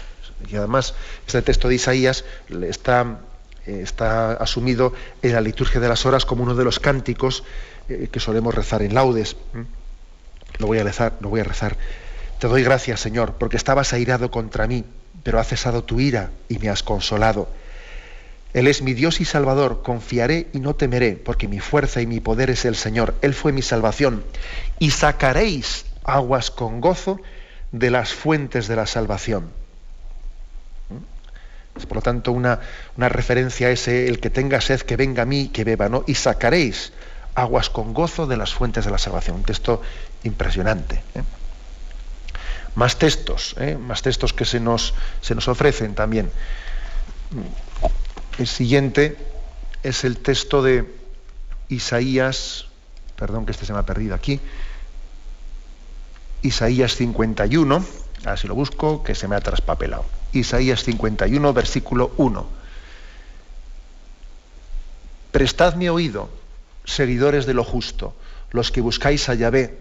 Y 0.50 0.56
además, 0.56 0.96
este 1.28 1.42
texto 1.42 1.68
de 1.68 1.76
Isaías 1.76 2.26
está, 2.50 3.20
eh, 3.66 3.82
está, 3.84 4.34
asumido 4.34 4.94
en 5.22 5.34
la 5.34 5.42
liturgia 5.42 5.80
de 5.80 5.88
las 5.88 6.06
horas 6.06 6.26
como 6.26 6.44
uno 6.44 6.56
de 6.56 6.64
los 6.64 6.80
cánticos 6.80 7.44
eh, 7.88 8.10
que 8.12 8.20
solemos 8.20 8.56
rezar 8.56 8.82
en 8.82 8.96
laudes. 8.96 9.38
Lo 10.58 10.68
voy 10.68 10.80
a 10.80 10.84
rezar, 10.84 11.14
lo 11.22 11.30
voy 11.30 11.40
a 11.40 11.44
rezar 11.44 11.78
Te 12.40 12.48
doy 12.48 12.64
gracias, 12.64 13.00
Señor, 13.00 13.36
porque 13.36 13.58
estabas 13.58 13.94
airado 13.94 14.32
contra 14.32 14.68
mí, 14.68 14.84
pero 15.24 15.40
ha 15.40 15.44
cesado 15.44 15.84
tu 15.84 16.00
ira 16.00 16.32
y 16.50 16.58
me 16.58 16.70
has 16.70 16.82
consolado. 16.84 17.48
Él 18.54 18.68
es 18.68 18.82
mi 18.82 18.94
Dios 18.94 19.22
y 19.22 19.26
Salvador, 19.26 19.82
confiaré 19.82 20.48
y 20.52 20.60
no 20.60 20.76
temeré, 20.76 21.14
porque 21.14 21.48
mi 21.48 21.60
fuerza 21.60 22.02
y 22.02 22.08
mi 22.08 22.20
poder 22.20 22.50
es 22.50 22.66
el 22.66 22.76
Señor. 22.76 23.14
Él 23.22 23.34
fue 23.34 23.54
mi 23.54 23.62
salvación. 23.62 24.24
Y 24.80 24.92
sacaréis 24.92 25.86
aguas 26.04 26.52
con 26.52 26.82
gozo 26.82 27.22
de 27.72 27.92
las 27.92 28.14
fuentes 28.14 28.68
de 28.68 28.76
la 28.76 28.86
salvación. 28.86 29.50
Es 31.76 31.86
por 31.86 31.98
lo 31.98 32.02
tanto 32.02 32.32
una, 32.32 32.60
referencia 32.98 33.68
a 33.68 33.72
ese, 33.72 34.08
el 34.08 34.20
que 34.20 34.30
tenga 34.30 34.60
sed, 34.60 34.82
que 34.82 34.98
venga 34.98 35.24
a 35.24 35.26
mí, 35.26 35.50
que 35.50 35.64
beba, 35.64 35.88
¿no? 35.88 36.04
Y 36.06 36.16
sacaréis 36.16 36.92
aguas 37.34 37.70
con 37.70 37.94
gozo 37.94 38.28
de 38.28 38.36
las 38.36 38.54
fuentes 38.54 38.84
de 38.84 38.92
la 38.92 38.98
salvación. 38.98 39.38
Un 39.38 39.44
texto 39.44 39.82
impresionante. 40.24 41.02
¿eh? 41.16 41.24
más 42.76 42.98
textos, 42.98 43.56
¿eh? 43.60 43.78
más 43.78 44.02
textos 44.02 44.34
que 44.34 44.46
se 44.46 44.60
nos, 44.60 44.94
se 45.22 45.36
nos 45.36 45.48
ofrecen 45.48 45.96
también. 45.96 46.32
El 48.38 48.48
siguiente 48.48 49.18
es 49.84 50.04
el 50.04 50.18
texto 50.18 50.64
de 50.64 50.86
Isaías, 51.70 52.68
perdón 53.16 53.46
que 53.46 53.52
este 53.52 53.66
se 53.66 53.74
me 53.74 53.80
ha 53.80 53.86
perdido 53.86 54.16
aquí, 54.16 54.40
Isaías 56.42 56.96
51, 56.96 57.86
a 58.26 58.30
ver 58.30 58.40
si 58.40 58.48
lo 58.48 58.56
busco, 58.56 59.04
que 59.04 59.16
se 59.16 59.28
me 59.28 59.36
ha 59.36 59.42
traspapelado. 59.42 60.06
Isaías 60.34 60.84
51, 60.84 61.54
versículo 61.54 62.12
1. 62.18 62.46
Prestadme 65.32 65.90
oído, 65.90 66.30
seguidores 66.84 67.46
de 67.46 67.54
lo 67.54 67.64
justo, 67.64 68.14
los 68.52 68.72
que 68.72 68.82
buscáis 68.82 69.30
a 69.30 69.36
Yahvé, 69.36 69.78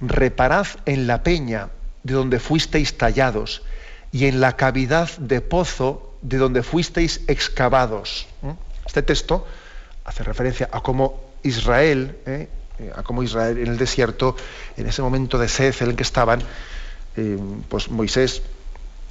reparad 0.00 0.66
en 0.86 1.06
la 1.06 1.22
peña 1.22 1.70
de 2.02 2.14
donde 2.14 2.38
fuisteis 2.38 2.96
tallados 2.96 3.62
y 4.12 4.26
en 4.26 4.40
la 4.40 4.56
cavidad 4.56 5.10
de 5.18 5.40
pozo 5.40 6.14
de 6.22 6.38
donde 6.38 6.62
fuisteis 6.62 7.22
excavados. 7.26 8.26
Este 8.86 9.02
texto 9.02 9.46
hace 10.04 10.22
referencia 10.22 10.68
a 10.72 10.80
cómo 10.80 11.20
Israel, 11.42 12.16
¿eh? 12.26 12.48
A 12.94 13.02
cómo 13.02 13.22
Israel 13.22 13.58
en 13.58 13.68
el 13.68 13.78
desierto, 13.78 14.36
en 14.76 14.86
ese 14.86 15.02
momento 15.02 15.38
de 15.38 15.48
sed 15.48 15.74
en 15.80 15.90
el 15.90 15.96
que 15.96 16.02
estaban, 16.02 16.42
eh, 17.16 17.38
pues 17.68 17.90
Moisés 17.90 18.42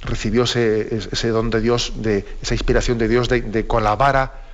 recibió 0.02 0.44
ese, 0.44 1.28
don 1.28 1.50
de 1.50 1.60
Dios, 1.60 1.94
de 1.96 2.26
esa 2.42 2.54
inspiración 2.54 2.98
de 2.98 3.08
Dios 3.08 3.28
de, 3.28 3.40
de 3.40 3.66
con 3.66 3.84
la 3.84 3.96
vara 3.96 4.44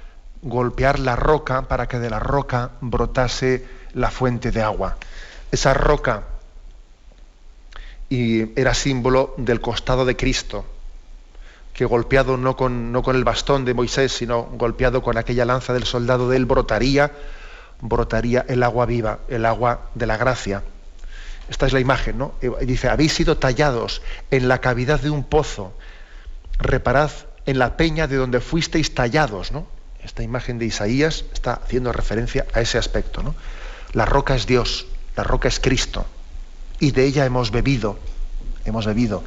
golpear 0.42 0.98
la 0.98 1.16
roca 1.16 1.62
para 1.62 1.88
que 1.88 1.98
de 1.98 2.08
la 2.08 2.18
roca 2.18 2.70
brotase 2.80 3.66
la 3.94 4.10
fuente 4.10 4.50
de 4.50 4.62
agua. 4.62 4.96
Esa 5.50 5.74
roca 5.74 6.24
y 8.08 8.58
era 8.58 8.74
símbolo 8.74 9.34
del 9.36 9.60
costado 9.60 10.04
de 10.04 10.16
Cristo, 10.16 10.64
que 11.72 11.84
golpeado 11.84 12.36
no 12.36 12.56
con, 12.56 12.92
no 12.92 13.02
con 13.02 13.16
el 13.16 13.24
bastón 13.24 13.64
de 13.64 13.74
Moisés, 13.74 14.12
sino 14.12 14.42
golpeado 14.42 15.02
con 15.02 15.16
aquella 15.16 15.44
lanza 15.44 15.72
del 15.72 15.84
soldado 15.84 16.28
de 16.28 16.36
él, 16.36 16.44
brotaría, 16.44 17.12
brotaría 17.80 18.44
el 18.48 18.62
agua 18.62 18.86
viva, 18.86 19.20
el 19.28 19.46
agua 19.46 19.90
de 19.94 20.06
la 20.06 20.16
gracia. 20.16 20.62
Esta 21.48 21.66
es 21.66 21.72
la 21.72 21.80
imagen, 21.80 22.18
¿no? 22.18 22.34
Dice, 22.62 22.88
habéis 22.88 23.12
sido 23.12 23.38
tallados 23.38 24.02
en 24.30 24.48
la 24.48 24.60
cavidad 24.60 25.00
de 25.00 25.10
un 25.10 25.24
pozo, 25.24 25.72
reparad 26.58 27.10
en 27.46 27.58
la 27.58 27.76
peña 27.76 28.06
de 28.06 28.16
donde 28.16 28.40
fuisteis 28.40 28.94
tallados, 28.94 29.50
¿no? 29.50 29.66
Esta 30.02 30.22
imagen 30.22 30.58
de 30.58 30.66
Isaías 30.66 31.24
está 31.32 31.54
haciendo 31.54 31.92
referencia 31.92 32.46
a 32.54 32.60
ese 32.60 32.78
aspecto, 32.78 33.22
¿no? 33.22 33.34
La 33.92 34.04
roca 34.04 34.36
es 34.36 34.46
Dios, 34.46 34.86
la 35.16 35.24
roca 35.24 35.48
es 35.48 35.58
Cristo 35.58 36.06
y 36.78 36.92
de 36.92 37.04
ella 37.04 37.26
hemos 37.26 37.50
bebido, 37.50 37.98
hemos 38.64 38.86
bebido. 38.86 39.22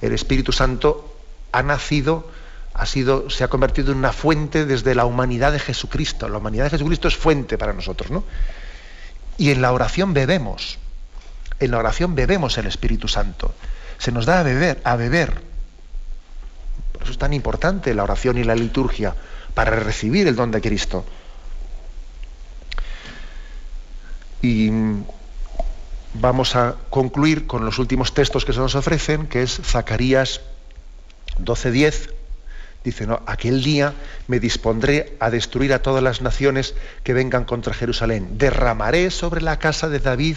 El 0.00 0.12
Espíritu 0.12 0.52
Santo 0.52 1.16
ha 1.50 1.62
nacido, 1.62 2.30
ha 2.74 2.86
sido, 2.86 3.28
se 3.30 3.44
ha 3.44 3.48
convertido 3.48 3.92
en 3.92 3.98
una 3.98 4.12
fuente 4.12 4.64
desde 4.64 4.94
la 4.94 5.04
humanidad 5.04 5.52
de 5.52 5.58
Jesucristo. 5.58 6.28
La 6.28 6.38
humanidad 6.38 6.64
de 6.64 6.70
Jesucristo 6.70 7.08
es 7.08 7.16
fuente 7.16 7.58
para 7.58 7.72
nosotros, 7.72 8.10
¿no? 8.10 8.24
Y 9.36 9.50
en 9.50 9.62
la 9.62 9.72
oración 9.72 10.14
bebemos, 10.14 10.78
en 11.60 11.70
la 11.70 11.78
oración 11.78 12.14
bebemos 12.14 12.56
el 12.58 12.66
Espíritu 12.66 13.08
Santo. 13.08 13.54
Se 13.98 14.12
nos 14.12 14.26
da 14.26 14.40
a 14.40 14.42
beber, 14.42 14.80
a 14.84 14.96
beber. 14.96 15.42
Por 16.92 17.02
eso 17.02 17.12
es 17.12 17.18
tan 17.18 17.32
importante 17.32 17.94
la 17.94 18.04
oración 18.04 18.38
y 18.38 18.44
la 18.44 18.54
liturgia, 18.54 19.14
para 19.54 19.70
recibir 19.70 20.26
el 20.26 20.36
don 20.36 20.50
de 20.50 20.60
Cristo. 20.60 21.04
Y 24.40 24.70
vamos 26.14 26.56
a 26.56 26.76
concluir 26.90 27.46
con 27.46 27.64
los 27.64 27.78
últimos 27.78 28.12
textos 28.14 28.44
que 28.44 28.52
se 28.52 28.58
nos 28.58 28.74
ofrecen, 28.74 29.26
que 29.26 29.42
es 29.42 29.60
Zacarías 29.62 30.40
12:10. 31.38 32.21
Dice, 32.84 33.06
no, 33.06 33.22
aquel 33.26 33.62
día 33.62 33.94
me 34.26 34.40
dispondré 34.40 35.16
a 35.20 35.30
destruir 35.30 35.72
a 35.72 35.82
todas 35.82 36.02
las 36.02 36.20
naciones 36.20 36.74
que 37.04 37.12
vengan 37.12 37.44
contra 37.44 37.74
Jerusalén. 37.74 38.38
Derramaré 38.38 39.10
sobre 39.10 39.40
la 39.40 39.58
casa 39.58 39.88
de 39.88 40.00
David 40.00 40.36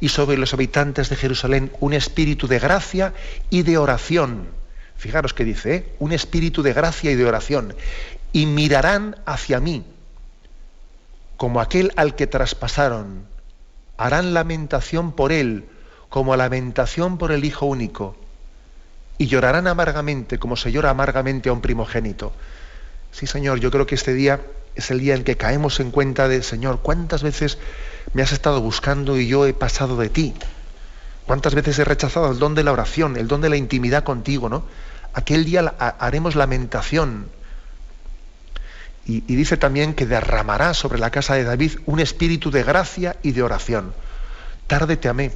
y 0.00 0.08
sobre 0.08 0.38
los 0.38 0.52
habitantes 0.54 1.08
de 1.08 1.16
Jerusalén 1.16 1.70
un 1.80 1.92
espíritu 1.92 2.48
de 2.48 2.58
gracia 2.58 3.14
y 3.50 3.62
de 3.62 3.78
oración. 3.78 4.48
Fijaros 4.96 5.34
que 5.34 5.44
dice, 5.44 5.74
¿eh? 5.74 5.94
un 6.00 6.12
espíritu 6.12 6.62
de 6.62 6.72
gracia 6.72 7.12
y 7.12 7.14
de 7.14 7.24
oración. 7.26 7.74
Y 8.32 8.46
mirarán 8.46 9.16
hacia 9.24 9.60
mí 9.60 9.84
como 11.38 11.60
aquel 11.60 11.92
al 11.94 12.16
que 12.16 12.26
traspasaron 12.26 13.24
harán 13.96 14.34
lamentación 14.34 15.12
por 15.12 15.32
él, 15.32 15.68
como 16.08 16.36
lamentación 16.36 17.16
por 17.16 17.32
el 17.32 17.44
Hijo 17.44 17.66
único, 17.66 18.16
y 19.18 19.26
llorarán 19.26 19.66
amargamente, 19.66 20.38
como 20.38 20.56
se 20.56 20.72
llora 20.72 20.90
amargamente 20.90 21.48
a 21.48 21.52
un 21.52 21.60
primogénito. 21.60 22.32
Sí, 23.12 23.26
Señor, 23.26 23.60
yo 23.60 23.70
creo 23.70 23.86
que 23.86 23.96
este 23.96 24.14
día 24.14 24.40
es 24.74 24.90
el 24.90 25.00
día 25.00 25.14
en 25.14 25.24
que 25.24 25.36
caemos 25.36 25.80
en 25.80 25.90
cuenta 25.90 26.28
de, 26.28 26.42
Señor, 26.42 26.80
¿cuántas 26.82 27.22
veces 27.22 27.58
me 28.14 28.22
has 28.22 28.32
estado 28.32 28.60
buscando 28.60 29.18
y 29.18 29.26
yo 29.26 29.44
he 29.46 29.52
pasado 29.52 29.96
de 29.96 30.08
ti? 30.08 30.34
¿Cuántas 31.26 31.54
veces 31.54 31.78
he 31.78 31.84
rechazado 31.84 32.30
el 32.30 32.38
don 32.38 32.54
de 32.54 32.64
la 32.64 32.72
oración, 32.72 33.16
el 33.16 33.28
don 33.28 33.40
de 33.40 33.50
la 33.50 33.56
intimidad 33.56 34.04
contigo, 34.04 34.48
¿no? 34.48 34.64
Aquel 35.12 35.44
día 35.44 35.74
haremos 35.98 36.36
lamentación, 36.36 37.28
y, 39.08 39.22
dice 39.22 39.56
también 39.56 39.94
que 39.94 40.04
derramará 40.04 40.74
sobre 40.74 40.98
la 40.98 41.10
casa 41.10 41.34
de 41.34 41.42
David 41.42 41.78
un 41.86 41.98
espíritu 41.98 42.50
de 42.50 42.62
gracia 42.62 43.16
y 43.22 43.32
de 43.32 43.42
oración. 43.42 43.94
Tárdete 44.66 45.08
a 45.08 45.14
mí, 45.14 45.30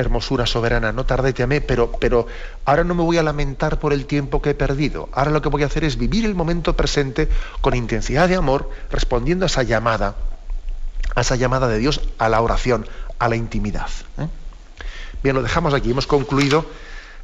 hermosura 0.00 0.46
soberana, 0.46 0.92
no 0.92 1.04
tárdete 1.04 1.42
a 1.42 1.46
mí, 1.46 1.60
pero, 1.60 1.92
pero 1.92 2.26
ahora 2.64 2.84
no 2.84 2.94
me 2.94 3.02
voy 3.02 3.18
a 3.18 3.22
lamentar 3.22 3.78
por 3.78 3.92
el 3.92 4.06
tiempo 4.06 4.42
que 4.42 4.50
he 4.50 4.54
perdido. 4.54 5.08
Ahora 5.12 5.30
lo 5.30 5.42
que 5.42 5.48
voy 5.48 5.62
a 5.62 5.66
hacer 5.66 5.84
es 5.84 5.96
vivir 5.96 6.24
el 6.24 6.34
momento 6.34 6.76
presente 6.76 7.28
con 7.60 7.74
intensidad 7.74 8.28
de 8.28 8.36
amor, 8.36 8.70
respondiendo 8.90 9.44
a 9.44 9.46
esa 9.46 9.62
llamada, 9.62 10.16
a 11.14 11.20
esa 11.20 11.36
llamada 11.36 11.68
de 11.68 11.78
Dios 11.78 12.00
a 12.18 12.28
la 12.28 12.40
oración, 12.40 12.86
a 13.18 13.28
la 13.28 13.36
intimidad. 13.36 13.88
¿eh? 14.18 14.28
Bien, 15.22 15.34
lo 15.34 15.42
dejamos 15.42 15.74
aquí. 15.74 15.90
Hemos 15.90 16.06
concluido 16.06 16.66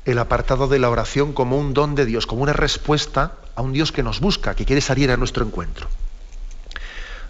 el 0.04 0.18
apartado 0.18 0.68
de 0.68 0.78
la 0.78 0.90
oración 0.90 1.32
como 1.32 1.58
un 1.58 1.74
don 1.74 1.94
de 1.94 2.06
Dios, 2.06 2.26
como 2.26 2.42
una 2.42 2.52
respuesta 2.52 3.32
a 3.54 3.62
un 3.62 3.72
Dios 3.72 3.90
que 3.90 4.02
nos 4.02 4.20
busca, 4.20 4.54
que 4.54 4.64
quiere 4.64 4.80
salir 4.80 5.10
a 5.10 5.16
nuestro 5.16 5.44
encuentro. 5.44 5.88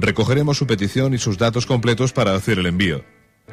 Recogeremos 0.00 0.56
su 0.56 0.66
petición 0.66 1.12
y 1.14 1.18
sus 1.18 1.38
datos 1.38 1.66
completos 1.66 2.12
para 2.12 2.36
hacer 2.36 2.60
el 2.60 2.66
envío. 2.66 3.02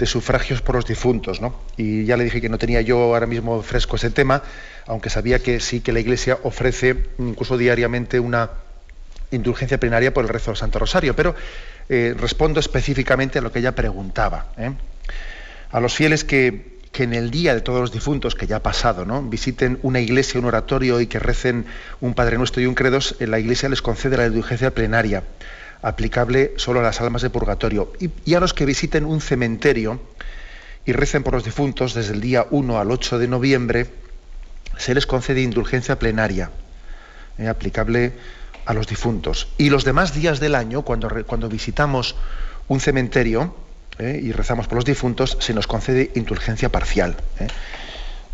sufragios 0.04 0.62
por 0.62 0.76
los 0.76 0.86
difuntos. 0.86 1.40
¿no? 1.40 1.56
Y 1.76 2.04
ya 2.04 2.16
le 2.16 2.22
dije 2.22 2.40
que 2.40 2.48
no 2.48 2.56
tenía 2.56 2.82
yo 2.82 3.02
ahora 3.02 3.26
mismo 3.26 3.60
fresco 3.62 3.96
ese 3.96 4.10
tema, 4.10 4.44
aunque 4.86 5.10
sabía 5.10 5.40
que 5.40 5.58
sí 5.58 5.80
que 5.80 5.90
la 5.90 5.98
Iglesia 5.98 6.38
ofrece 6.44 6.94
incluso 7.18 7.58
diariamente 7.58 8.20
una 8.20 8.48
indulgencia 9.32 9.80
plenaria 9.80 10.14
por 10.14 10.22
el 10.22 10.28
rezo 10.28 10.52
del 10.52 10.56
Santo 10.56 10.78
Rosario. 10.78 11.16
Pero 11.16 11.34
eh, 11.88 12.14
respondo 12.16 12.60
específicamente 12.60 13.40
a 13.40 13.42
lo 13.42 13.50
que 13.50 13.58
ella 13.58 13.74
preguntaba. 13.74 14.52
¿eh? 14.56 14.70
A 15.72 15.80
los 15.80 15.96
fieles 15.96 16.22
que 16.22 16.77
que 16.92 17.04
en 17.04 17.14
el 17.14 17.30
día 17.30 17.54
de 17.54 17.60
todos 17.60 17.80
los 17.80 17.92
difuntos, 17.92 18.34
que 18.34 18.46
ya 18.46 18.56
ha 18.56 18.62
pasado, 18.62 19.04
¿no? 19.04 19.22
visiten 19.22 19.78
una 19.82 20.00
iglesia, 20.00 20.40
un 20.40 20.46
oratorio 20.46 21.00
y 21.00 21.06
que 21.06 21.18
recen 21.18 21.66
un 22.00 22.14
Padre 22.14 22.38
Nuestro 22.38 22.62
y 22.62 22.66
un 22.66 22.74
Credos, 22.74 23.16
la 23.20 23.38
iglesia 23.38 23.68
les 23.68 23.82
concede 23.82 24.16
la 24.16 24.26
indulgencia 24.26 24.74
plenaria, 24.74 25.24
aplicable 25.82 26.52
solo 26.56 26.80
a 26.80 26.82
las 26.82 27.00
almas 27.00 27.22
de 27.22 27.30
purgatorio. 27.30 27.92
Y, 28.24 28.34
a 28.34 28.40
los 28.40 28.54
que 28.54 28.64
visiten 28.64 29.04
un 29.04 29.20
cementerio 29.20 30.00
y 30.84 30.92
recen 30.92 31.22
por 31.22 31.34
los 31.34 31.44
difuntos 31.44 31.94
desde 31.94 32.14
el 32.14 32.20
día 32.20 32.46
1 32.50 32.78
al 32.78 32.90
8 32.90 33.18
de 33.18 33.28
noviembre, 33.28 33.86
se 34.76 34.94
les 34.94 35.06
concede 35.06 35.42
indulgencia 35.42 35.98
plenaria, 35.98 36.50
¿eh? 37.36 37.48
aplicable 37.48 38.12
a 38.64 38.74
los 38.74 38.86
difuntos. 38.86 39.48
Y 39.58 39.70
los 39.70 39.84
demás 39.84 40.14
días 40.14 40.40
del 40.40 40.54
año, 40.54 40.82
cuando, 40.82 41.08
cuando 41.26 41.48
visitamos 41.48 42.16
un 42.68 42.80
cementerio, 42.80 43.54
¿eh? 43.98 44.20
y 44.22 44.32
rezamos 44.32 44.66
por 44.66 44.76
los 44.76 44.84
difuntos, 44.84 45.36
se 45.40 45.54
nos 45.54 45.66
concede 45.66 46.10
indulgencia 46.14 46.70
parcial. 46.70 47.16
¿eh? 47.40 47.48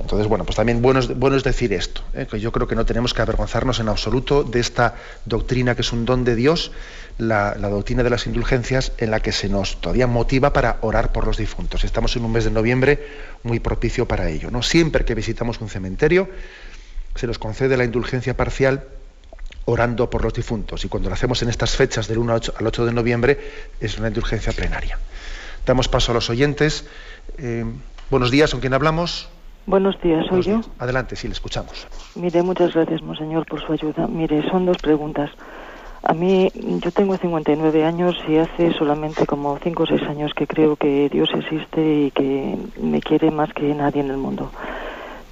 Entonces, 0.01 0.27
bueno, 0.27 0.45
pues 0.45 0.57
también 0.57 0.83
bueno 0.83 0.99
es, 1.01 1.45
decir 1.45 1.73
esto, 1.73 2.03
¿eh? 2.15 2.27
que 2.31 2.41
yo 2.41 2.51
creo 2.53 2.67
que 2.67 2.75
no 2.75 2.85
tenemos 2.85 3.15
que 3.15 3.23
avergonzarnos 3.23 3.79
en 3.79 3.89
absoluto 3.89 4.43
de 4.43 4.61
esta 4.61 4.97
doctrina 5.25 5.75
que 5.75 5.83
es 5.83 5.93
un 5.93 6.05
don 6.05 6.25
de 6.25 6.35
Dios, 6.35 6.73
la, 7.17 7.55
doctrina 7.55 8.03
de 8.03 8.11
las 8.11 8.27
indulgencias, 8.27 8.93
en 8.99 9.11
la 9.11 9.21
que 9.21 9.31
se 9.31 9.49
nos 9.49 9.81
todavía 9.81 10.07
motiva 10.07 10.53
para 10.53 10.79
orar 10.81 11.13
por 11.13 11.27
los 11.27 11.37
difuntos. 11.37 11.85
Estamos 11.85 12.17
en 12.17 12.25
un 12.25 12.33
mes 12.33 12.45
de 12.45 12.51
noviembre 12.51 13.07
muy 13.45 13.61
propicio 13.61 14.07
para 14.07 14.29
ello. 14.29 14.51
¿no? 14.51 14.63
Siempre 14.63 15.05
que 15.05 15.15
visitamos 15.15 15.61
un 15.61 15.69
cementerio, 15.69 16.29
se 17.15 17.27
nos 17.29 17.39
concede 17.39 17.77
la 17.77 17.85
indulgencia 17.85 18.37
parcial 18.37 18.85
orando 19.67 20.11
por 20.11 20.23
los 20.23 20.35
difuntos. 20.35 20.85
Y 20.85 20.89
cuando 20.89 21.09
lo 21.09 21.15
hacemos 21.15 21.41
en 21.43 21.49
estas 21.49 21.77
fechas 21.77 22.09
del 22.09 22.19
1 22.19 22.35
al 22.35 22.67
8 22.67 22.85
de 22.85 22.93
noviembre, 22.93 23.41
es 23.81 23.97
una 23.97 24.09
indulgencia 24.09 24.53
plenaria. 24.53 24.99
Damos 25.67 25.89
paso 25.89 26.13
a 26.13 26.15
los 26.15 26.29
oyentes. 26.29 26.87
Eh, 27.39 27.65
buenos 28.11 28.31
días, 28.31 28.51
¿con 28.51 28.61
quién 28.61 28.75
hablamos? 28.75 29.29
Buenos 29.67 29.99
días, 30.03 30.27
soy 30.29 30.43
yo. 30.43 30.61
Adelante, 30.79 31.17
sí, 31.17 31.27
le 31.27 31.33
escuchamos. 31.33 31.87
Mire, 32.17 32.43
muchas 32.43 32.75
gracias, 32.75 33.01
monseñor, 33.01 33.47
por 33.47 33.65
su 33.65 33.73
ayuda. 33.73 34.07
Mire, 34.07 34.47
son 34.51 34.67
dos 34.67 34.77
preguntas. 34.77 35.31
A 36.03 36.13
mí, 36.13 36.51
yo 36.55 36.91
tengo 36.91 37.17
59 37.17 37.83
años 37.83 38.15
y 38.29 38.37
hace 38.37 38.75
solamente 38.75 39.25
como 39.25 39.59
5 39.63 39.83
o 39.83 39.87
6 39.87 40.03
años 40.03 40.35
que 40.35 40.47
creo 40.47 40.77
que 40.77 41.09
Dios 41.09 41.31
existe 41.35 41.81
y 41.81 42.11
que 42.11 42.59
me 42.79 43.01
quiere 43.01 43.31
más 43.31 43.51
que 43.55 43.75
nadie 43.75 44.03
en 44.03 44.11
el 44.11 44.19
mundo. 44.19 44.51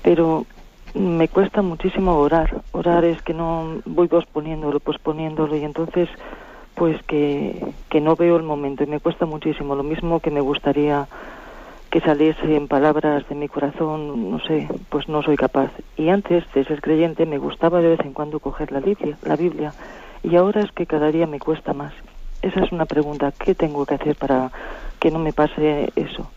Pero 0.02 0.46
me 0.94 1.28
cuesta 1.28 1.60
muchísimo 1.60 2.16
orar. 2.16 2.62
Orar 2.72 3.04
es 3.04 3.20
que 3.20 3.34
no 3.34 3.82
voy 3.84 4.08
posponiéndolo, 4.08 4.80
posponiéndolo 4.80 5.56
y 5.56 5.64
entonces 5.64 6.08
pues 6.74 7.02
que, 7.04 7.64
que 7.88 8.00
no 8.00 8.16
veo 8.16 8.36
el 8.36 8.42
momento 8.42 8.84
y 8.84 8.86
me 8.86 9.00
cuesta 9.00 9.26
muchísimo. 9.26 9.74
Lo 9.74 9.82
mismo 9.82 10.20
que 10.20 10.30
me 10.30 10.40
gustaría 10.40 11.06
que 11.92 12.00
saliese 12.00 12.56
en 12.56 12.68
palabras 12.68 13.28
de 13.28 13.34
mi 13.34 13.48
corazón, 13.48 14.30
no 14.30 14.40
sé, 14.40 14.66
pues 14.88 15.10
no 15.10 15.22
soy 15.22 15.36
capaz. 15.36 15.70
Y 15.98 16.08
antes 16.08 16.42
de 16.54 16.64
ser 16.64 16.80
creyente 16.80 17.26
me 17.26 17.36
gustaba 17.36 17.82
de 17.82 17.88
vez 17.88 18.00
en 18.00 18.14
cuando 18.14 18.40
coger 18.40 18.72
la 18.72 18.80
Biblia, 18.80 19.18
la 19.22 19.36
Biblia 19.36 19.74
y 20.22 20.36
ahora 20.36 20.62
es 20.62 20.72
que 20.72 20.86
cada 20.86 21.12
día 21.12 21.26
me 21.26 21.38
cuesta 21.38 21.74
más. 21.74 21.92
Esa 22.40 22.60
es 22.60 22.72
una 22.72 22.86
pregunta, 22.86 23.32
¿qué 23.32 23.54
tengo 23.54 23.84
que 23.84 23.96
hacer 23.96 24.16
para 24.16 24.50
que 24.98 25.10
no 25.10 25.18
me 25.18 25.34
pase 25.34 25.92
eso? 25.94 26.30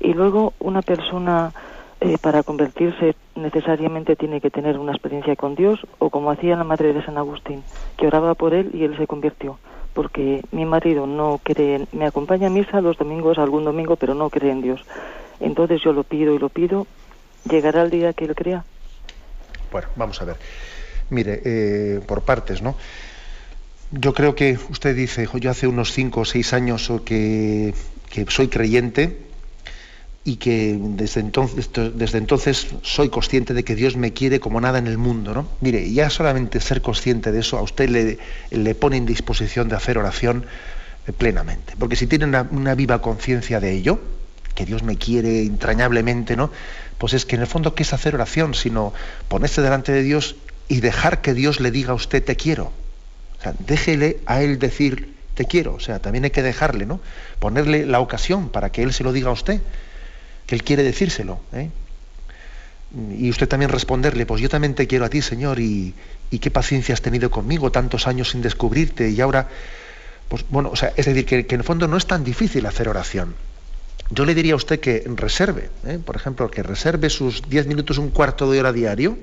Y 0.00 0.12
luego 0.12 0.54
una 0.58 0.82
persona 0.82 1.52
eh, 2.00 2.18
para 2.20 2.42
convertirse 2.42 3.14
necesariamente 3.36 4.16
tiene 4.16 4.40
que 4.40 4.50
tener 4.50 4.76
una 4.76 4.90
experiencia 4.90 5.36
con 5.36 5.54
Dios 5.54 5.78
o 5.98 6.10
como 6.10 6.32
hacía 6.32 6.56
la 6.56 6.64
madre 6.64 6.92
de 6.92 7.04
San 7.04 7.16
Agustín, 7.16 7.62
que 7.96 8.08
oraba 8.08 8.34
por 8.34 8.54
él 8.54 8.70
y 8.74 8.82
él 8.82 8.96
se 8.96 9.06
convirtió 9.06 9.58
porque 9.96 10.42
mi 10.52 10.66
marido 10.66 11.06
no 11.06 11.40
cree, 11.42 11.86
me 11.92 12.04
acompaña 12.04 12.48
a 12.48 12.50
misa 12.50 12.82
los 12.82 12.98
domingos, 12.98 13.38
algún 13.38 13.64
domingo, 13.64 13.96
pero 13.96 14.12
no 14.14 14.28
cree 14.28 14.52
en 14.52 14.60
Dios. 14.60 14.84
Entonces 15.40 15.80
yo 15.82 15.94
lo 15.94 16.04
pido 16.04 16.34
y 16.34 16.38
lo 16.38 16.50
pido, 16.50 16.86
llegará 17.48 17.80
el 17.80 17.88
día 17.88 18.12
que 18.12 18.26
él 18.26 18.34
crea. 18.34 18.62
Bueno, 19.72 19.88
vamos 19.96 20.20
a 20.20 20.26
ver. 20.26 20.36
Mire, 21.08 21.40
eh, 21.42 22.00
por 22.06 22.20
partes, 22.24 22.60
¿no? 22.60 22.76
Yo 23.90 24.12
creo 24.12 24.34
que 24.34 24.58
usted 24.68 24.94
dice, 24.94 25.26
yo 25.40 25.50
hace 25.50 25.66
unos 25.66 25.92
cinco 25.92 26.20
o 26.20 26.24
seis 26.26 26.52
años 26.52 26.92
que, 27.06 27.72
que 28.10 28.26
soy 28.28 28.48
creyente, 28.48 29.16
y 30.26 30.36
que 30.38 30.76
desde 30.80 31.20
entonces, 31.20 31.70
desde 31.94 32.18
entonces 32.18 32.66
soy 32.82 33.10
consciente 33.10 33.54
de 33.54 33.62
que 33.62 33.76
Dios 33.76 33.96
me 33.96 34.12
quiere 34.12 34.40
como 34.40 34.60
nada 34.60 34.80
en 34.80 34.88
el 34.88 34.98
mundo. 34.98 35.32
¿no? 35.32 35.48
Mire, 35.60 35.92
ya 35.92 36.10
solamente 36.10 36.60
ser 36.60 36.82
consciente 36.82 37.30
de 37.30 37.38
eso 37.38 37.56
a 37.56 37.62
usted 37.62 37.88
le, 37.88 38.18
le 38.50 38.74
pone 38.74 38.96
en 38.96 39.06
disposición 39.06 39.68
de 39.68 39.76
hacer 39.76 39.98
oración 39.98 40.44
plenamente. 41.16 41.74
Porque 41.78 41.94
si 41.94 42.08
tiene 42.08 42.24
una, 42.24 42.74
viva 42.74 43.00
conciencia 43.00 43.60
de 43.60 43.70
ello, 43.70 44.00
que 44.56 44.66
Dios 44.66 44.82
me 44.82 44.96
quiere 44.96 45.42
entrañablemente, 45.42 46.34
¿no? 46.34 46.50
Pues 46.98 47.14
es 47.14 47.24
que 47.24 47.36
en 47.36 47.42
el 47.42 47.46
fondo, 47.46 47.76
¿qué 47.76 47.84
es 47.84 47.92
hacer 47.92 48.16
oración? 48.16 48.54
Sino 48.54 48.92
ponerse 49.28 49.62
delante 49.62 49.92
de 49.92 50.02
Dios 50.02 50.34
y 50.66 50.80
dejar 50.80 51.20
que 51.20 51.34
Dios 51.34 51.60
le 51.60 51.70
diga 51.70 51.92
a 51.92 51.94
usted 51.94 52.24
te 52.24 52.34
quiero. 52.34 52.72
O 53.38 53.42
sea, 53.42 53.54
déjele 53.60 54.18
a 54.26 54.42
Él 54.42 54.58
decir 54.58 55.14
te 55.34 55.44
quiero. 55.44 55.74
O 55.74 55.80
sea, 55.80 56.00
también 56.00 56.24
hay 56.24 56.30
que 56.30 56.42
dejarle, 56.42 56.84
¿no? 56.84 56.98
Ponerle 57.38 57.86
la 57.86 58.00
ocasión 58.00 58.48
para 58.48 58.72
que 58.72 58.82
Él 58.82 58.92
se 58.92 59.04
lo 59.04 59.12
diga 59.12 59.28
a 59.28 59.32
usted 59.32 59.60
que 60.46 60.54
Él 60.54 60.62
quiere 60.62 60.82
decírselo. 60.82 61.40
¿eh? 61.52 61.70
Y 63.18 63.28
usted 63.30 63.48
también 63.48 63.70
responderle, 63.70 64.26
pues 64.26 64.40
yo 64.40 64.48
también 64.48 64.74
te 64.74 64.86
quiero 64.86 65.04
a 65.04 65.08
ti, 65.08 65.20
Señor, 65.20 65.58
y, 65.58 65.94
qué 66.40 66.50
paciencia 66.50 66.94
has 66.94 67.02
tenido 67.02 67.30
conmigo, 67.30 67.70
tantos 67.72 68.06
años 68.06 68.30
sin 68.30 68.42
descubrirte, 68.42 69.10
y 69.10 69.20
ahora, 69.20 69.48
pues 70.28 70.44
bueno, 70.48 70.70
o 70.72 70.76
sea, 70.76 70.92
es 70.96 71.06
decir, 71.06 71.26
que, 71.26 71.46
en 71.48 71.60
el 71.60 71.64
fondo 71.64 71.88
no 71.88 71.96
es 71.96 72.06
tan 72.06 72.24
difícil 72.24 72.64
hacer 72.66 72.88
oración. 72.88 73.34
Yo 74.10 74.24
le 74.24 74.34
diría 74.34 74.52
a 74.52 74.56
usted 74.56 74.78
que 74.78 75.02
reserve, 75.16 75.68
¿eh? 75.84 75.98
por 76.04 76.14
ejemplo, 76.14 76.48
que 76.48 76.62
reserve 76.62 77.10
sus 77.10 77.42
diez 77.48 77.66
minutos, 77.66 77.98
un 77.98 78.10
cuarto 78.10 78.50
de 78.50 78.60
hora 78.60 78.72
diario, 78.72 79.18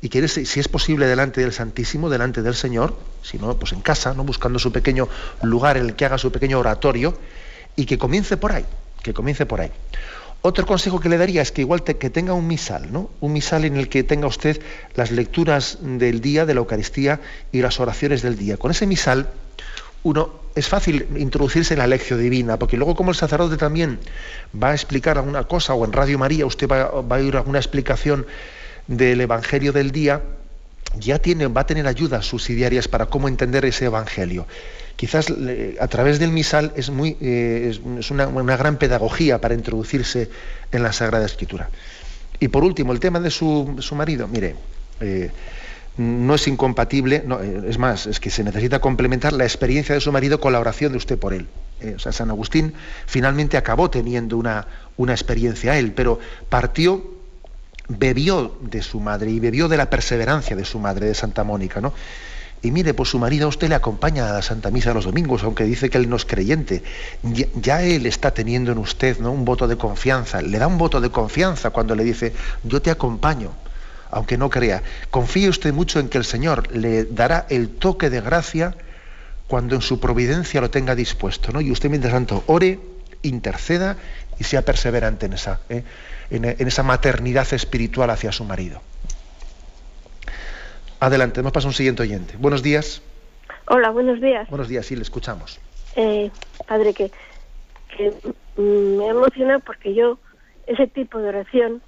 y 0.00 0.08
que 0.08 0.26
si 0.28 0.60
es 0.60 0.68
posible 0.68 1.06
delante 1.06 1.40
del 1.40 1.52
Santísimo, 1.52 2.08
delante 2.08 2.40
del 2.40 2.54
Señor, 2.54 2.96
si 3.22 3.36
no, 3.36 3.58
pues 3.58 3.72
en 3.72 3.80
casa, 3.80 4.14
no 4.14 4.24
buscando 4.24 4.58
su 4.58 4.72
pequeño 4.72 5.08
lugar 5.42 5.76
en 5.76 5.86
el 5.86 5.94
que 5.94 6.04
haga 6.06 6.18
su 6.18 6.32
pequeño 6.32 6.58
oratorio, 6.58 7.18
y 7.76 7.84
que 7.84 7.98
comience 7.98 8.36
por 8.36 8.52
ahí, 8.52 8.64
que 9.02 9.12
comience 9.12 9.44
por 9.44 9.60
ahí. 9.60 9.70
Otro 10.40 10.66
consejo 10.66 11.00
que 11.00 11.08
le 11.08 11.18
daría 11.18 11.42
es 11.42 11.50
que 11.50 11.62
igual 11.62 11.82
que 11.82 12.10
tenga 12.10 12.32
un 12.32 12.46
misal, 12.46 12.92
¿no? 12.92 13.10
Un 13.20 13.32
misal 13.32 13.64
en 13.64 13.76
el 13.76 13.88
que 13.88 14.04
tenga 14.04 14.28
usted 14.28 14.60
las 14.94 15.10
lecturas 15.10 15.78
del 15.82 16.20
día, 16.20 16.46
de 16.46 16.54
la 16.54 16.60
Eucaristía 16.60 17.20
y 17.50 17.60
las 17.60 17.80
oraciones 17.80 18.22
del 18.22 18.38
día. 18.38 18.56
Con 18.56 18.70
ese 18.70 18.86
misal, 18.86 19.30
uno 20.04 20.30
es 20.54 20.68
fácil 20.68 21.06
introducirse 21.16 21.74
en 21.74 21.78
la 21.78 21.86
lección 21.86 22.20
divina, 22.20 22.56
porque 22.56 22.76
luego 22.76 22.94
como 22.94 23.10
el 23.10 23.16
sacerdote 23.16 23.56
también 23.56 23.98
va 24.60 24.70
a 24.70 24.74
explicar 24.74 25.18
alguna 25.18 25.44
cosa, 25.44 25.74
o 25.74 25.84
en 25.84 25.92
Radio 25.92 26.18
María 26.18 26.46
usted 26.46 26.68
va, 26.68 26.82
a 26.82 27.18
oír 27.18 27.36
alguna 27.36 27.58
explicación 27.58 28.26
del 28.86 29.20
Evangelio 29.20 29.72
del 29.72 29.90
día, 29.90 30.22
ya 30.98 31.18
tiene, 31.18 31.48
va 31.48 31.62
a 31.62 31.66
tener 31.66 31.86
ayudas 31.86 32.26
subsidiarias 32.26 32.86
para 32.88 33.06
cómo 33.06 33.28
entender 33.28 33.64
ese 33.64 33.86
Evangelio. 33.86 34.46
Quizás 34.98 35.32
a 35.78 35.86
través 35.86 36.18
del 36.18 36.32
misal 36.32 36.72
es, 36.74 36.90
muy, 36.90 37.16
eh, 37.20 37.72
es 38.00 38.10
una, 38.10 38.26
gran 38.56 38.78
pedagogía 38.78 39.40
para 39.40 39.54
introducirse 39.54 40.28
en 40.72 40.82
la 40.82 40.92
Sagrada 40.92 41.24
Escritura. 41.24 41.70
Y 42.40 42.48
por 42.48 42.64
último, 42.64 42.92
el 42.92 42.98
tema 42.98 43.20
de 43.20 43.30
su, 43.30 43.76
su 43.78 43.94
marido, 43.94 44.26
mire, 44.26 44.56
eh, 45.00 45.30
no 45.98 46.34
es 46.34 46.48
incompatible, 46.48 47.22
eh, 47.24 47.62
es 47.68 47.78
más, 47.78 48.08
es 48.08 48.18
que 48.18 48.28
se 48.28 48.42
necesita 48.42 48.80
complementar 48.80 49.32
la 49.32 49.44
experiencia 49.44 49.94
de 49.94 50.00
su 50.00 50.10
marido 50.10 50.40
con 50.40 50.52
la 50.52 50.58
oración 50.58 50.90
de 50.90 50.98
usted 50.98 51.16
por 51.16 51.32
él. 51.32 51.46
o 51.94 51.98
sea, 52.00 52.10
San 52.10 52.30
Agustín 52.30 52.74
finalmente 53.06 53.56
acabó 53.56 53.88
teniendo 53.90 54.36
una, 54.36 54.66
una 54.96 55.12
experiencia 55.12 55.78
él, 55.78 55.92
pero 55.92 56.18
partió, 56.48 57.04
bebió 57.86 58.58
de 58.62 58.82
su 58.82 58.98
madre 58.98 59.30
y 59.30 59.38
bebió 59.38 59.68
de 59.68 59.76
la 59.76 59.90
perseverancia 59.90 60.56
de 60.56 60.64
su 60.64 60.80
madre, 60.80 61.06
de 61.06 61.14
Santa 61.14 61.44
Mónica, 61.44 61.80
¿no? 61.80 61.92
Y 62.60 62.72
mire, 62.72 62.92
pues 62.92 63.10
su 63.10 63.18
marido 63.18 63.46
a 63.46 63.48
usted 63.48 63.68
le 63.68 63.76
acompaña 63.76 64.28
a 64.28 64.32
la 64.32 64.42
Santa 64.42 64.70
Misa 64.70 64.92
los 64.92 65.04
domingos, 65.04 65.44
aunque 65.44 65.64
dice 65.64 65.90
que 65.90 65.98
él 65.98 66.08
no 66.08 66.16
es 66.16 66.24
creyente. 66.24 66.82
Ya, 67.54 67.82
él 67.82 68.04
está 68.06 68.32
teniendo 68.32 68.72
en 68.72 68.78
usted 68.78 69.18
¿no? 69.20 69.30
un 69.30 69.44
voto 69.44 69.68
de 69.68 69.76
confianza. 69.76 70.42
Le 70.42 70.58
da 70.58 70.66
un 70.66 70.78
voto 70.78 71.00
de 71.00 71.10
confianza 71.10 71.70
cuando 71.70 71.94
le 71.94 72.02
dice, 72.02 72.32
yo 72.64 72.82
te 72.82 72.90
acompaño, 72.90 73.52
aunque 74.10 74.36
no 74.36 74.50
crea. 74.50 74.82
Confíe 75.10 75.48
usted 75.48 75.72
mucho 75.72 76.00
en 76.00 76.08
que 76.08 76.18
el 76.18 76.24
Señor 76.24 76.74
le 76.74 77.04
dará 77.04 77.46
el 77.48 77.68
toque 77.68 78.10
de 78.10 78.20
gracia 78.20 78.74
cuando 79.46 79.76
en 79.76 79.80
su 79.80 80.00
providencia 80.00 80.60
lo 80.60 80.70
tenga 80.70 80.96
dispuesto. 80.96 81.52
¿no? 81.52 81.60
Y 81.60 81.70
usted, 81.70 81.88
mientras 81.90 82.12
tanto, 82.12 82.42
ore, 82.46 82.80
interceda 83.22 83.96
y 84.36 84.44
sea 84.44 84.62
perseverante 84.62 85.26
en 85.26 85.34
esa, 85.34 85.60
¿eh? 85.68 85.84
en 86.30 86.66
esa 86.66 86.82
maternidad 86.82 87.46
espiritual 87.54 88.10
hacia 88.10 88.32
su 88.32 88.44
marido. 88.44 88.80
Adelante, 91.00 91.40
hemos 91.40 91.52
pasado 91.52 91.68
un 91.68 91.74
siguiente 91.74 92.02
oyente. 92.02 92.34
Buenos 92.38 92.62
días. 92.62 93.02
Hola, 93.66 93.90
buenos 93.90 94.20
días. 94.20 94.48
Buenos 94.50 94.66
días, 94.68 94.84
sí, 94.84 94.96
le 94.96 95.02
escuchamos. 95.02 95.60
Eh, 95.94 96.30
padre, 96.66 96.92
que, 96.92 97.12
me 98.56 99.06
emociona 99.06 99.60
porque 99.60 99.94
yo, 99.94 100.18
ese 100.66 100.88
tipo 100.88 101.18
de 101.18 101.28
oración, 101.28 101.82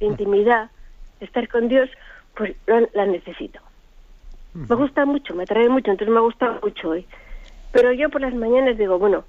de 0.00 0.06
intimidad, 0.06 0.70
de 1.20 1.26
estar 1.26 1.46
con 1.48 1.68
Dios, 1.68 1.90
pues 2.34 2.56
la 2.66 3.04
necesito. 3.04 3.60
Me 4.54 4.74
gusta 4.74 5.04
mucho, 5.04 5.34
me 5.34 5.42
atrae 5.42 5.68
mucho, 5.68 5.90
entonces 5.90 6.14
me 6.14 6.20
gusta 6.20 6.58
mucho 6.62 6.88
hoy. 6.88 7.06
Pero 7.72 7.92
yo 7.92 8.08
por 8.08 8.22
las 8.22 8.32
mañanas 8.32 8.78
digo, 8.78 8.98
bueno, 8.98 9.24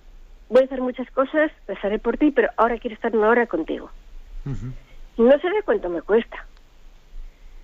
voy 0.47 0.61
a 0.61 0.65
hacer 0.65 0.79
muchas 0.79 1.11
cosas, 1.11 1.51
rezaré 1.67 1.99
por 1.99 2.17
ti, 2.17 2.31
pero 2.31 2.49
ahora 2.55 2.77
quiero 2.77 2.95
estar 2.95 3.13
una 3.13 3.27
hora 3.27 3.45
contigo. 3.45 3.91
Y 5.17 5.21
no 5.21 5.37
sé 5.39 5.49
de 5.49 5.63
cuánto 5.63 5.89
me 5.89 6.01
cuesta 6.01 6.45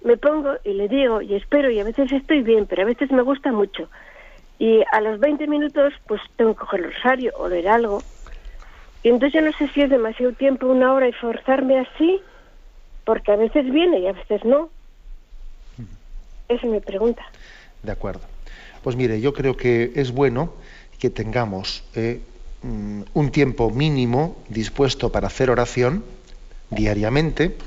me 0.04 0.18
pongo 0.18 0.56
y 0.64 0.74
le 0.74 0.88
digo 0.88 1.22
y 1.22 1.36
espero 1.36 1.70
y 1.72 1.80
a 1.80 1.84
veces 1.84 2.12
estoy 2.12 2.41
bien, 2.41 2.68
pero 2.68 2.84
a 2.84 2.86
veces 2.86 3.12
me 3.12 3.22
gusta 3.22 3.51
mucho. 3.51 3.89
Y 4.60 4.82
a 4.91 5.01
los 5.01 5.20
20 5.20 5.47
minutos 5.47 5.93
pues 6.08 6.22
tengo 6.36 6.54
que 6.54 6.60
coger 6.60 6.82
el 6.82 6.93
rosario 6.93 7.34
o 7.38 7.47
leer 7.47 7.70
algo. 7.70 8.04
Y 9.01 9.10
entonces 9.10 9.34
yo 9.34 9.41
no 9.41 9.51
sé 9.58 9.68
si 9.74 9.82
es 9.82 9.89
demasiado 9.89 10.34
tiempo, 10.34 10.68
una 10.68 10.93
hora 10.93 11.08
y 11.08 11.14
forzarme 11.14 11.80
así, 11.80 12.22
porque 13.06 13.32
a 13.32 13.36
veces 13.36 13.70
viene 13.72 13.99
y 13.99 14.08
a 14.08 14.14
veces 14.14 14.45
no. 14.45 14.70
Esa 16.47 16.66
es 16.66 16.72
mi 16.72 16.80
pregunta. 16.80 17.24
De 17.82 17.91
acuerdo. 17.91 18.22
Pues 18.82 18.95
mire, 18.95 19.20
yo 19.20 19.34
creo 19.34 19.58
que 19.58 19.91
es 19.95 20.12
bueno 20.12 20.54
que 20.99 21.10
tengamos 21.10 21.84
eh, 21.95 22.22
mm, 22.62 23.01
un 23.14 23.32
tiempo 23.32 23.70
mínimo 23.70 24.38
dispuesto 24.49 25.12
para 25.12 25.28
hacer 25.28 25.49
oración 25.49 26.04
diariamente 26.70 27.58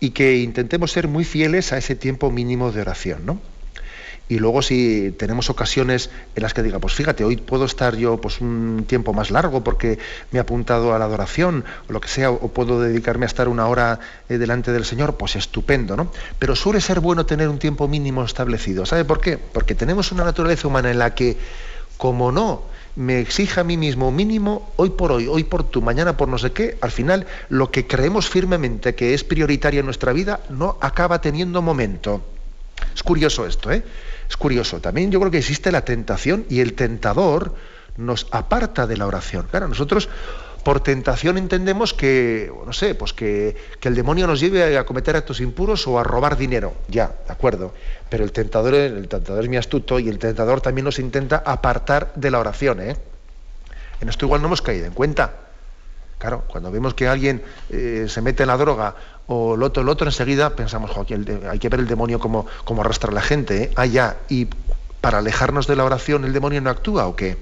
y 0.00 0.10
que 0.10 0.36
intentemos 0.36 0.92
ser 0.92 1.08
muy 1.08 1.24
fieles 1.24 1.72
a 1.72 1.78
ese 1.78 1.94
tiempo 1.94 2.30
mínimo 2.30 2.72
de 2.72 2.80
oración, 2.80 3.24
¿no? 3.24 3.40
Y 4.28 4.40
luego 4.40 4.60
si 4.60 5.14
tenemos 5.16 5.50
ocasiones 5.50 6.10
en 6.34 6.42
las 6.42 6.52
que 6.52 6.64
diga, 6.64 6.80
pues 6.80 6.94
fíjate, 6.94 7.22
hoy 7.22 7.36
puedo 7.36 7.64
estar 7.64 7.96
yo 7.96 8.20
pues 8.20 8.40
un 8.40 8.84
tiempo 8.88 9.12
más 9.12 9.30
largo 9.30 9.62
porque 9.62 10.00
me 10.32 10.38
he 10.38 10.42
apuntado 10.42 10.92
a 10.94 10.98
la 10.98 11.04
adoración 11.04 11.64
o 11.88 11.92
lo 11.92 12.00
que 12.00 12.08
sea, 12.08 12.32
o 12.32 12.48
puedo 12.48 12.80
dedicarme 12.80 13.24
a 13.24 13.28
estar 13.28 13.46
una 13.46 13.68
hora 13.68 14.00
eh, 14.28 14.38
delante 14.38 14.72
del 14.72 14.84
Señor, 14.84 15.16
pues 15.16 15.36
estupendo, 15.36 15.96
¿no? 15.96 16.10
Pero 16.40 16.56
suele 16.56 16.80
ser 16.80 16.98
bueno 16.98 17.24
tener 17.24 17.48
un 17.48 17.60
tiempo 17.60 17.86
mínimo 17.86 18.24
establecido. 18.24 18.84
¿Sabe 18.84 19.04
por 19.04 19.20
qué? 19.20 19.38
Porque 19.38 19.76
tenemos 19.76 20.10
una 20.10 20.24
naturaleza 20.24 20.66
humana 20.66 20.90
en 20.90 20.98
la 20.98 21.14
que, 21.14 21.36
como 21.96 22.32
no 22.32 22.62
me 22.96 23.20
exija 23.20 23.60
a 23.60 23.64
mí 23.64 23.76
mismo 23.76 24.10
mínimo 24.10 24.72
hoy 24.76 24.90
por 24.90 25.12
hoy, 25.12 25.26
hoy 25.26 25.44
por 25.44 25.64
tú, 25.64 25.82
mañana 25.82 26.16
por 26.16 26.28
no 26.28 26.38
sé 26.38 26.52
qué, 26.52 26.78
al 26.80 26.90
final 26.90 27.26
lo 27.50 27.70
que 27.70 27.86
creemos 27.86 28.28
firmemente 28.28 28.94
que 28.94 29.14
es 29.14 29.22
prioritario 29.22 29.80
en 29.80 29.86
nuestra 29.86 30.12
vida 30.12 30.40
no 30.48 30.78
acaba 30.80 31.20
teniendo 31.20 31.62
momento. 31.62 32.22
Es 32.94 33.02
curioso 33.02 33.46
esto, 33.46 33.70
¿eh? 33.70 33.84
Es 34.28 34.36
curioso. 34.36 34.80
También 34.80 35.10
yo 35.10 35.20
creo 35.20 35.30
que 35.30 35.38
existe 35.38 35.70
la 35.70 35.84
tentación 35.84 36.46
y 36.48 36.60
el 36.60 36.72
tentador 36.74 37.54
nos 37.96 38.26
aparta 38.30 38.86
de 38.86 38.96
la 38.96 39.06
oración. 39.06 39.46
Claro, 39.50 39.68
nosotros 39.68 40.08
por 40.66 40.80
tentación 40.80 41.38
entendemos 41.38 41.94
que, 41.94 42.52
no 42.66 42.72
sé, 42.72 42.96
pues 42.96 43.12
que, 43.12 43.54
el 43.80 43.94
demonio 43.94 44.26
nos 44.26 44.40
lleve 44.40 44.76
a 44.76 44.84
cometer 44.84 45.14
actos 45.14 45.38
impuros 45.38 45.86
o 45.86 46.00
a 46.00 46.02
robar 46.02 46.36
dinero. 46.36 46.74
Ya, 46.88 47.14
de 47.24 47.32
acuerdo. 47.32 47.72
Pero 48.10 48.24
el 48.24 48.32
tentador, 48.32 48.74
el 48.74 49.06
tentador 49.06 49.44
es 49.44 49.48
mi 49.48 49.58
astuto 49.58 50.00
y 50.00 50.08
el 50.08 50.18
tentador 50.18 50.60
también 50.60 50.84
nos 50.84 50.98
intenta 50.98 51.36
apartar 51.46 52.12
de 52.16 52.32
la 52.32 52.40
oración. 52.40 52.80
¿eh? 52.80 52.96
En 54.00 54.08
esto 54.08 54.24
igual 54.26 54.40
no 54.40 54.48
hemos 54.48 54.60
caído 54.60 54.86
en 54.86 54.92
cuenta. 54.92 55.34
Claro, 56.18 56.42
cuando 56.48 56.72
vemos 56.72 56.94
que 56.94 57.06
alguien 57.06 57.44
eh, 57.70 58.06
se 58.08 58.20
mete 58.20 58.42
en 58.42 58.48
la 58.48 58.56
droga 58.56 58.96
o 59.28 59.54
el 59.54 59.62
otro, 59.62 59.84
el 59.84 59.88
otro, 59.88 60.08
enseguida 60.08 60.56
pensamos, 60.56 60.90
hay 61.48 61.60
que 61.60 61.68
ver 61.68 61.78
el 61.78 61.86
demonio 61.86 62.18
como 62.18 62.48
arrastra 62.80 63.12
a 63.12 63.14
la 63.14 63.22
gente. 63.22 63.62
¿eh? 63.62 63.70
Ah, 63.76 63.86
ya. 63.86 64.16
Y 64.28 64.48
para 65.00 65.18
alejarnos 65.18 65.68
de 65.68 65.76
la 65.76 65.84
oración, 65.84 66.24
¿el 66.24 66.32
demonio 66.32 66.60
no 66.60 66.70
actúa 66.70 67.06
o 67.06 67.14
qué? 67.14 67.36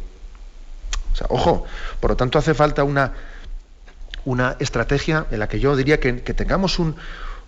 Ojo, 1.29 1.65
por 2.01 2.11
lo 2.11 2.17
tanto 2.17 2.39
hace 2.39 2.55
falta 2.55 2.85
una, 2.85 3.12
una 4.25 4.57
estrategia 4.59 5.27
en 5.31 5.39
la 5.39 5.49
que 5.49 5.61
yo 5.61 5.77
diría 5.77 6.01
que, 6.01 6.12
tengamos 6.12 6.79
un, 6.79 6.97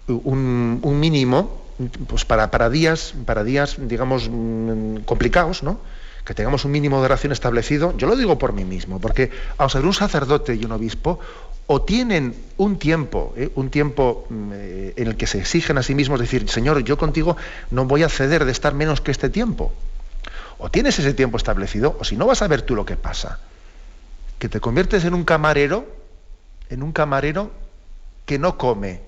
un, 0.09 1.01
mínimo 1.01 1.62
pues 2.07 2.25
para, 2.25 2.51
para, 2.51 2.71
días, 2.71 3.14
para 3.25 3.45
días, 3.45 3.77
digamos, 3.79 4.29
mm, 4.31 4.99
complicados, 5.05 5.62
¿no? 5.62 5.81
Que 6.25 6.35
tengamos 6.35 6.64
un 6.64 6.73
mínimo 6.73 6.99
de 6.99 7.05
oración 7.05 7.33
establecido. 7.33 7.97
Yo 7.97 8.09
lo 8.09 8.17
digo 8.17 8.39
por 8.39 8.53
mí 8.53 8.64
mismo, 8.64 9.01
porque, 9.01 9.31
vamos 9.59 9.75
a 9.75 9.79
ver, 9.79 9.87
un 9.87 9.95
sacerdote 9.95 10.55
y 10.55 10.64
un 10.64 10.73
obispo 10.73 11.21
o 11.69 11.83
tienen 11.83 12.35
un 12.59 12.79
tiempo, 12.79 13.35
¿eh? 13.37 13.51
un 13.57 13.71
tiempo 13.71 14.27
mm, 14.29 14.51
eh, 14.55 14.95
en 14.97 15.09
el 15.09 15.17
que 15.17 15.27
se 15.27 15.39
exigen 15.39 15.79
a 15.79 15.83
sí 15.83 15.95
mismos 15.95 16.21
decir, 16.21 16.49
Señor, 16.49 16.83
yo 16.85 16.97
contigo 16.97 17.37
no 17.71 17.85
voy 17.87 18.03
a 18.03 18.09
ceder 18.09 18.45
de 18.45 18.53
estar 18.53 18.75
menos 18.75 19.01
que 19.01 19.11
este 19.11 19.31
tiempo. 19.31 19.73
O 20.59 20.71
tienes 20.71 20.99
ese 20.99 21.12
tiempo 21.12 21.37
establecido, 21.37 21.97
o 22.01 22.05
si 22.05 22.17
no 22.17 22.27
vas 22.27 22.41
a 22.41 22.49
ver 22.49 22.62
tú 22.62 22.75
lo 22.75 22.87
que 22.87 22.97
pasa 22.97 23.39
que 24.39 24.49
te 24.49 24.61
conviertes 24.61 25.05
en 25.05 25.14
un 25.14 25.24
camarero, 25.24 25.87
en 26.68 26.82
un 26.82 26.93
camarero 26.93 27.51
que 28.24 28.39
no 28.39 28.59
come. 28.59 29.01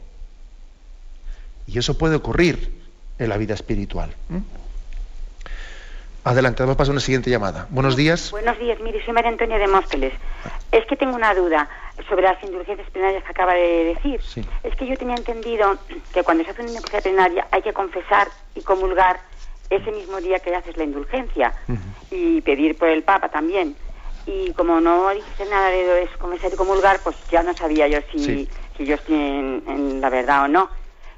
Y 1.67 1.79
eso 1.79 1.99
puede 1.99 2.17
ocurrir 2.17 2.73
en 3.19 3.29
la 3.29 3.37
vida 3.37 3.55
espiritual. 3.55 4.15
Adelante, 6.25 6.63
vamos 6.63 6.75
a 6.75 6.79
pasar 6.79 6.93
a 6.93 6.95
una 6.95 7.01
siguiente 7.01 7.31
llamada. 7.31 7.67
Buenos 7.71 7.97
días. 7.97 8.31
Buenos 8.31 8.59
días, 8.59 8.79
mire, 8.81 9.05
soy 9.05 9.15
María 9.15 9.31
Antonia 9.31 9.59
de 9.59 9.67
Móstoles. 9.67 10.13
Es 10.73 10.87
que 10.87 10.97
tengo 10.97 11.15
una 11.15 11.35
duda 11.35 11.69
sobre 12.09 12.23
las 12.23 12.43
indulgencias 12.43 12.89
plenarias 12.91 13.23
que 13.25 13.31
acaba 13.31 13.55
de 13.55 13.95
decir. 13.95 14.21
Es 14.63 14.75
que 14.77 14.87
yo 14.87 14.97
tenía 14.97 15.17
entendido 15.17 15.77
que 16.13 16.23
cuando 16.23 16.45
se 16.45 16.51
hace 16.51 16.63
una 16.63 16.71
indulgencia 16.71 17.01
plenaria 17.01 17.47
hay 17.51 17.63
que 17.63 17.73
confesar 17.73 18.29
y 18.55 18.63
comulgar 18.63 19.21
ese 19.71 19.91
mismo 19.91 20.19
día 20.19 20.39
que 20.39 20.55
haces 20.55 20.77
la 20.77 20.85
indulgencia 20.85 21.53
y 22.11 22.41
pedir 22.41 22.77
por 22.79 22.89
el 22.89 23.03
Papa 23.03 23.29
también 23.29 23.77
y 24.29 24.53
como 24.53 24.79
no 24.79 25.09
dijiste 25.09 25.47
nada 25.47 25.71
de 25.71 26.03
eso, 26.03 26.13
comenzar 26.19 26.53
y 26.53 26.57
comulgar, 26.57 27.01
pues 27.03 27.17
ya 27.31 27.43
no 27.43 27.55
sabía 27.55 27.89
yo 27.89 27.99
si, 28.13 28.47
si 28.77 28.85
yo 28.85 28.97
estoy 28.97 29.17
en, 29.17 30.01
la 30.03 30.11
verdad 30.11 30.45
o 30.45 30.49
no. 30.49 30.69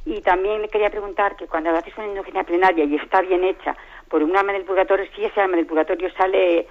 Y 0.07 0.21
también 0.21 0.63
le 0.63 0.69
quería 0.69 0.91
preguntar 0.91 1.35
que 1.35 1.49
cuando 1.49 1.71
haces 1.71 1.93
una 1.99 2.07
indulgencia 2.07 2.45
plenaria 2.45 2.85
y 2.85 2.95
está 2.95 3.21
bien 3.21 3.43
hecha 3.43 3.77
por 4.09 4.23
un 4.23 4.37
alma 4.37 4.53
del 4.53 4.63
purgatorio, 4.63 5.07
si 5.15 5.25
ese 5.25 5.41
alma 5.41 5.57
del 5.57 5.67
purgatorio 5.67 6.09
sale 6.17 6.69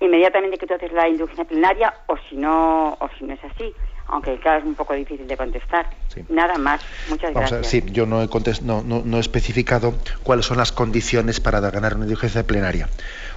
inmediatamente 0.00 0.58
que 0.58 0.66
tú 0.66 0.74
haces 0.74 0.92
la 0.92 1.08
indulgencia 1.08 1.46
plenaria 1.46 1.94
o 2.06 2.16
si 2.28 2.36
no 2.36 2.98
o 3.00 3.08
si 3.18 3.24
no 3.24 3.32
es 3.32 3.44
así. 3.44 3.72
Aunque 4.08 4.38
claro 4.38 4.60
es 4.60 4.64
un 4.64 4.74
poco 4.74 4.92
difícil 4.92 5.26
de 5.26 5.36
contestar. 5.36 5.86
Nada 6.28 6.56
más. 6.56 6.82
Muchas 7.08 7.32
gracias. 7.32 7.66
sí 7.66 7.82
yo 7.86 8.06
no 8.06 8.22
he 8.22 8.28
no, 8.62 8.82
no, 8.82 9.02
no, 9.04 9.16
he 9.16 9.20
especificado 9.20 9.94
cuáles 10.22 10.46
son 10.46 10.58
las 10.58 10.72
condiciones 10.72 11.40
para 11.40 11.60
ganar 11.70 11.94
una 11.94 12.04
indulgencia 12.04 12.46
plenaria. 12.46 12.88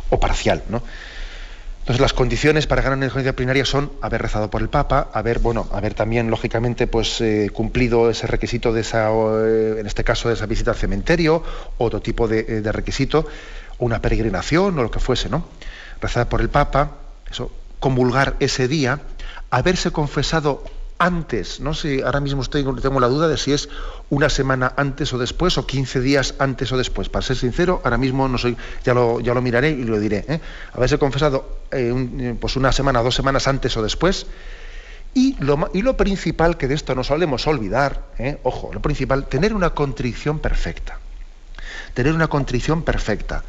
O 0.10 0.20
parcial 0.20 0.64
no 0.70 0.82
entonces 1.92 2.04
las 2.04 2.14
condiciones 2.14 2.68
para 2.68 2.82
ganar 2.82 2.98
una 3.00 3.08
indulgencia 3.08 3.36
plenaria 3.36 3.66
son 3.66 3.92
haber 4.00 4.22
rezado 4.22 4.50
por 4.50 4.62
el 4.62 4.70
Papa, 4.70 5.10
haber, 5.12 5.40
bueno, 5.40 5.68
haber 5.74 5.94
también 5.94 6.30
lógicamente 6.30 6.88
pues 6.88 7.20
eh, 7.20 7.50
cumplido 7.52 8.10
ese 8.10 8.28
requisito 8.28 8.72
de 8.72 8.80
esa, 8.80 9.10
eh, 9.12 9.76
en 9.78 9.86
este 9.86 10.06
caso 10.06 10.30
de 10.30 10.36
esa 10.36 10.46
visita 10.46 10.72
al 10.72 10.78
cementerio, 10.78 11.44
otro 11.78 12.02
tipo 12.02 12.30
de, 12.30 12.46
eh, 12.48 12.62
de, 12.62 12.72
requisito, 12.72 13.28
una 13.78 14.02
peregrinación 14.02 14.80
o 14.80 14.84
lo 14.84 14.90
que 14.90 15.02
fuese, 15.02 15.28
¿no? 15.28 15.44
Rezar 16.00 16.30
por 16.30 16.40
el 16.40 16.48
Papa, 16.48 16.92
eso, 17.30 17.52
comulgar 17.82 18.38
ese 18.40 18.70
día, 18.70 19.02
haberse 19.50 19.92
confesado 19.92 20.64
antes, 21.02 21.60
no 21.60 21.74
sé, 21.74 22.04
ahora 22.04 22.20
mismo 22.20 22.44
estoy, 22.44 22.64
tengo 22.80 23.00
la 23.00 23.08
duda 23.08 23.28
de 23.28 23.36
si 23.36 23.52
es 23.52 23.70
una 24.12 24.30
semana 24.30 24.72
antes 24.78 25.12
o 25.14 25.18
después 25.18 25.58
o 25.58 25.66
15 25.66 26.00
días 26.00 26.36
antes 26.38 26.72
o 26.72 26.78
después. 26.78 27.10
Para 27.10 27.26
ser 27.26 27.38
sincero, 27.38 27.82
ahora 27.84 27.98
mismo 27.98 28.28
no 28.28 28.38
soy, 28.38 28.56
ya 28.84 28.94
lo, 28.94 29.20
ya 29.20 29.34
lo 29.34 29.42
miraré 29.42 29.72
y 29.72 29.84
lo 29.84 30.00
diré. 30.00 30.24
¿eh? 30.28 30.40
Haberse 30.74 31.00
confesado 31.00 31.58
eh, 31.72 32.36
pues 32.40 32.56
una 32.56 32.72
semana, 32.72 33.02
dos 33.02 33.16
semanas 33.16 33.48
antes 33.48 33.76
o 33.78 33.82
después. 33.82 34.28
Y 35.16 35.36
lo, 35.44 35.72
y 35.74 35.82
lo 35.82 35.98
principal, 35.98 36.58
que 36.58 36.68
de 36.68 36.76
esto 36.76 36.94
no 36.94 37.04
solemos 37.04 37.48
olvidar, 37.48 38.04
¿eh? 38.20 38.38
ojo, 38.44 38.70
lo 38.72 38.80
principal, 38.80 39.26
tener 39.26 39.56
una 39.56 39.72
contrición 39.72 40.38
perfecta. 40.38 41.00
Tener 41.96 42.14
una 42.14 42.28
contrición 42.28 42.84
perfecta. 42.84 43.44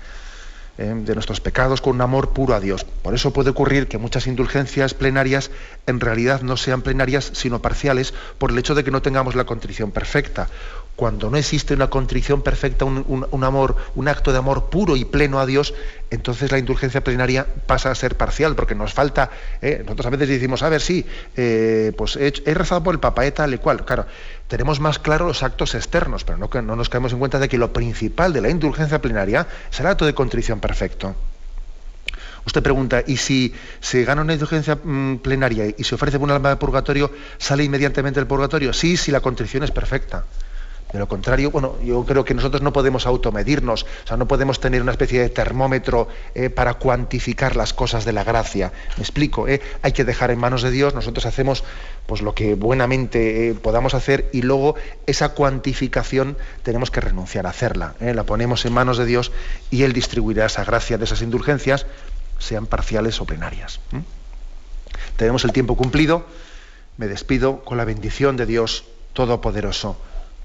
Eh, 0.78 0.94
de 1.04 1.12
nuestros 1.12 1.42
pecados 1.42 1.82
con 1.82 1.96
un 1.96 2.00
amor 2.00 2.30
puro 2.30 2.54
a 2.54 2.60
Dios. 2.60 2.84
Por 2.84 3.14
eso 3.14 3.30
puede 3.30 3.50
ocurrir 3.50 3.88
que 3.88 3.98
muchas 3.98 4.26
indulgencias 4.26 4.94
plenarias 4.94 5.50
en 5.86 6.00
realidad 6.00 6.40
no 6.40 6.56
sean 6.56 6.80
plenarias, 6.80 7.30
sino 7.34 7.60
parciales, 7.60 8.14
por 8.38 8.50
el 8.50 8.58
hecho 8.58 8.74
de 8.74 8.82
que 8.82 8.90
no 8.90 9.02
tengamos 9.02 9.34
la 9.34 9.44
contrición 9.44 9.90
perfecta. 9.90 10.48
Cuando 10.96 11.30
no 11.30 11.38
existe 11.38 11.72
una 11.72 11.88
contrición 11.88 12.42
perfecta, 12.42 12.84
un, 12.84 13.44
amor, 13.44 13.76
un 13.94 14.08
acto 14.08 14.30
de 14.30 14.38
amor 14.38 14.68
puro 14.68 14.94
y 14.94 15.06
pleno 15.06 15.40
a 15.40 15.46
Dios, 15.46 15.72
entonces 16.10 16.52
la 16.52 16.58
indulgencia 16.58 17.02
plenaria 17.02 17.46
pasa 17.66 17.90
a 17.90 17.94
ser 17.94 18.16
parcial, 18.16 18.54
porque 18.54 18.74
nos 18.74 18.92
falta. 18.92 19.30
Eh, 19.62 19.80
nosotros 19.84 20.06
a 20.06 20.10
veces 20.10 20.28
decimos, 20.28 20.62
a 20.62 20.68
ver, 20.68 20.82
sí, 20.82 21.06
eh, 21.34 21.92
pues 21.96 22.16
he, 22.16 22.54
rezado 22.54 22.82
por 22.84 22.94
el 22.94 23.00
Papa, 23.00 23.28
tal 23.30 23.54
y 23.54 23.58
cual. 23.58 23.86
Claro, 23.86 24.06
tenemos 24.48 24.80
más 24.80 24.98
claro 24.98 25.26
los 25.26 25.42
actos 25.42 25.74
externos, 25.74 26.24
pero 26.24 26.36
no, 26.36 26.50
no 26.62 26.76
nos 26.76 26.90
caemos 26.90 27.12
en 27.12 27.18
cuenta 27.18 27.38
de 27.38 27.48
que 27.48 27.56
lo 27.56 27.72
principal 27.72 28.34
de 28.34 28.42
la 28.42 28.50
indulgencia 28.50 29.00
plenaria 29.00 29.46
es 29.70 29.80
el 29.80 29.86
acto 29.86 30.04
de 30.04 30.12
contrición 30.12 30.60
perfecto. 30.60 31.16
Usted 32.44 32.62
pregunta, 32.62 33.02
¿y 33.06 33.16
si 33.16 33.54
se 33.80 34.04
gana 34.04 34.22
una 34.22 34.32
indulgencia 34.32 34.76
mm, 34.76 35.18
plenaria 35.18 35.66
y 35.76 35.84
se 35.84 35.94
ofrece 35.94 36.18
un 36.18 36.30
alma 36.30 36.50
de 36.50 36.56
purgatorio, 36.56 37.10
sale 37.38 37.64
inmediatamente 37.64 38.20
del 38.20 38.26
purgatorio? 38.26 38.72
Sí, 38.72 38.96
si 38.96 39.10
la 39.10 39.20
contrición 39.20 39.62
es 39.62 39.70
perfecta. 39.70 40.24
De 40.92 40.98
lo 40.98 41.08
contrario, 41.08 41.50
bueno, 41.50 41.76
yo 41.82 42.04
creo 42.04 42.22
que 42.24 42.34
nosotros 42.34 42.60
no 42.60 42.72
podemos 42.72 43.06
automedirnos, 43.06 43.84
o 44.04 44.06
sea, 44.06 44.18
no 44.18 44.28
podemos 44.28 44.60
tener 44.60 44.82
una 44.82 44.92
especie 44.92 45.22
de 45.22 45.30
termómetro 45.30 46.06
eh, 46.34 46.50
para 46.50 46.74
cuantificar 46.74 47.56
las 47.56 47.72
cosas 47.72 48.04
de 48.04 48.12
la 48.12 48.24
gracia. 48.24 48.72
Me 48.98 49.02
explico, 49.02 49.48
eh? 49.48 49.62
hay 49.80 49.92
que 49.92 50.04
dejar 50.04 50.30
en 50.30 50.38
manos 50.38 50.60
de 50.60 50.70
Dios, 50.70 50.94
nosotros 50.94 51.24
hacemos 51.24 51.64
pues 52.04 52.20
lo 52.20 52.34
que 52.34 52.56
buenamente 52.56 53.48
eh, 53.48 53.54
podamos 53.54 53.94
hacer 53.94 54.28
y 54.34 54.42
luego 54.42 54.74
esa 55.06 55.30
cuantificación 55.30 56.36
tenemos 56.62 56.90
que 56.90 57.00
renunciar 57.00 57.46
a 57.46 57.50
hacerla. 57.50 57.94
La 58.00 58.24
ponemos 58.24 58.66
en 58.66 58.74
manos 58.74 58.98
de 58.98 59.06
Dios 59.06 59.32
y 59.70 59.84
Él 59.84 59.94
distribuirá 59.94 60.44
esa 60.44 60.64
gracia 60.64 60.98
de 60.98 61.04
esas 61.04 61.22
indulgencias, 61.22 61.86
sean 62.38 62.66
parciales 62.66 63.18
o 63.20 63.24
plenarias. 63.24 63.80
Tenemos 65.16 65.44
el 65.44 65.52
tiempo 65.52 65.76
cumplido. 65.76 66.26
Me 66.98 67.08
despido 67.08 67.64
con 67.64 67.78
la 67.78 67.84
bendición 67.84 68.36
de 68.36 68.44
Dios 68.44 68.84
Todopoderoso. 69.14 69.96